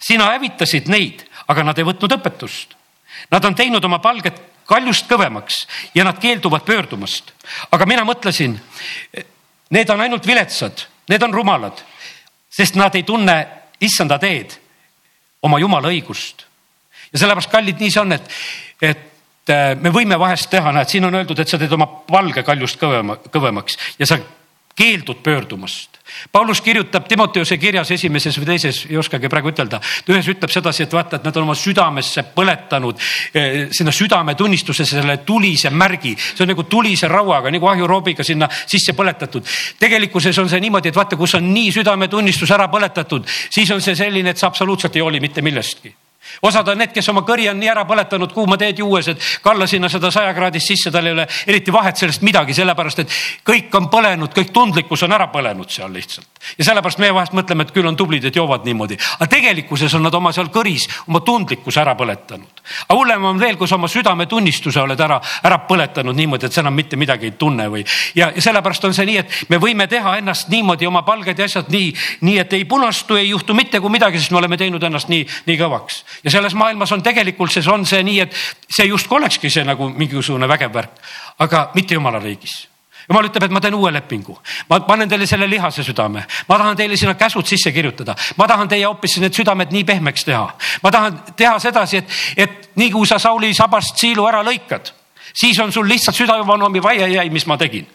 sina 0.00 0.32
hävitasid 0.32 0.88
neid, 0.88 1.22
aga 1.46 1.62
nad 1.62 1.78
ei 1.78 1.84
võtnud 1.84 2.16
õpetust. 2.18 2.74
Nad 3.30 3.44
on 3.44 3.54
teinud 3.54 3.84
oma 3.84 3.98
palget 3.98 4.40
kaljust 4.66 5.06
kõvemaks 5.08 5.62
ja 5.94 6.04
nad 6.04 6.18
keelduvad 6.18 6.64
pöördumast. 6.66 7.32
aga 7.70 7.86
mina 7.86 8.04
mõtlesin, 8.04 8.58
need 9.70 9.90
on 9.90 10.00
ainult 10.00 10.26
viletsad, 10.26 10.86
need 11.08 11.22
on 11.22 11.34
rumalad, 11.34 11.82
sest 12.50 12.74
nad 12.74 12.94
ei 12.94 13.02
tunne 13.02 13.36
issanda 13.80 14.18
teed, 14.18 14.58
oma 15.42 15.58
jumala 15.58 15.88
õigust. 15.88 16.46
ja 17.12 17.18
sellepärast, 17.18 17.50
kallid, 17.50 17.78
nii 17.80 17.90
see 17.90 18.00
on, 18.00 18.12
et, 18.12 18.32
et 18.82 19.52
äh, 19.52 19.76
me 19.78 19.92
võime 19.94 20.18
vahest 20.18 20.50
teha, 20.50 20.72
näed, 20.72 20.90
siin 20.90 21.04
on 21.04 21.14
öeldud, 21.14 21.38
et 21.38 21.48
sa 21.48 21.58
teed 21.58 21.72
oma 21.72 21.86
palge 21.86 22.42
kaljust 22.42 22.80
kõvema, 22.80 23.20
kõvemaks 23.30 23.78
ja 23.98 24.06
sa 24.06 24.18
keeldud 24.76 25.22
pöördumast. 25.22 25.96
Paulus 26.32 26.60
kirjutab 26.60 27.08
Timoteuse 27.08 27.56
kirjas 27.58 27.90
esimeses 27.90 28.36
või 28.38 28.46
teises, 28.52 28.84
ei 28.90 28.98
oskagi 29.00 29.28
praegu 29.32 29.50
ütelda, 29.50 29.80
ühes 30.12 30.28
ütleb 30.30 30.52
sedasi, 30.52 30.84
et 30.84 30.94
vaata, 30.94 31.18
et 31.18 31.26
nad 31.26 31.36
on 31.36 31.48
oma 31.48 31.56
südamesse 31.58 32.22
põletanud 32.36 33.00
eh, 33.34 33.66
sinna 33.74 33.94
südametunnistusesse 33.94 35.00
selle 35.00 35.18
tulise 35.26 35.72
märgi, 35.74 36.14
see 36.16 36.46
on 36.46 36.52
nagu 36.52 36.68
tulise 36.70 37.10
rauaga 37.10 37.50
nagu 37.50 37.72
ahjuroobiga 37.72 38.24
sinna 38.24 38.48
sisse 38.54 38.94
põletatud. 38.96 39.44
tegelikkuses 39.82 40.38
on 40.38 40.48
see 40.52 40.62
niimoodi, 40.62 40.92
et 40.92 41.02
vaata, 41.02 41.18
kus 41.18 41.34
on 41.40 41.52
nii 41.52 41.74
südametunnistus 41.80 42.54
ära 42.54 42.70
põletatud, 42.70 43.26
siis 43.50 43.70
on 43.74 43.82
see 43.82 43.98
selline, 43.98 44.30
et 44.30 44.38
sa 44.38 44.52
absoluutselt 44.52 44.96
ei 44.96 45.02
hooli 45.02 45.20
mitte 45.20 45.42
millestki 45.42 45.94
osad 46.42 46.68
on 46.68 46.78
need, 46.78 46.92
kes 46.94 47.08
oma 47.12 47.22
kõri 47.26 47.48
on 47.50 47.58
nii 47.60 47.70
ära 47.70 47.84
põletanud 47.88 48.32
kuuma 48.34 48.58
teed 48.60 48.78
juues, 48.82 49.08
et 49.12 49.22
kalla 49.42 49.66
sinna 49.66 49.88
seda 49.92 50.10
saja 50.14 50.34
kraadist 50.34 50.70
sisse, 50.72 50.90
tal 50.90 51.06
ei 51.06 51.16
ole 51.16 51.26
eriti 51.46 51.72
vahet 51.72 51.96
sellest 51.96 52.24
midagi, 52.26 52.54
sellepärast 52.56 53.04
et 53.04 53.14
kõik 53.46 53.74
on 53.78 53.88
põlenud, 53.92 54.32
kõik 54.34 54.52
tundlikkus 54.54 55.04
on 55.06 55.16
ära 55.16 55.28
põlenud 55.32 55.70
seal 55.72 55.92
lihtsalt. 55.92 56.26
ja 56.58 56.64
sellepärast 56.64 56.98
meie 57.02 57.14
vahest 57.14 57.34
mõtleme, 57.36 57.66
et 57.66 57.72
küll 57.74 57.86
on 57.86 57.96
tublid, 57.96 58.24
et 58.24 58.36
joovad 58.36 58.64
niimoodi, 58.64 58.98
aga 59.18 59.28
tegelikkuses 59.30 59.94
on 59.94 60.06
nad 60.06 60.14
oma 60.14 60.32
seal 60.32 60.50
kõris 60.54 60.86
oma 61.06 61.20
tundlikkuse 61.20 61.80
ära 61.80 61.96
põletanud. 61.98 62.62
aga 62.88 62.98
hullem 62.98 63.24
on 63.24 63.40
veel, 63.40 63.56
kui 63.56 63.68
sa 63.68 63.78
oma 63.78 63.88
südametunnistuse 63.88 64.80
oled 64.80 65.00
ära, 65.00 65.20
ära 65.42 65.58
põletanud 65.68 66.16
niimoodi, 66.16 66.46
et 66.46 66.52
sa 66.52 66.60
enam 66.60 66.74
mitte 66.74 66.96
midagi 66.96 67.30
ei 67.30 67.36
tunne 67.38 67.68
või 67.72 67.84
ja, 68.14 68.30
ja 68.34 68.42
sellepärast 68.42 68.84
on 68.84 68.94
see 68.94 69.06
nii, 69.06 69.18
et 69.24 69.50
me 69.52 69.60
võime 69.62 69.88
teha 69.90 70.16
ennast 70.18 70.48
niimoodi 70.52 70.86
oma 70.86 71.02
palged 71.06 71.38
ja 71.38 71.48
asjad 71.48 71.70
nii, 71.72 71.92
nii 72.26 72.38
et 72.42 72.52
ei 72.52 72.64
punastu, 72.64 73.16
ei 73.16 73.28
juhtu 73.28 73.54
mitte 73.54 73.80
kui 73.80 73.92
midagi, 73.92 74.20
sest 74.20 74.34
me 74.34 74.40
oleme 74.42 74.58
teinud 74.60 74.82
ennast 74.82 75.10
nii, 75.12 75.26
nii 75.46 75.58
kõvaks 75.60 76.02
ja 76.24 76.30
selles 76.30 76.54
maailmas 76.54 76.92
on 76.92 77.02
tegelikult 77.02 77.52
see, 77.52 77.64
on 77.72 77.86
see 77.86 78.02
nii, 78.06 78.20
et 78.20 78.34
see 78.68 78.86
justkui 78.88 79.18
olekski 79.20 79.50
see 79.50 79.64
nagu 79.64 79.88
mingisugune 79.88 80.48
vägev 80.48 80.72
värk, 80.74 81.02
aga 81.44 81.70
mitte 81.74 81.94
jumala 81.94 82.20
riigis. 82.22 82.66
Jumal 83.06 83.28
ütleb, 83.28 83.44
et 83.46 83.52
ma 83.54 83.60
teen 83.62 83.74
uue 83.78 83.92
lepingu, 83.94 84.34
ma 84.66 84.80
panen 84.82 85.08
teile 85.08 85.28
selle 85.30 85.46
lihase 85.46 85.84
südame, 85.86 86.24
ma 86.48 86.58
tahan 86.58 86.76
teile 86.76 86.96
sinna 86.98 87.14
käsud 87.14 87.46
sisse 87.46 87.70
kirjutada, 87.72 88.16
ma 88.36 88.48
tahan 88.50 88.68
teie 88.68 88.86
hoopis 88.86 89.20
need 89.22 89.36
südamed 89.36 89.70
nii 89.70 89.84
pehmeks 89.86 90.26
teha. 90.26 90.48
ma 90.82 90.90
tahan 90.90 91.20
teha 91.36 91.58
sedasi, 91.62 92.02
et, 92.02 92.16
et 92.36 92.70
nii 92.74 92.90
kui 92.90 93.06
sa 93.06 93.20
Sauli 93.22 93.52
sabast 93.54 94.02
siilu 94.02 94.26
ära 94.26 94.42
lõikad, 94.42 94.90
siis 95.30 95.58
on 95.62 95.72
sul 95.72 95.86
lihtsalt 95.86 96.18
südamevanoomi 96.18 96.82
vaie 96.82 97.06
jäi, 97.14 97.30
mis 97.30 97.46
ma 97.46 97.56
tegin 97.56 97.86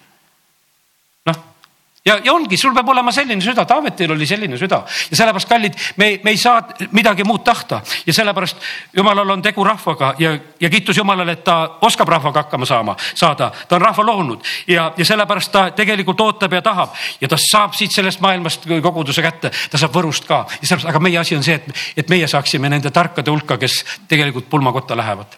ja, 2.05 2.19
ja 2.23 2.33
ongi, 2.33 2.57
sul 2.57 2.73
peab 2.73 2.89
olema 2.89 3.11
selline 3.13 3.41
süda, 3.43 3.65
Taavetil 3.65 4.11
oli 4.11 4.25
selline 4.25 4.57
süda. 4.57 4.81
Ja 5.11 5.17
sellepärast, 5.19 5.49
kallid, 5.49 5.75
me, 6.01 6.07
me 6.23 6.33
ei 6.33 6.37
saa 6.37 6.61
midagi 6.97 7.23
muud 7.27 7.43
tahta. 7.45 7.81
Ja 8.05 8.13
sellepärast 8.13 8.57
jumalal 8.97 9.29
on 9.29 9.41
tegu 9.41 9.63
rahvaga 9.63 10.13
ja, 10.19 10.31
ja 10.59 10.69
kiitus 10.69 10.97
Jumalale, 10.97 11.37
et 11.37 11.43
ta 11.43 11.77
oskab 11.81 12.09
rahvaga 12.09 12.43
hakkama 12.45 12.65
saama, 12.65 12.95
saada, 13.15 13.51
ta 13.67 13.77
on 13.77 13.85
rahva 13.85 14.05
loonud. 14.05 14.49
Ja, 14.67 14.91
ja 14.97 15.05
sellepärast 15.05 15.51
ta 15.51 15.67
tegelikult 15.77 16.21
ootab 16.21 16.53
ja 16.57 16.61
tahab. 16.65 16.97
Ja 17.21 17.29
ta 17.29 17.37
saab 17.41 17.77
siit 17.77 17.93
sellest 17.93 18.21
maailmast 18.21 18.65
koguduse 18.81 19.21
kätte, 19.21 19.53
ta 19.69 19.77
saab 19.77 19.93
Võrust 19.95 20.25
ka. 20.29 20.43
Ja 20.57 20.71
sellepärast, 20.71 20.89
aga 20.89 21.03
meie 21.05 21.21
asi 21.21 21.37
on 21.37 21.45
see, 21.45 21.59
et, 21.61 21.85
et 22.01 22.09
meie 22.09 22.27
saaksime 22.27 22.69
nende 22.69 22.91
tarkade 22.91 23.31
hulka, 23.31 23.59
kes 23.61 23.83
tegelikult 24.07 24.49
pulmakotta 24.49 24.97
lähevad. 24.97 25.37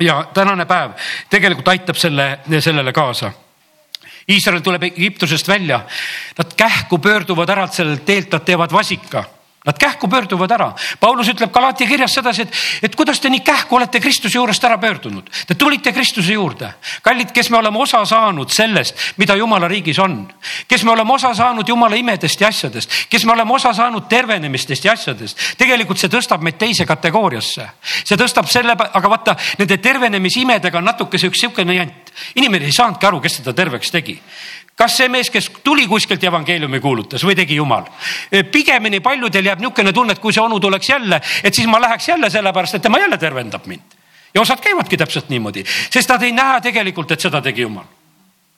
ja 0.00 0.24
tänane 0.34 0.64
päev 0.64 0.92
tegelikult 1.30 1.68
aitab 1.68 1.96
selle, 1.98 2.38
sellele 2.60 2.92
kaasa 2.92 3.32
Iisrael 4.28 4.60
tuleb 4.62 4.82
Egiptusest 4.90 5.48
välja, 5.48 5.80
nad 6.36 6.54
kähku 6.56 6.98
pöörduvad 6.98 7.50
ära 7.50 7.68
sellelt 7.72 8.04
teelt, 8.06 8.32
nad 8.32 8.44
teevad 8.44 8.72
vasika 8.72 9.24
Nad 9.68 9.78
kähku 9.78 10.08
pöörduvad 10.08 10.50
ära. 10.50 10.70
Paulus 11.00 11.28
ütleb 11.28 11.50
Galatia 11.52 11.86
kirjas 11.86 12.14
sedasi, 12.16 12.46
et, 12.46 12.54
et 12.88 12.94
kuidas 12.96 13.18
te 13.20 13.28
nii 13.28 13.42
kähku 13.44 13.76
olete 13.76 14.00
Kristuse 14.00 14.38
juurest 14.38 14.64
ära 14.64 14.78
pöördunud. 14.80 15.28
Te 15.46 15.54
tulite 15.60 15.92
Kristuse 15.92 16.32
juurde. 16.32 16.70
kallid, 17.02 17.34
kes 17.36 17.50
me 17.50 17.58
oleme 17.58 17.78
osa 17.78 18.00
saanud 18.08 18.48
sellest, 18.48 18.96
mida 19.16 19.36
Jumala 19.36 19.68
riigis 19.68 19.98
on. 19.98 20.32
kes 20.68 20.84
me 20.84 20.90
oleme 20.90 21.12
osa 21.12 21.34
saanud 21.34 21.68
Jumala 21.68 21.96
imedest 22.00 22.40
ja 22.40 22.48
asjadest, 22.48 22.90
kes 23.10 23.24
me 23.24 23.32
oleme 23.32 23.52
osa 23.52 23.74
saanud 23.74 24.08
tervenemistest 24.08 24.84
ja 24.84 24.92
asjadest. 24.92 25.38
tegelikult 25.58 26.00
see 26.00 26.08
tõstab 26.08 26.40
meid 26.40 26.56
teise 26.56 26.86
kategooriasse. 26.86 27.68
see 28.04 28.16
tõstab 28.16 28.48
selle, 28.48 28.72
aga 28.72 29.08
vaata 29.10 29.36
nende 29.58 29.76
tervenemisimedega 29.76 30.78
on 30.78 30.84
natuke 30.84 31.20
üks 31.20 31.44
sihukene 31.44 31.74
jant. 31.74 32.12
inimene 32.34 32.64
ei 32.64 32.72
saanudki 32.72 33.06
aru, 33.06 33.20
kes 33.20 33.42
teda 33.42 33.52
terveks 33.52 33.90
tegi 33.90 34.16
kas 34.78 34.96
see 34.96 35.08
mees, 35.10 35.30
kes 35.30 35.50
tuli 35.64 35.86
kuskilt 35.90 36.22
ja 36.22 36.30
evangeeliumi 36.30 36.80
kuulutas 36.80 37.24
või 37.26 37.36
tegi 37.38 37.58
jumal? 37.58 37.88
pigemini 38.52 39.00
paljudel 39.04 39.50
jääb 39.50 39.62
niisugune 39.62 39.92
tunne, 39.92 40.14
et 40.14 40.22
kui 40.22 40.32
see 40.32 40.42
onu 40.42 40.60
tuleks 40.60 40.88
jälle, 40.88 41.20
et 41.42 41.54
siis 41.54 41.66
ma 41.66 41.80
läheks 41.82 42.08
jälle 42.08 42.30
sellepärast, 42.30 42.78
et 42.78 42.82
tema 42.82 42.98
jälle 42.98 43.18
tervendab 43.18 43.66
mind. 43.66 43.96
ja 44.34 44.40
osad 44.40 44.60
käivadki 44.60 44.96
täpselt 44.96 45.28
niimoodi, 45.28 45.64
sest 45.90 46.08
nad 46.08 46.22
ei 46.22 46.32
näe 46.32 46.60
tegelikult, 46.60 47.10
et 47.10 47.20
seda 47.20 47.42
tegi 47.42 47.66
jumal 47.66 47.86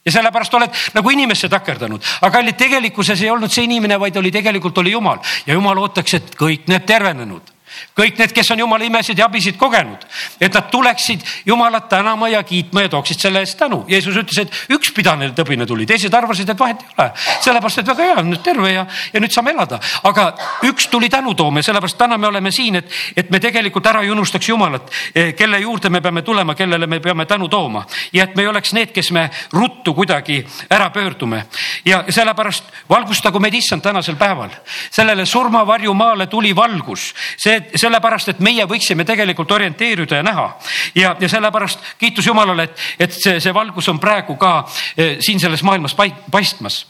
ja 0.04 0.12
sellepärast 0.12 0.54
oled 0.54 0.76
nagu 0.94 1.10
inimesse 1.10 1.48
takerdanud, 1.48 2.04
aga 2.20 2.30
kallid, 2.38 2.56
tegelikkuses 2.56 3.22
ei 3.22 3.30
olnud 3.30 3.52
see 3.52 3.64
inimene, 3.68 4.00
vaid 4.00 4.16
oli 4.16 4.32
tegelikult 4.32 4.78
oli 4.78 4.92
Jumal 4.96 5.18
ja 5.46 5.54
Jumal 5.54 5.78
ootaks, 5.78 6.14
et 6.14 6.36
kõik 6.36 6.68
need 6.72 6.86
tervenenud 6.88 7.52
kõik 7.96 8.18
need, 8.18 8.32
kes 8.32 8.50
on 8.50 8.62
jumala 8.62 8.84
imesid 8.84 9.18
ja 9.18 9.26
abisid 9.26 9.56
kogenud, 9.60 10.04
et 10.40 10.54
nad 10.54 10.70
tuleksid 10.70 11.24
jumalat 11.46 11.88
tänama 11.88 12.28
ja 12.28 12.42
kiitma 12.42 12.82
ja 12.86 12.88
tooksid 12.88 13.20
selle 13.20 13.42
eest 13.44 13.58
tänu. 13.58 13.84
Jeesus 13.88 14.16
ütles, 14.16 14.38
et 14.42 14.74
üks 14.76 14.92
pidane 14.94 15.30
tõbine 15.36 15.66
tuli, 15.66 15.86
teised 15.86 16.14
arvasid, 16.14 16.48
et 16.48 16.58
vahet 16.58 16.82
ei 16.82 16.94
ole, 16.98 17.08
sellepärast 17.44 17.82
et 17.82 17.90
väga 17.92 18.08
hea, 18.10 18.24
nüüd 18.26 18.42
terve 18.44 18.72
ja, 18.72 18.86
ja 19.12 19.20
nüüd 19.20 19.34
saame 19.34 19.54
elada. 19.54 19.80
aga 20.04 20.26
üks 20.68 20.88
tuli 20.90 21.08
tänu 21.08 21.34
tooma 21.34 21.58
ja 21.58 21.70
sellepärast 21.70 21.98
täna 21.98 22.18
me 22.18 22.26
oleme 22.26 22.50
siin, 22.50 22.80
et, 22.80 22.90
et 23.16 23.30
me 23.30 23.40
tegelikult 23.40 23.86
ära 23.86 24.02
ei 24.02 24.10
unustaks 24.10 24.48
Jumalat, 24.48 24.90
eh, 25.14 25.34
kelle 25.34 25.58
juurde 25.60 25.90
me 25.90 26.00
peame 26.00 26.22
tulema, 26.22 26.54
kellele 26.54 26.86
me 26.86 27.00
peame 27.00 27.26
tänu 27.26 27.48
tooma 27.48 27.84
ja 28.12 28.24
et 28.24 28.36
me 28.36 28.42
ei 28.42 28.48
oleks 28.48 28.72
need, 28.72 28.92
kes 28.92 29.10
me 29.10 29.28
ruttu 29.52 29.94
kuidagi 29.94 30.40
ära 30.70 30.90
pöördume 30.90 31.44
ja 31.84 32.04
sellepärast 32.08 32.64
valgustagu 32.88 33.40
meid 33.40 33.54
issand 33.54 33.82
tänasel 33.82 34.16
päeval. 34.16 34.50
sellele 34.90 35.26
surmavarju 35.26 35.94
maale 35.94 36.26
tuli 36.26 36.56
valgus, 36.56 37.14
see 37.36 37.69
et 37.72 37.80
sellepärast, 37.80 38.28
et 38.34 38.40
meie 38.44 38.66
võiksime 38.68 39.04
tegelikult 39.04 39.50
orienteeruda 39.50 40.20
ja 40.20 40.26
näha 40.26 40.46
ja, 40.94 41.16
ja 41.20 41.28
sellepärast 41.28 41.96
kiitus 41.98 42.26
Jumalale, 42.26 42.68
et, 42.68 42.86
et 42.98 43.18
see, 43.18 43.40
see 43.40 43.54
valgus 43.54 43.88
on 43.88 44.00
praegu 44.00 44.36
ka 44.40 44.54
eh, 44.96 45.18
siin 45.20 45.40
selles 45.40 45.62
maailmas 45.66 45.96
paistmas 46.30 46.84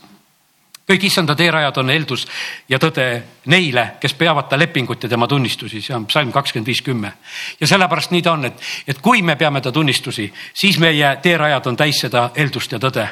kõik 0.90 1.06
issanda 1.06 1.36
teerajad 1.38 1.78
on 1.82 1.90
eeldus 1.92 2.26
ja 2.68 2.78
tõde 2.82 3.06
neile, 3.52 3.84
kes 4.02 4.14
peavad 4.18 4.48
ta 4.50 4.58
lepingut 4.58 5.04
ja 5.04 5.10
tema 5.10 5.28
tunnistusi, 5.30 5.82
see 5.84 5.94
on 5.94 6.06
psalm 6.10 6.32
kakskümmend 6.34 6.66
viis, 6.66 6.82
kümme. 6.82 7.12
ja 7.60 7.66
sellepärast 7.70 8.10
nii 8.14 8.22
ta 8.26 8.32
on, 8.32 8.48
et, 8.50 8.62
et 8.88 8.98
kui 9.02 9.22
me 9.22 9.36
peame 9.36 9.60
ta 9.60 9.72
tunnistusi, 9.72 10.30
siis 10.54 10.78
meie 10.82 11.16
teerajad 11.22 11.70
on 11.70 11.78
täis 11.78 12.02
seda 12.02 12.30
eeldust 12.34 12.72
ja 12.72 12.82
tõde. 12.82 13.06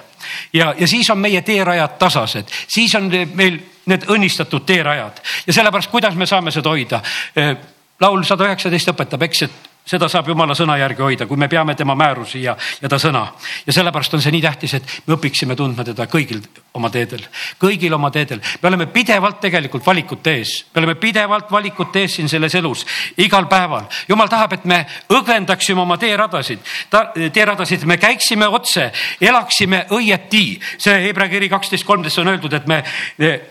ja, 0.53 0.75
ja 0.79 0.89
siis 0.89 1.11
on 1.11 1.19
meie 1.23 1.43
teerajad 1.43 1.99
tasased, 1.99 2.55
siis 2.69 2.95
on 2.99 3.11
meil 3.35 3.61
need 3.89 4.07
õnnistatud 4.11 4.67
teerajad. 4.69 5.23
Ja 5.47 5.57
sellepärast, 5.57 5.91
kuidas 5.91 6.17
me 6.19 6.27
saame 6.29 6.53
seda 6.55 6.73
hoida? 6.75 7.03
Laul 8.01 8.23
sada 8.27 8.47
üheksateist 8.47 8.93
õpetab, 8.93 9.25
eks, 9.27 9.43
et 9.49 9.68
seda 9.89 10.09
saab 10.11 10.29
jumala 10.29 10.55
sõna 10.57 10.77
järgi 10.79 11.03
hoida, 11.03 11.27
kui 11.27 11.39
me 11.41 11.49
peame 11.49 11.75
tema 11.77 11.95
määrusi 11.97 12.43
ja, 12.43 12.57
ja 12.83 12.89
ta 12.89 12.99
sõna. 13.01 13.25
ja 13.67 13.73
sellepärast 13.73 14.15
on 14.15 14.23
see 14.23 14.33
nii 14.35 14.43
tähtis, 14.45 14.75
et 14.77 14.97
me 15.07 15.17
õpiksime 15.17 15.57
tundma 15.57 15.85
teda 15.85 16.07
kõigil 16.11 16.43
oma 16.77 16.91
teedel, 16.93 17.25
kõigil 17.61 17.95
oma 17.95 18.11
teedel. 18.13 18.43
me 18.63 18.69
oleme 18.69 18.87
pidevalt 18.93 19.41
tegelikult 19.41 19.87
valikute 19.87 20.35
ees, 20.39 20.53
me 20.75 20.83
oleme 20.83 20.95
pidevalt 21.01 21.51
valikute 21.51 22.05
ees 22.05 22.19
siin 22.19 22.29
selles 22.29 22.55
elus, 22.55 22.85
igal 23.17 23.49
päeval. 23.49 23.87
jumal 24.09 24.29
tahab, 24.29 24.53
et 24.59 24.65
me 24.65 24.85
õgvendaksime 25.09 25.81
oma 25.81 25.97
teeradasid, 25.97 26.61
teeradasid, 27.33 27.85
me 27.85 27.97
käiksime 27.97 28.49
otse, 28.49 28.91
elaksime 29.21 29.87
õieti. 29.97 30.61
see 30.79 31.01
Hebra 31.09 31.29
kiri 31.29 31.49
kaksteist, 31.49 31.87
kolmteist 31.87 32.19
on 32.19 32.29
öeldud, 32.29 32.53
et 32.53 32.67
me 32.67 32.83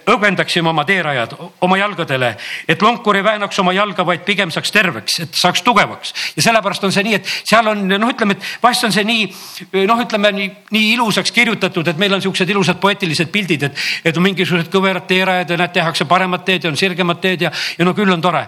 õgvendaksime 0.06 0.70
oma 0.70 0.86
teerajad 0.86 1.34
oma 1.62 1.78
jalgadele, 1.78 2.36
et 2.68 2.82
lonkur 2.82 3.16
ei 3.16 3.24
väänaks 3.24 3.60
oma 3.60 3.74
jalga, 3.74 4.06
vaid 4.06 4.22
pigem 4.26 4.52
saaks 4.52 4.72
terveks, 4.72 5.20
et 5.26 5.42
saaks 5.42 5.66
tugevaks 5.66 6.14
ja 6.36 6.44
sellepärast 6.46 6.84
on 6.84 6.94
see 6.94 7.06
nii, 7.08 7.20
et 7.20 7.30
seal 7.50 7.68
on 7.72 7.86
noh, 7.90 8.10
ütleme, 8.12 8.38
et 8.38 8.64
vahest 8.64 8.88
on 8.88 8.94
see 8.96 9.06
nii 9.08 9.86
noh, 9.88 10.02
ütleme 10.04 10.32
nii, 10.36 10.50
nii 10.76 10.92
ilusaks 10.96 11.32
kirjutatud, 11.36 11.88
et 11.88 12.02
meil 12.02 12.18
on 12.18 12.24
siuksed 12.24 12.50
ilusad 12.50 12.82
poeetilised 12.84 13.32
pildid, 13.34 13.70
et, 13.70 13.86
et 14.06 14.18
on 14.18 14.26
mingisugused 14.26 14.72
kõverad 14.74 15.08
teerajad 15.10 15.56
ja 15.56 15.62
näed, 15.64 15.74
tehakse 15.78 16.10
paremat 16.10 16.46
teed 16.48 16.68
ja 16.68 16.74
on 16.74 16.78
sirgemad 16.80 17.22
teed 17.24 17.48
ja, 17.48 17.54
ja 17.78 17.88
no 17.88 17.96
küll 17.98 18.12
on 18.14 18.22
tore. 18.22 18.48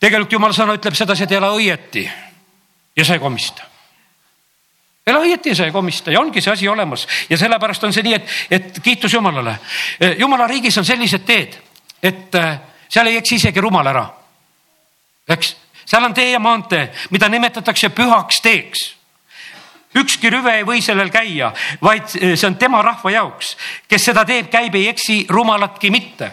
tegelikult 0.00 0.38
jumala 0.38 0.56
sõna 0.56 0.76
ütleb 0.76 0.98
sedasi, 0.98 1.24
et 1.24 1.38
ela 1.38 1.52
õieti 1.54 2.04
ja 2.96 3.04
sa 3.04 3.16
ei 3.16 3.22
komista 3.22 3.76
ela 5.06 5.20
õieti 5.22 5.54
sa 5.54 5.66
ei 5.66 5.72
komista 5.72 6.10
ja 6.10 6.20
ongi 6.20 6.42
see 6.42 6.52
asi 6.52 6.68
olemas 6.68 7.06
ja 7.30 7.38
sellepärast 7.38 7.84
on 7.86 7.92
see 7.94 8.02
nii, 8.06 8.14
et, 8.14 8.32
et 8.50 8.80
kiitus 8.82 9.12
Jumalale. 9.14 9.58
jumala 10.18 10.48
riigis 10.50 10.78
on 10.78 10.84
sellised 10.84 11.22
teed, 11.26 11.54
et 12.02 12.34
äh, 12.34 12.58
seal 12.88 13.10
ei 13.10 13.20
eksi 13.20 13.38
isegi 13.40 13.62
rumal 13.62 13.86
ära. 13.86 14.06
eks 15.28 15.54
seal 15.86 16.04
on 16.04 16.14
tee 16.14 16.30
ja 16.30 16.38
maantee, 16.42 16.90
mida 17.10 17.28
nimetatakse 17.28 17.88
pühaks 17.94 18.42
teeks 18.42 18.96
ükski 19.96 20.30
rüve 20.32 20.58
ei 20.58 20.64
või 20.66 20.82
sellel 20.84 21.10
käia, 21.12 21.52
vaid 21.82 22.16
eh, 22.20 22.34
see 22.36 22.48
on 22.50 22.58
tema 22.60 22.82
rahva 22.84 23.12
jaoks, 23.12 23.54
kes 23.88 24.10
seda 24.10 24.26
teeb, 24.28 24.50
käib, 24.52 24.74
ei 24.76 24.90
eksi 24.92 25.24
rumalatki 25.30 25.90
mitte. 25.90 26.32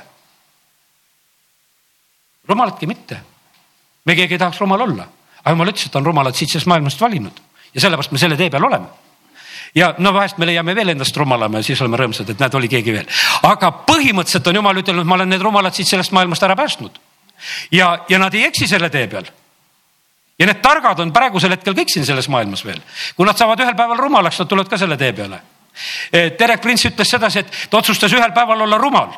rumalatki 2.47 2.87
mitte. 2.87 3.21
me 4.05 4.15
keegi 4.15 4.35
ei 4.35 4.39
tahaks 4.39 4.59
rumal 4.59 4.81
olla, 4.81 5.07
aga 5.39 5.55
jumal 5.55 5.71
ütles, 5.71 5.85
et 5.87 5.95
on 5.95 6.05
rumalad 6.05 6.35
siit 6.35 6.49
sellest 6.49 6.67
maailmast 6.67 7.01
valinud 7.01 7.39
ja 7.73 7.81
sellepärast 7.81 8.11
me 8.11 8.19
selle 8.19 8.37
tee 8.37 8.49
peal 8.49 8.65
oleme 8.67 8.87
ja 9.75 9.93
no 9.97 10.13
vahest 10.13 10.37
me 10.37 10.45
leiame 10.45 10.75
veel 10.75 10.93
endast 10.93 11.17
rumalama 11.17 11.61
ja 11.61 11.63
siis 11.63 11.81
oleme 11.81 11.97
rõõmsad, 11.97 12.29
et 12.29 12.39
näed, 12.39 12.55
oli 12.59 12.67
keegi 12.67 12.93
veel. 12.93 13.07
aga 13.43 13.71
põhimõtteliselt 13.87 14.47
on 14.51 14.59
jumal 14.59 14.83
ütelnud, 14.83 15.07
ma 15.07 15.15
olen 15.15 15.29
need 15.29 15.41
rumalad 15.41 15.73
siit 15.73 15.87
sellest 15.87 16.11
maailmast 16.11 16.43
ära 16.43 16.55
päästnud. 16.55 16.99
ja, 17.71 17.99
ja 18.09 18.19
nad 18.19 18.33
ei 18.33 18.43
eksi 18.49 18.67
selle 18.67 18.89
tee 18.89 19.07
peal 19.07 19.31
ja 20.43 20.49
need 20.49 20.59
targad 20.59 20.99
on 20.99 21.13
praegusel 21.15 21.55
hetkel 21.55 21.75
kõik 21.77 21.91
siin 21.93 22.05
selles 22.05 22.27
maailmas 22.31 22.65
veel. 22.67 22.81
kui 23.15 23.25
nad 23.25 23.39
saavad 23.39 23.61
ühel 23.63 23.75
päeval 23.79 23.99
rumalaks, 23.99 24.41
nad 24.41 24.49
tulevad 24.51 24.69
ka 24.69 24.77
selle 24.77 24.97
tee 24.99 25.13
peale. 25.15 25.39
Derek 26.39 26.61
Prince 26.61 26.89
ütles 26.91 27.09
sedasi, 27.09 27.39
et 27.39 27.69
ta 27.69 27.79
otsustas 27.79 28.11
ühel 28.13 28.33
päeval 28.35 28.65
olla 28.67 28.77
rumal. 28.77 29.13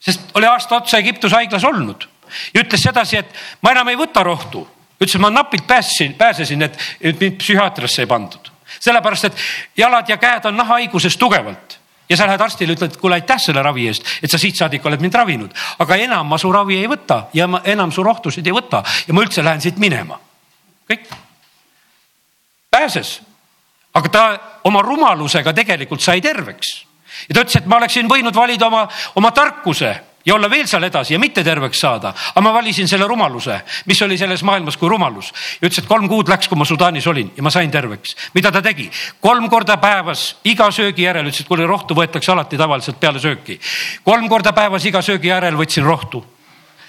sest 0.00 0.30
oli 0.34 0.46
aasta 0.46 0.76
otsa 0.76 0.98
Egiptuse 0.98 1.36
haiglas 1.36 1.64
olnud 1.64 2.06
ja 2.54 2.62
ütles 2.62 2.82
sedasi, 2.82 3.16
et 3.16 3.34
ma 3.62 3.74
enam 3.74 3.88
ei 3.88 3.98
võta 3.98 4.22
rohtu. 4.22 4.68
ütles, 5.00 5.18
ma 5.18 5.30
napilt 5.30 5.66
pääsesin, 5.66 6.14
pääsesin, 6.14 6.62
et 6.62 7.20
mind 7.20 7.38
psühhiaatriasse 7.42 8.02
ei 8.02 8.06
pandud. 8.06 8.52
sellepärast, 8.80 9.24
et 9.24 9.36
jalad 9.76 10.08
ja 10.08 10.16
käed 10.16 10.46
on 10.46 10.56
nahahaiguses 10.56 11.16
tugevalt 11.16 11.79
ja 12.10 12.16
sa 12.18 12.26
lähed 12.26 12.42
arstile, 12.42 12.74
ütled, 12.74 12.96
kuule 13.00 13.20
aitäh 13.20 13.38
selle 13.38 13.62
ravi 13.62 13.86
eest, 13.88 14.06
et 14.22 14.30
sa 14.30 14.38
siit 14.38 14.58
saadik 14.58 14.86
oled 14.86 15.00
mind 15.02 15.14
ravinud, 15.14 15.54
aga 15.78 15.98
enam 16.02 16.26
ma 16.28 16.38
su 16.38 16.50
ravi 16.52 16.80
ei 16.80 16.90
võta 16.90 17.22
ja 17.36 17.46
ma 17.46 17.62
enam 17.64 17.92
su 17.94 18.02
rohtusid 18.02 18.46
ei 18.46 18.56
võta 18.56 18.82
ja 19.06 19.14
ma 19.14 19.24
üldse 19.24 19.44
lähen 19.46 19.62
siit 19.62 19.78
minema. 19.78 20.18
kõik. 20.90 21.06
pääses, 22.70 23.20
aga 23.94 24.08
ta 24.08 24.24
oma 24.64 24.82
rumalusega 24.82 25.52
tegelikult 25.52 26.02
sai 26.02 26.20
terveks 26.20 26.76
ja 27.28 27.34
ta 27.34 27.40
ütles, 27.44 27.56
et 27.56 27.66
ma 27.66 27.76
oleksin 27.76 28.08
võinud 28.08 28.34
valida 28.34 28.66
oma, 28.66 28.88
oma 29.14 29.30
tarkuse 29.30 29.94
ja 30.30 30.34
olla 30.34 30.50
veel 30.50 30.66
seal 30.70 30.86
edasi 30.86 31.14
ja 31.14 31.18
mitte 31.18 31.42
terveks 31.44 31.80
saada. 31.82 32.14
aga 32.34 32.40
ma 32.40 32.52
valisin 32.54 32.88
selle 32.88 33.06
rumaluse, 33.10 33.60
mis 33.86 34.02
oli 34.02 34.18
selles 34.18 34.42
maailmas 34.46 34.76
kui 34.78 34.88
rumalus 34.88 35.32
ja 35.60 35.66
ütles, 35.66 35.82
et 35.82 35.88
kolm 35.90 36.08
kuud 36.08 36.30
läks, 36.30 36.48
kui 36.48 36.58
ma 36.58 36.64
Sudaanis 36.64 37.06
olin 37.10 37.32
ja 37.36 37.42
ma 37.42 37.50
sain 37.50 37.70
terveks. 37.70 38.16
mida 38.34 38.52
ta 38.52 38.62
tegi? 38.62 38.90
kolm 39.20 39.50
korda 39.50 39.76
päevas 39.76 40.36
iga 40.44 40.70
söögi 40.70 41.02
järel 41.02 41.26
ütles, 41.26 41.42
et 41.42 41.48
kuule 41.48 41.66
rohtu 41.66 41.94
võetakse 41.98 42.32
alati 42.32 42.58
tavaliselt 42.58 43.00
peale 43.00 43.18
sööki. 43.18 43.58
kolm 44.04 44.28
korda 44.28 44.52
päevas 44.52 44.84
iga 44.86 45.02
söögi 45.02 45.28
järel 45.28 45.58
võtsin 45.58 45.84
rohtu. 45.84 46.24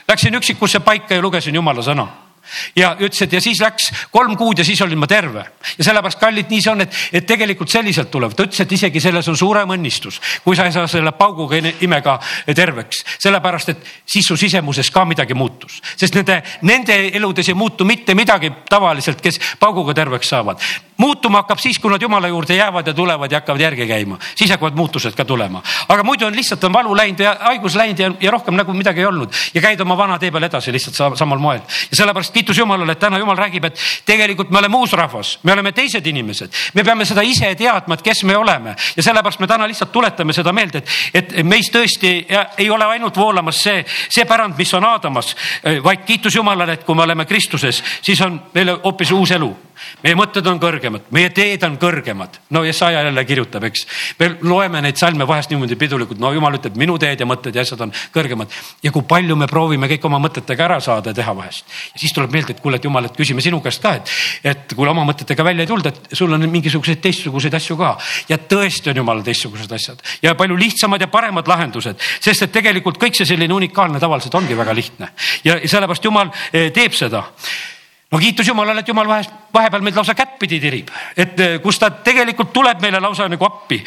Läksin 0.08 0.36
üksikusse 0.36 0.80
paika 0.80 1.15
ja 1.15 1.21
lugesin 1.21 1.56
jumala 1.56 1.82
sõna 1.82 2.30
ja 2.75 2.93
ütles, 2.99 3.21
et 3.25 3.33
ja 3.33 3.41
siis 3.41 3.61
läks 3.61 3.91
kolm 4.11 4.35
kuud 4.37 4.59
ja 4.59 4.65
siis 4.65 4.81
olin 4.81 4.99
ma 4.99 5.07
terve. 5.07 5.45
Ja 5.77 5.87
sellepärast 5.87 6.19
kallid, 6.19 6.49
nii 6.51 6.61
see 6.61 6.71
on, 6.71 6.85
et, 6.85 6.99
et 7.13 7.27
tegelikult 7.27 7.71
selliselt 7.71 8.11
tuleb, 8.11 8.35
ta 8.35 8.45
ütles, 8.47 8.61
et 8.63 8.75
isegi 8.77 9.01
selles 9.03 9.27
on 9.31 9.37
suurem 9.37 9.75
õnnistus, 9.77 10.19
kui 10.43 10.57
sa 10.57 10.67
ei 10.67 10.75
saa 10.75 10.87
selle 10.91 11.13
pauguga 11.17 11.59
imega 11.85 12.17
terveks, 12.55 13.03
sellepärast 13.21 13.73
et 13.73 13.89
siis 14.05 14.27
su 14.27 14.37
sisemuses 14.39 14.91
ka 14.91 15.05
midagi 15.07 15.37
muutus, 15.37 15.79
sest 15.95 16.15
nende, 16.19 16.41
nende 16.67 16.97
eludes 17.15 17.49
ei 17.49 17.57
muutu 17.57 17.85
mitte 17.87 18.15
midagi 18.17 18.51
tavaliselt, 18.69 19.21
kes 19.21 19.39
pauguga 19.59 19.95
terveks 19.97 20.31
saavad. 20.35 20.61
Muutuma 21.01 21.41
hakkab 21.41 21.57
siis, 21.57 21.79
kui 21.81 21.89
nad 21.89 22.01
jumala 22.01 22.29
juurde 22.29 22.55
jäävad 22.55 22.87
ja 22.87 22.93
tulevad 22.93 23.31
ja 23.31 23.39
hakkavad 23.39 23.61
järgi 23.63 23.87
käima, 23.89 24.19
siis 24.35 24.51
hakkavad 24.53 24.75
muutused 24.77 25.15
ka 25.17 25.25
tulema. 25.25 25.63
aga 25.89 26.03
muidu 26.03 26.25
on 26.25 26.35
lihtsalt 26.35 26.63
on 26.63 26.73
valu 26.73 26.95
läinud 26.95 27.19
ja 27.19 27.35
haigus 27.39 27.75
läinud 27.75 27.99
ja, 27.99 28.11
ja 28.21 28.31
rohkem 28.31 28.55
nagu 28.55 28.73
midagi 28.73 28.99
ei 28.99 29.05
olnud. 29.05 29.33
Ja 29.53 29.61
käid 29.61 29.81
oma 29.81 29.97
vana 29.97 30.19
tee 30.19 30.31
peal 30.31 30.43
edasi 30.43 30.71
lihtsalt 30.71 31.17
samal 31.17 31.39
moel. 31.39 31.61
ja 31.89 31.97
sellepärast 31.97 32.33
kiitus 32.41 32.58
Jumalale, 32.58 32.91
et 32.91 32.99
täna 32.99 33.19
Jumal 33.21 33.38
räägib, 33.38 33.65
et 33.69 33.80
tegelikult 34.06 34.49
me 34.49 34.60
oleme 34.60 34.77
uus 34.82 34.93
rahvas, 34.97 35.38
me 35.43 35.54
oleme 35.54 35.71
teised 35.77 36.08
inimesed, 36.08 36.51
me 36.73 36.84
peame 36.84 37.06
seda 37.06 37.23
ise 37.25 37.54
teadma, 37.56 37.97
et 37.97 38.06
kes 38.06 38.23
me 38.25 38.38
oleme. 38.38 38.75
Ja 38.97 39.06
sellepärast 39.06 39.39
me 39.39 39.49
täna 39.49 39.67
lihtsalt 39.69 39.91
tuletame 39.93 40.34
seda 40.34 40.54
meelde, 40.54 40.82
et, 41.13 41.34
et 41.38 41.45
meis 41.45 41.69
tõesti 41.71 42.13
ei 42.58 42.69
ole 42.69 42.88
ainult 42.89 43.17
voolamas 43.17 43.62
see, 43.63 43.84
see 44.10 44.25
pärand, 44.25 44.58
mis 44.58 44.73
on 44.73 44.88
Aadamas, 44.89 45.36
vaid 45.84 46.06
kiitus 46.08 46.36
Jumalale, 46.36 46.80
et 46.80 46.88
kui 46.88 46.97
me 46.97 47.06
oleme 47.06 47.25
Kristuses, 47.30 47.84
siis 48.01 48.21
on 48.25 48.39
meil 48.54 48.75
hoopis 48.84 49.12
uus 49.15 49.38
elu 49.38 49.51
meie 50.03 50.17
mõtted 50.17 50.47
on 50.49 50.59
kõrgemad, 50.61 51.07
meie 51.15 51.29
teed 51.35 51.63
on 51.67 51.77
kõrgemad. 51.81 52.39
no 52.49 52.63
Jesaja 52.63 53.03
jälle 53.03 53.25
kirjutab, 53.25 53.63
eks. 53.63 53.85
me 54.19 54.29
loeme 54.41 54.81
neid 54.81 54.97
salme 54.97 55.27
vahest 55.27 55.51
niimoodi 55.51 55.75
pidulikult, 55.75 56.19
no 56.19 56.31
jumal 56.33 56.55
ütleb, 56.57 56.77
minu 56.77 56.97
teed 57.01 57.19
ja 57.19 57.25
mõtted 57.25 57.55
ja 57.55 57.61
asjad 57.61 57.81
on 57.81 57.93
kõrgemad. 58.13 58.49
ja 58.83 58.91
kui 58.91 59.03
palju 59.07 59.35
me 59.35 59.47
proovime 59.47 59.87
kõik 59.91 60.05
oma 60.09 60.19
mõtetega 60.19 60.65
ära 60.65 60.79
saada 60.79 61.11
ja 61.11 61.13
teha 61.13 61.35
vahest. 61.35 61.65
ja 61.93 61.99
siis 61.99 62.13
tuleb 62.13 62.31
meelde, 62.31 62.55
et 62.55 62.61
kuule, 62.61 62.77
et 62.77 62.83
jumal, 62.83 63.05
et 63.05 63.17
küsime 63.17 63.41
sinu 63.41 63.61
käest 63.61 63.81
ka, 63.81 63.95
et, 63.99 64.13
et 64.43 64.75
kuule 64.75 64.91
oma 64.91 65.05
mõtetega 65.05 65.43
välja 65.43 65.65
ei 65.65 65.71
tulda, 65.71 65.89
et 65.89 66.15
sul 66.17 66.33
on 66.33 66.49
mingisuguseid 66.49 67.01
teistsuguseid 67.01 67.53
asju 67.53 67.77
ka. 67.77 67.97
ja 68.29 68.37
tõesti 68.37 68.91
on 68.91 69.03
jumalal 69.03 69.23
teistsugused 69.23 69.71
asjad 69.71 70.01
ja 70.21 70.35
palju 70.35 70.57
lihtsamad 70.57 71.01
ja 71.01 71.07
paremad 71.07 71.47
lahendused, 71.47 71.99
sest 72.19 72.47
et 72.47 72.51
tegelikult 72.51 72.97
kõik 73.01 73.17
see 73.17 73.25
selline 73.25 73.53
unikaalne 73.53 73.99
tavaliselt 73.99 74.35
ongi 74.35 74.57
väga 74.57 74.73
lihtne 74.73 75.11
ja 75.43 75.59
sellepärast 75.65 76.05
jumal 76.05 76.31
eh, 76.53 76.71
teeb 76.71 76.93
seda 76.97 77.25
no 78.12 78.19
kiitus 78.19 78.47
Jumalale, 78.47 78.80
et 78.80 78.88
Jumal 78.88 79.08
vahest, 79.08 79.32
vahepeal 79.54 79.84
meid 79.86 79.95
lausa 79.95 80.13
kättpidi 80.15 80.60
tirib, 80.60 80.89
et 81.15 81.39
eh, 81.39 81.54
kus 81.63 81.80
ta 81.80 81.89
tegelikult 82.04 82.52
tuleb 82.54 82.82
meile 82.84 83.00
lausa 83.00 83.28
nagu 83.32 83.45
appi. 83.47 83.80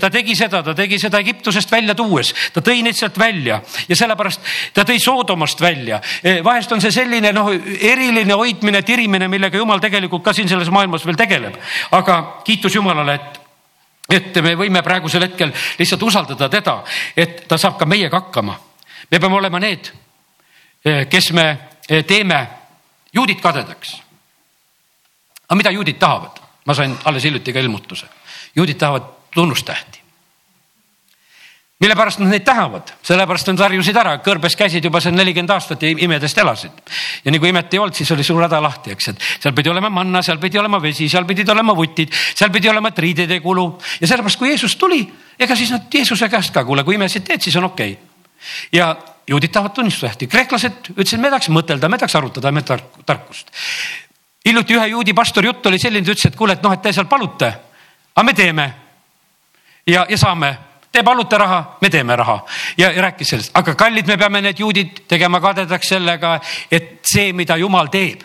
ta 0.00 0.10
tegi 0.10 0.34
seda, 0.36 0.62
ta 0.62 0.74
tegi 0.74 0.98
seda 0.98 1.20
Egiptusest 1.22 1.70
välja 1.70 1.94
tuues, 1.94 2.32
ta 2.52 2.62
tõi 2.64 2.82
neid 2.82 2.98
sealt 2.98 3.18
välja 3.18 3.60
ja 3.88 3.96
sellepärast 3.96 4.50
ta 4.74 4.82
tõi 4.88 4.98
Soodomast 4.98 5.60
välja. 5.60 6.00
Eh, 6.22 6.42
vahest 6.44 6.72
on 6.72 6.82
see 6.82 6.92
selline 6.92 7.32
noh, 7.32 7.52
eriline 7.78 8.34
hoidmine, 8.34 8.82
tirimine, 8.82 9.28
millega 9.28 9.58
Jumal 9.58 9.80
tegelikult 9.80 10.26
ka 10.26 10.34
siin 10.34 10.50
selles 10.50 10.70
maailmas 10.74 11.06
veel 11.06 11.16
tegeleb. 11.16 11.54
aga 11.90 12.42
kiitus 12.44 12.74
Jumalale, 12.74 13.14
et 13.14 13.44
et 14.08 14.36
me 14.40 14.54
võime 14.56 14.80
praegusel 14.82 15.26
hetkel 15.26 15.52
lihtsalt 15.78 16.02
usaldada 16.02 16.48
teda, 16.48 16.78
et 17.14 17.42
ta 17.48 17.58
saab 17.58 17.76
ka 17.78 17.86
meiega 17.86 18.24
hakkama. 18.24 18.58
me 19.10 19.18
peame 19.20 19.36
olema 19.36 19.58
need, 19.60 19.92
eh, 20.84 21.06
kes 21.06 21.32
me 21.32 21.58
teeme 22.06 22.57
juudid 23.14 23.40
kadedaks. 23.40 24.02
aga 25.48 25.56
mida 25.56 25.70
juudid 25.70 25.98
tahavad? 25.98 26.40
ma 26.68 26.74
sain 26.74 26.96
alles 27.04 27.24
hiljuti 27.24 27.52
ka 27.52 27.60
ilmutuse. 27.60 28.06
juudid 28.56 28.76
tahavad 28.76 29.02
tunnustähti. 29.34 29.98
mille 31.80 31.94
pärast 31.94 32.18
nad 32.18 32.28
neid 32.28 32.42
tahavad, 32.44 32.90
sellepärast 33.02 33.52
nad 33.52 33.60
harjusid 33.62 33.96
ära, 33.96 34.16
kõrbes 34.18 34.56
käisid 34.58 34.84
juba 34.84 35.00
seal 35.00 35.14
nelikümmend 35.14 35.52
aastat 35.54 35.82
ja 35.82 35.92
imedest 35.94 36.38
elasid. 36.38 36.72
ja 37.24 37.30
nii 37.30 37.40
kui 37.40 37.48
imet 37.48 37.74
ei 37.74 37.78
olnud, 37.78 37.94
siis 37.94 38.10
oli 38.12 38.24
suur 38.24 38.42
häda 38.42 38.60
lahti, 38.62 38.92
eks, 38.92 39.08
et 39.08 39.28
seal 39.40 39.54
pidi 39.54 39.70
olema 39.70 39.90
manna, 39.90 40.22
seal 40.22 40.38
pidi 40.38 40.58
olema 40.58 40.82
vesi, 40.82 41.08
seal 41.08 41.24
pidid 41.24 41.48
olema 41.48 41.76
vutid, 41.76 42.12
seal 42.34 42.50
pidi 42.50 42.68
olema, 42.68 42.92
ei 42.98 43.40
kulu 43.40 43.68
ja 44.00 44.06
sellepärast, 44.06 44.38
kui 44.38 44.48
Jeesus 44.48 44.76
tuli, 44.76 45.06
ega 45.38 45.56
siis 45.56 45.70
nad 45.70 45.86
Jeesuse 45.94 46.28
käest 46.28 46.52
ka, 46.52 46.64
kuule, 46.64 46.84
kui 46.84 46.94
imesid 46.94 47.24
teed, 47.24 47.40
siis 47.40 47.56
on 47.56 47.70
okei 47.70 47.92
okay.. 47.92 48.04
ja 48.72 48.96
juudid 49.28 49.52
tahavad 49.52 49.74
tunnistusehti, 49.76 50.26
kreeklased 50.26 50.92
ütlesid, 50.94 51.20
me 51.20 51.30
tahaks 51.32 51.50
mõtelda, 51.52 51.88
me 51.88 51.98
tahaks 52.00 52.16
arutada, 52.16 52.52
me 52.52 52.62
tahaks 52.62 53.04
tarkust. 53.06 53.50
hiljuti 54.46 54.76
ühe 54.76 54.86
juudi 54.94 55.14
pastori 55.14 55.46
jutt 55.46 55.66
oli 55.66 55.78
selline, 55.78 56.06
ta 56.06 56.12
ütles, 56.12 56.30
et 56.30 56.36
kuule, 56.36 56.56
et 56.56 56.62
noh, 56.62 56.72
et 56.72 56.82
te 56.82 56.92
seal 56.92 57.06
palute, 57.06 57.52
aga 58.14 58.24
me 58.24 58.34
teeme. 58.34 58.72
Ja, 59.86 60.06
ja 60.08 60.18
saame. 60.18 60.56
Te 60.92 61.02
palute 61.04 61.38
raha, 61.38 61.76
me 61.80 61.90
teeme 61.90 62.16
raha. 62.16 62.38
Ja, 62.78 62.88
ja 62.92 63.02
rääkis 63.02 63.28
sellest, 63.28 63.50
aga 63.54 63.74
kallid, 63.76 64.06
me 64.08 64.16
peame 64.16 64.40
need 64.40 64.58
juudid 64.58 65.02
tegema 65.08 65.40
kadedaks 65.40 65.88
sellega, 65.92 66.38
et 66.70 67.04
see, 67.04 67.32
mida 67.36 67.56
jumal 67.60 67.90
teeb, 67.92 68.24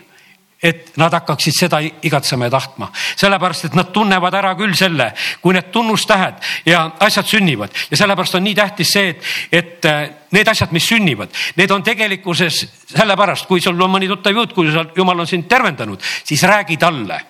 et 0.63 0.93
nad 0.97 1.13
hakkaksid 1.13 1.57
seda 1.57 1.81
igatsema 1.83 2.47
ja 2.47 2.53
tahtma, 2.55 2.89
sellepärast 3.19 3.67
et 3.67 3.75
nad 3.77 3.91
tunnevad 3.93 4.37
ära 4.39 4.53
küll 4.59 4.75
selle, 4.77 5.09
kui 5.41 5.55
need 5.57 5.71
tunnustähed 5.73 6.39
ja 6.69 6.85
asjad 7.03 7.27
sünnivad. 7.27 7.75
Ja 7.91 7.99
sellepärast 8.03 8.39
on 8.39 8.47
nii 8.47 8.55
tähtis 8.55 8.93
see, 8.95 9.11
et, 9.11 9.27
et 9.51 9.89
äh, 9.89 10.07
need 10.31 10.47
asjad, 10.47 10.71
mis 10.71 10.87
sünnivad, 10.87 11.35
need 11.59 11.71
on 11.75 11.83
tegelikkuses 11.83 12.63
sellepärast, 12.95 13.47
kui 13.49 13.61
sul 13.61 13.81
on 13.81 13.91
mõni 13.97 14.07
tuttav 14.11 14.35
juut, 14.35 14.55
kui 14.55 14.71
jumal 14.71 15.25
on 15.25 15.29
sind 15.29 15.49
tervendanud, 15.51 16.01
siis 16.23 16.47
räägi 16.47 16.79
talle 16.81 17.21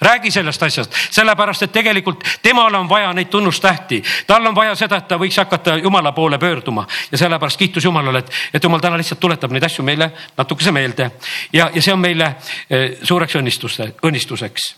räägi 0.00 0.30
sellest 0.30 0.62
asjast, 0.62 0.94
sellepärast 1.10 1.62
et 1.62 1.72
tegelikult 1.72 2.24
temal 2.42 2.74
on 2.74 2.88
vaja 2.88 3.12
neid 3.12 3.28
tunnustähti, 3.28 4.02
tal 4.26 4.46
on 4.46 4.54
vaja 4.54 4.74
seda, 4.74 4.96
et 4.96 5.08
ta 5.08 5.18
võiks 5.20 5.36
hakata 5.36 5.76
jumala 5.76 6.12
poole 6.12 6.38
pöörduma 6.38 6.86
ja 7.12 7.18
sellepärast 7.18 7.58
kiitus 7.58 7.84
Jumalale, 7.84 8.18
et, 8.18 8.30
et 8.54 8.64
jumal 8.64 8.80
täna 8.80 8.96
lihtsalt 8.96 9.20
tuletab 9.20 9.52
neid 9.52 9.64
asju 9.64 9.84
meile 9.84 10.10
natukese 10.36 10.72
meelde 10.72 11.10
ja, 11.52 11.70
ja 11.74 11.82
see 11.82 11.92
on 11.92 12.00
meile 12.00 12.34
eh, 12.70 12.96
suureks 13.02 13.36
õnnistuste, 13.36 13.92
õnnistuseks. 14.02 14.74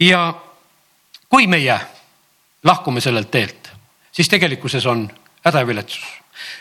ja 0.00 0.34
kui 1.28 1.46
meie 1.46 1.78
lahkume 2.64 3.00
sellelt 3.00 3.30
teelt, 3.30 3.72
siis 4.12 4.28
tegelikkuses 4.28 4.86
on 4.86 5.08
häda 5.44 5.64
ja 5.64 5.66
viletsus. 5.66 6.04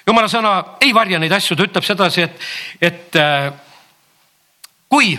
jumala 0.08 0.28
sõna 0.28 0.56
ei 0.82 0.94
varja 0.94 1.20
neid 1.20 1.32
asju, 1.32 1.56
ta 1.56 1.68
ütleb 1.68 1.84
sedasi, 1.84 2.22
et, 2.22 2.48
et 2.82 3.20
eh, 3.20 3.52
kui 4.88 5.18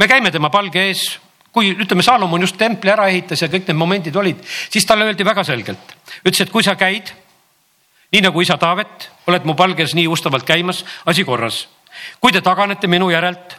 me 0.00 0.08
käime 0.08 0.32
tema 0.32 0.48
palge 0.50 0.86
ees, 0.88 1.04
kui 1.52 1.74
ütleme, 1.74 2.02
Saalomon 2.02 2.40
just 2.40 2.56
templi 2.58 2.92
ära 2.92 3.08
ehitas 3.12 3.42
ja 3.42 3.50
kõik 3.52 3.68
need 3.68 3.78
momendid 3.78 4.16
olid, 4.16 4.40
siis 4.72 4.86
talle 4.88 5.04
öeldi 5.08 5.26
väga 5.26 5.44
selgelt, 5.44 5.92
ütles, 6.24 6.40
et 6.46 6.52
kui 6.52 6.64
sa 6.64 6.76
käid 6.80 7.12
nii 8.10 8.24
nagu 8.24 8.42
isa 8.42 8.56
Taavet, 8.58 9.10
oled 9.30 9.44
mu 9.46 9.54
palges 9.58 9.94
nii 9.94 10.08
ustavalt 10.10 10.46
käimas, 10.46 10.82
asi 11.06 11.24
korras. 11.24 11.68
kui 12.20 12.32
te 12.32 12.40
taganete 12.40 12.88
minu 12.88 13.10
järelt, 13.10 13.56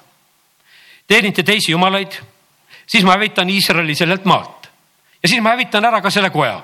teenite 1.07 1.43
teisi 1.43 1.71
jumalaid, 1.71 2.17
siis 2.87 3.03
ma 3.03 3.15
hävitan 3.15 3.49
Iisraeli 3.49 3.95
sellelt 3.95 4.25
maalt. 4.25 4.69
Ja 5.23 5.29
siis 5.29 5.41
ma 5.41 5.53
hävitan 5.53 5.85
ära 5.85 6.01
ka 6.01 6.09
selle 6.09 6.29
koja. 6.29 6.61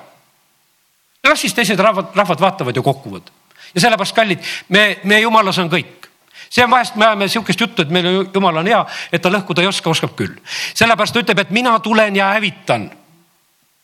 las 1.24 1.42
siis 1.42 1.54
teised 1.54 1.80
rahvad, 1.80 2.16
rahvad 2.16 2.40
vaatavad 2.40 2.76
ja 2.76 2.82
kokkuvad 2.82 3.30
ja 3.76 3.82
sellepärast, 3.82 4.16
kallid, 4.16 4.40
me, 4.70 5.00
me 5.04 5.20
jumalas 5.20 5.58
on 5.60 5.70
kõik 5.70 6.07
see 6.50 6.64
on 6.64 6.72
vahest, 6.72 6.96
me 6.96 7.06
ajame 7.06 7.28
sihukest 7.28 7.62
juttu, 7.62 7.82
et 7.82 7.90
meil 7.90 8.08
jumal 8.34 8.62
on 8.62 8.68
hea, 8.68 8.84
et 9.12 9.22
ta 9.22 9.32
lõhkuda 9.32 9.64
ei 9.64 9.70
oska, 9.70 9.90
oskab 9.90 10.16
küll. 10.18 10.36
sellepärast 10.74 11.14
ta 11.14 11.24
ütleb, 11.24 11.40
et 11.40 11.50
mina 11.56 11.80
tulen 11.80 12.16
ja 12.16 12.32
hävitan. 12.34 12.90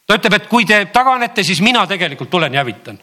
ta 0.07 0.19
ütleb, 0.19 0.33
et 0.33 0.47
kui 0.47 0.65
te 0.65 0.85
taganete, 0.85 1.43
siis 1.43 1.61
mina 1.61 1.87
tegelikult 1.87 2.29
tulen 2.29 2.53
ja 2.53 2.63
hävitan. 2.63 2.99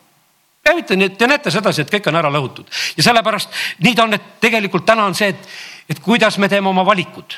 hävitan, 0.66 1.02
et 1.02 1.18
te 1.18 1.26
näete 1.26 1.50
sedasi, 1.50 1.82
et 1.82 1.90
kõik 1.90 2.08
on 2.08 2.16
ära 2.16 2.30
lõhutud 2.30 2.66
ja 2.96 3.02
sellepärast 3.02 3.50
nii 3.78 3.94
ta 3.94 4.04
on, 4.04 4.14
et 4.14 4.40
tegelikult 4.40 4.86
täna 4.86 5.04
on 5.04 5.14
see, 5.14 5.28
et, 5.28 5.48
et 5.88 6.00
kuidas 6.00 6.38
me 6.38 6.48
teeme 6.48 6.68
oma 6.68 6.84
valikud, 6.86 7.34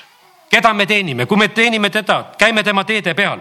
keda 0.51 0.75
me 0.75 0.87
teenime, 0.87 1.27
kui 1.27 1.37
me 1.37 1.49
teenime 1.49 1.91
teda, 1.91 2.35
käime 2.39 2.63
tema 2.63 2.85
teede 2.85 3.15
peal 3.15 3.41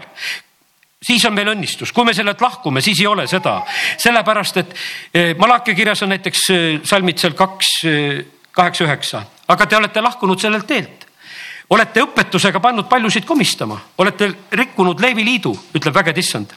siis 1.02 1.24
on 1.26 1.34
meil 1.34 1.50
õnnistus, 1.52 1.92
kui 1.92 2.06
me 2.06 2.14
sellelt 2.14 2.40
lahkume, 2.40 2.82
siis 2.84 3.00
ei 3.02 3.08
ole 3.10 3.26
seda, 3.30 3.58
sellepärast 4.00 4.60
et 4.62 4.76
eh, 5.14 5.32
Malachi 5.38 5.74
kirjas 5.74 6.04
on 6.06 6.12
näiteks 6.14 6.44
eh, 6.54 6.78
salmid 6.86 7.18
seal 7.18 7.34
kaks 7.38 7.72
eh, 7.90 8.22
kaheksa, 8.52 8.84
üheksa, 8.84 9.22
aga 9.48 9.66
te 9.66 9.76
olete 9.76 10.00
lahkunud 10.00 10.40
sellelt 10.40 10.66
teelt. 10.66 11.06
olete 11.70 12.02
õpetusega 12.04 12.60
pannud 12.60 12.84
paljusid 12.88 13.24
komistama, 13.24 13.78
olete 13.98 14.28
rikkunud 14.52 15.00
leeviliidu, 15.00 15.52
ütleb 15.74 15.94
vägede 15.94 16.20
issand. 16.20 16.52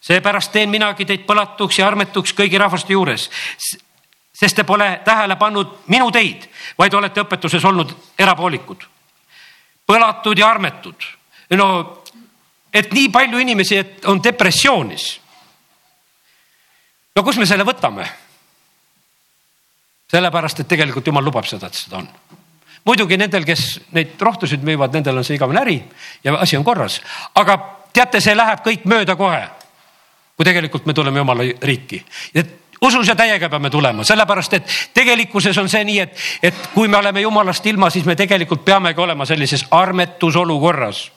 seepärast 0.00 0.52
teen 0.52 0.70
minagi 0.70 1.04
teid 1.04 1.26
põlatuks 1.26 1.78
ja 1.78 1.86
armetuks 1.86 2.34
kõigi 2.34 2.58
rahvaste 2.58 2.92
juures. 2.92 3.30
sest 4.32 4.56
te 4.56 4.64
pole 4.64 5.00
tähele 5.04 5.36
pannud 5.36 5.78
minu 5.86 6.10
teid, 6.10 6.48
vaid 6.78 6.94
olete 6.94 7.20
õpetuses 7.20 7.64
olnud 7.64 7.96
erapoolikud. 8.18 8.84
põlatud 9.86 10.38
ja 10.38 10.48
armetud. 10.48 11.04
no, 11.50 12.02
et 12.72 12.92
nii 12.92 13.08
palju 13.08 13.38
inimesi 13.38 13.82
on 14.04 14.22
depressioonis. 14.22 15.20
no 17.16 17.22
kus 17.22 17.36
me 17.36 17.46
selle 17.46 17.64
võtame? 17.64 18.23
Sellepärast, 20.14 20.62
et 20.62 20.70
tegelikult 20.70 21.06
jumal 21.10 21.24
lubab 21.26 21.46
seda, 21.48 21.68
et 21.70 21.78
seda 21.78 22.00
on. 22.02 22.08
muidugi 22.84 23.18
nendel, 23.18 23.46
kes 23.48 23.66
neid 23.96 24.20
rohtusid 24.20 24.64
müüvad, 24.64 24.92
nendel 24.94 25.18
on 25.18 25.26
see 25.26 25.38
igavene 25.38 25.62
äri 25.62 25.78
ja 26.24 26.36
asi 26.38 26.58
on 26.58 26.64
korras, 26.64 27.00
aga 27.34 27.58
teate, 27.92 28.20
see 28.20 28.36
läheb 28.36 28.64
kõik 28.66 28.84
mööda 28.90 29.16
kohe. 29.16 29.46
kui 30.36 30.44
tegelikult 30.44 30.86
me 30.86 30.94
tuleme 30.94 31.20
jumala 31.22 31.44
riiki, 31.62 32.00
et 32.34 32.48
usus 32.82 33.08
ja 33.08 33.14
täiega 33.14 33.48
peame 33.48 33.70
tulema, 33.70 34.04
sellepärast 34.04 34.54
et 34.58 34.72
tegelikkuses 34.94 35.58
on 35.58 35.68
see 35.70 35.84
nii, 35.84 35.98
et, 36.00 36.24
et 36.42 36.70
kui 36.74 36.88
me 36.88 36.98
oleme 36.98 37.22
jumalast 37.22 37.66
ilma, 37.66 37.90
siis 37.90 38.04
me 38.04 38.16
tegelikult 38.16 38.64
peamegi 38.64 39.00
olema 39.00 39.26
sellises 39.26 39.66
armetusolukorras 39.70 41.10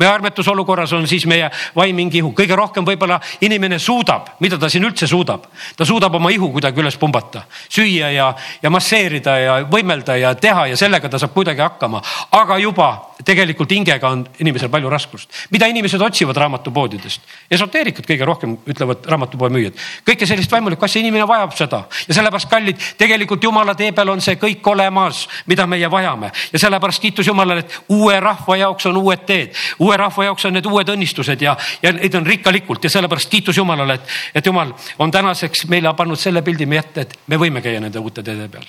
meie 0.00 0.10
armetusolukorras 0.10 0.92
on 0.96 1.06
siis 1.08 1.26
meie 1.26 1.50
vaim 1.76 1.96
mingi 1.96 2.20
ihu, 2.22 2.32
kõige 2.36 2.56
rohkem 2.56 2.86
võib-olla 2.86 3.20
inimene 3.44 3.78
suudab, 3.78 4.34
mida 4.40 4.58
ta 4.58 4.70
siin 4.72 4.84
üldse 4.88 5.06
suudab. 5.06 5.46
ta 5.76 5.84
suudab 5.84 6.14
oma 6.14 6.30
ihu 6.30 6.50
kuidagi 6.52 6.80
üles 6.80 6.96
pumbata, 6.96 7.44
süüa 7.68 8.10
ja, 8.14 8.32
ja 8.62 8.70
masseerida 8.70 9.38
ja 9.38 9.60
võimelda 9.68 10.16
ja 10.16 10.34
teha 10.34 10.66
ja 10.72 10.76
sellega 10.76 11.08
ta 11.08 11.18
saab 11.18 11.36
kuidagi 11.36 11.60
hakkama. 11.60 12.02
aga 12.32 12.58
juba 12.58 13.09
tegelikult 13.24 13.70
hingega 13.70 14.08
on 14.08 14.24
inimesel 14.38 14.68
palju 14.68 14.90
raskust. 14.90 15.30
mida 15.50 15.66
inimesed 15.66 16.00
otsivad 16.00 16.36
raamatupoodidest? 16.36 17.20
esoteerikat 17.50 18.06
kõige 18.06 18.24
rohkem 18.24 18.56
ütlevad 18.66 19.06
raamatupoe 19.06 19.50
müüjad. 19.50 19.74
kõike 20.06 20.26
sellist 20.26 20.52
vaimulikku 20.52 20.84
asja, 20.84 21.00
inimene 21.00 21.26
vajab 21.28 21.56
seda 21.56 21.84
ja 22.08 22.14
sellepärast, 22.14 22.50
kallid, 22.50 22.80
tegelikult 22.98 23.44
jumala 23.44 23.74
tee 23.74 23.92
peal 23.92 24.08
on 24.08 24.20
see 24.20 24.36
kõik 24.40 24.66
olemas, 24.66 25.26
mida 25.46 25.66
meie 25.66 25.90
vajame 25.90 26.32
ja 26.52 26.58
sellepärast 26.58 27.02
kiitus 27.02 27.26
Jumalale, 27.26 27.60
et 27.60 27.80
uue 27.88 28.20
rahva 28.20 28.56
jaoks 28.56 28.86
on 28.86 28.96
uued 28.96 29.26
teed 29.26 29.54
uue 29.78 29.96
rahva 29.96 30.24
jaoks 30.24 30.44
on 30.48 30.56
need 30.56 30.66
uued 30.66 30.92
õnnistused 30.94 31.44
ja, 31.44 31.56
ja 31.82 31.92
neid 31.96 32.14
on 32.18 32.26
rikkalikult 32.26 32.84
ja 32.84 32.92
sellepärast 32.92 33.30
kiitus 33.32 33.60
Jumalale, 33.60 33.98
et, 34.00 34.14
et 34.40 34.46
Jumal 34.46 34.74
on 34.98 35.10
tänaseks 35.10 35.66
meile 35.72 35.94
pannud 35.96 36.20
selle 36.20 36.42
pildi 36.46 36.68
meie 36.70 36.84
ette, 36.84 37.06
et 37.06 37.18
me 37.26 37.40
võime 37.40 37.64
käia 37.64 37.80
nende 37.82 38.02
uute 38.02 38.24
teede 38.26 38.48
peal. 38.52 38.68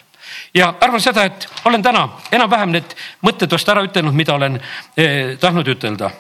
Ja 0.54 0.74
arvan 0.82 1.02
seda, 1.02 1.24
et 1.24 1.48
olen 1.66 1.84
täna 1.84 2.08
enam-vähem 2.32 2.72
need 2.72 2.96
mõtted 3.26 3.52
vast 3.52 3.70
ära 3.70 3.84
ütelnud, 3.84 4.16
mida 4.16 4.36
olen 4.36 4.60
eh, 4.98 5.38
tahtnud 5.40 5.68
ütelda. 5.68 6.12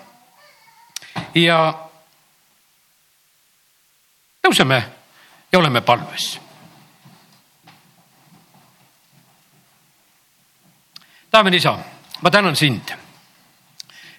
ja 1.35 1.73
tõuseme 4.43 4.81
ja 5.51 5.59
oleme 5.59 5.81
palves 5.81 6.39
taevane 11.31 11.57
isa, 11.57 11.77
ma 12.21 12.31
tänan 12.31 12.55
sind 12.55 13.01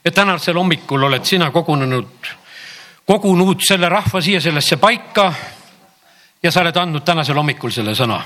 et 0.04 0.14
tänasel 0.14 0.56
hommikul 0.58 1.02
oled 1.02 1.24
sina 1.24 1.50
kogunenud, 1.50 2.30
kogunud 3.06 3.62
selle 3.62 3.88
rahva 3.88 4.20
siia 4.20 4.40
sellesse 4.40 4.76
paika 4.76 5.32
ja 6.42 6.50
sa 6.50 6.60
oled 6.60 6.76
andnud 6.76 7.04
tänasel 7.06 7.38
hommikul 7.38 7.70
selle 7.70 7.94
sõna. 7.94 8.20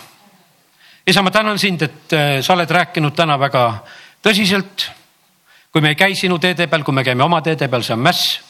Isa, 1.07 1.23
ma 1.23 1.31
tänan 1.31 1.59
sind, 1.59 1.83
et 1.83 2.13
äh, 2.13 2.43
sa 2.43 2.55
oled 2.55 2.71
rääkinud 2.71 3.15
täna 3.15 3.39
väga 3.39 3.85
tõsiselt. 4.23 4.91
kui 5.73 5.83
me 5.83 5.89
ei 5.93 5.95
käi 5.95 6.15
sinu 6.15 6.39
teede 6.39 6.67
peal, 6.67 6.83
kui 6.83 6.95
me 6.95 7.05
käime 7.05 7.25
oma 7.25 7.43
teede 7.43 7.69
peal, 7.69 7.83
see 7.83 7.95
on 7.95 8.01
mäss. 8.01 8.41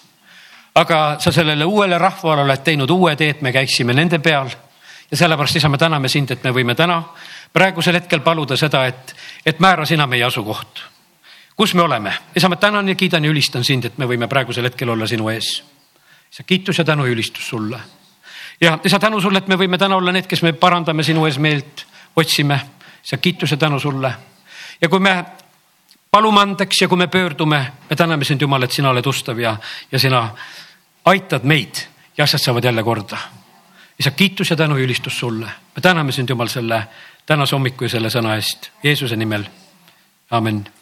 aga 0.74 1.16
sa 1.18 1.32
sellele 1.32 1.64
uuele 1.64 1.98
rahvale 1.98 2.42
oled 2.42 2.62
teinud 2.62 2.90
uue 2.90 3.16
tee, 3.16 3.30
et 3.30 3.42
me 3.42 3.52
käiksime 3.52 3.94
nende 3.94 4.18
peal. 4.18 4.48
ja 5.10 5.16
sellepärast, 5.16 5.56
isa, 5.56 5.68
me 5.68 5.78
täname 5.78 6.08
sind, 6.08 6.30
et 6.30 6.44
me 6.44 6.50
võime 6.50 6.74
täna 6.74 7.02
praegusel 7.52 7.94
hetkel 7.94 8.20
paluda 8.20 8.56
seda, 8.56 8.86
et, 8.86 9.16
et 9.46 9.60
määra 9.60 9.84
sina 9.86 10.06
meie 10.06 10.24
asukoht 10.24 10.96
kus 11.56 11.74
me 11.74 11.82
oleme? 11.82 12.12
isa, 12.36 12.48
ma 12.48 12.56
tänan 12.56 12.88
ja 12.88 12.94
kiidan 12.94 13.24
ja 13.24 13.30
ülistan 13.30 13.64
sind, 13.64 13.84
et 13.84 13.98
me 13.98 14.06
võime 14.06 14.28
praegusel 14.28 14.64
hetkel 14.68 14.88
olla 14.92 15.06
sinu 15.06 15.28
ees. 15.32 15.62
isa, 16.32 16.42
kiitus 16.42 16.78
ja 16.78 16.84
tänu 16.84 17.06
ja 17.06 17.12
ülistus 17.12 17.48
sulle. 17.48 17.80
ja 18.60 18.78
isa, 18.84 18.98
tänu 18.98 19.20
sulle, 19.20 19.38
et 19.38 19.48
me 19.48 19.56
võime 19.56 19.78
täna 19.78 19.96
olla 19.96 20.12
need, 20.12 20.26
kes 20.26 20.42
me 20.42 20.52
parandame 20.52 21.02
sinu 21.02 21.26
ees 21.26 21.38
meelt, 21.38 21.86
otsime. 22.16 22.60
isa, 23.04 23.16
kiitus 23.16 23.50
ja 23.50 23.56
tänu 23.56 23.80
sulle. 23.80 24.14
ja 24.80 24.88
kui 24.88 25.00
me 25.00 25.24
palume 26.10 26.40
andeks 26.40 26.80
ja 26.80 26.88
kui 26.88 26.98
me 26.98 27.06
pöördume, 27.06 27.72
me 27.90 27.96
täname 27.96 28.24
sind, 28.24 28.40
Jumal, 28.40 28.62
et 28.62 28.72
sina 28.72 28.90
oled 28.90 29.06
ustav 29.06 29.38
ja, 29.38 29.56
ja 29.92 29.98
sina 29.98 30.30
aitad 31.04 31.44
meid 31.44 31.86
ja 32.16 32.24
asjad 32.24 32.40
saavad 32.40 32.64
jälle 32.64 32.82
korda. 32.82 33.18
isa, 33.98 34.10
kiitus 34.10 34.50
ja 34.50 34.56
tänu 34.56 34.76
ja 34.76 34.84
ülistus 34.84 35.18
sulle. 35.18 35.46
me 35.76 35.82
täname 35.82 36.12
sind, 36.12 36.28
Jumal, 36.28 36.48
selle 36.48 36.88
tänase 37.26 37.56
hommiku 37.56 37.84
ja 37.84 37.88
selle 37.88 38.08
sõna 38.08 38.34
eest 38.34 38.70
Jeesuse 38.82 39.16
nimel. 39.16 39.44
amin 40.30 40.75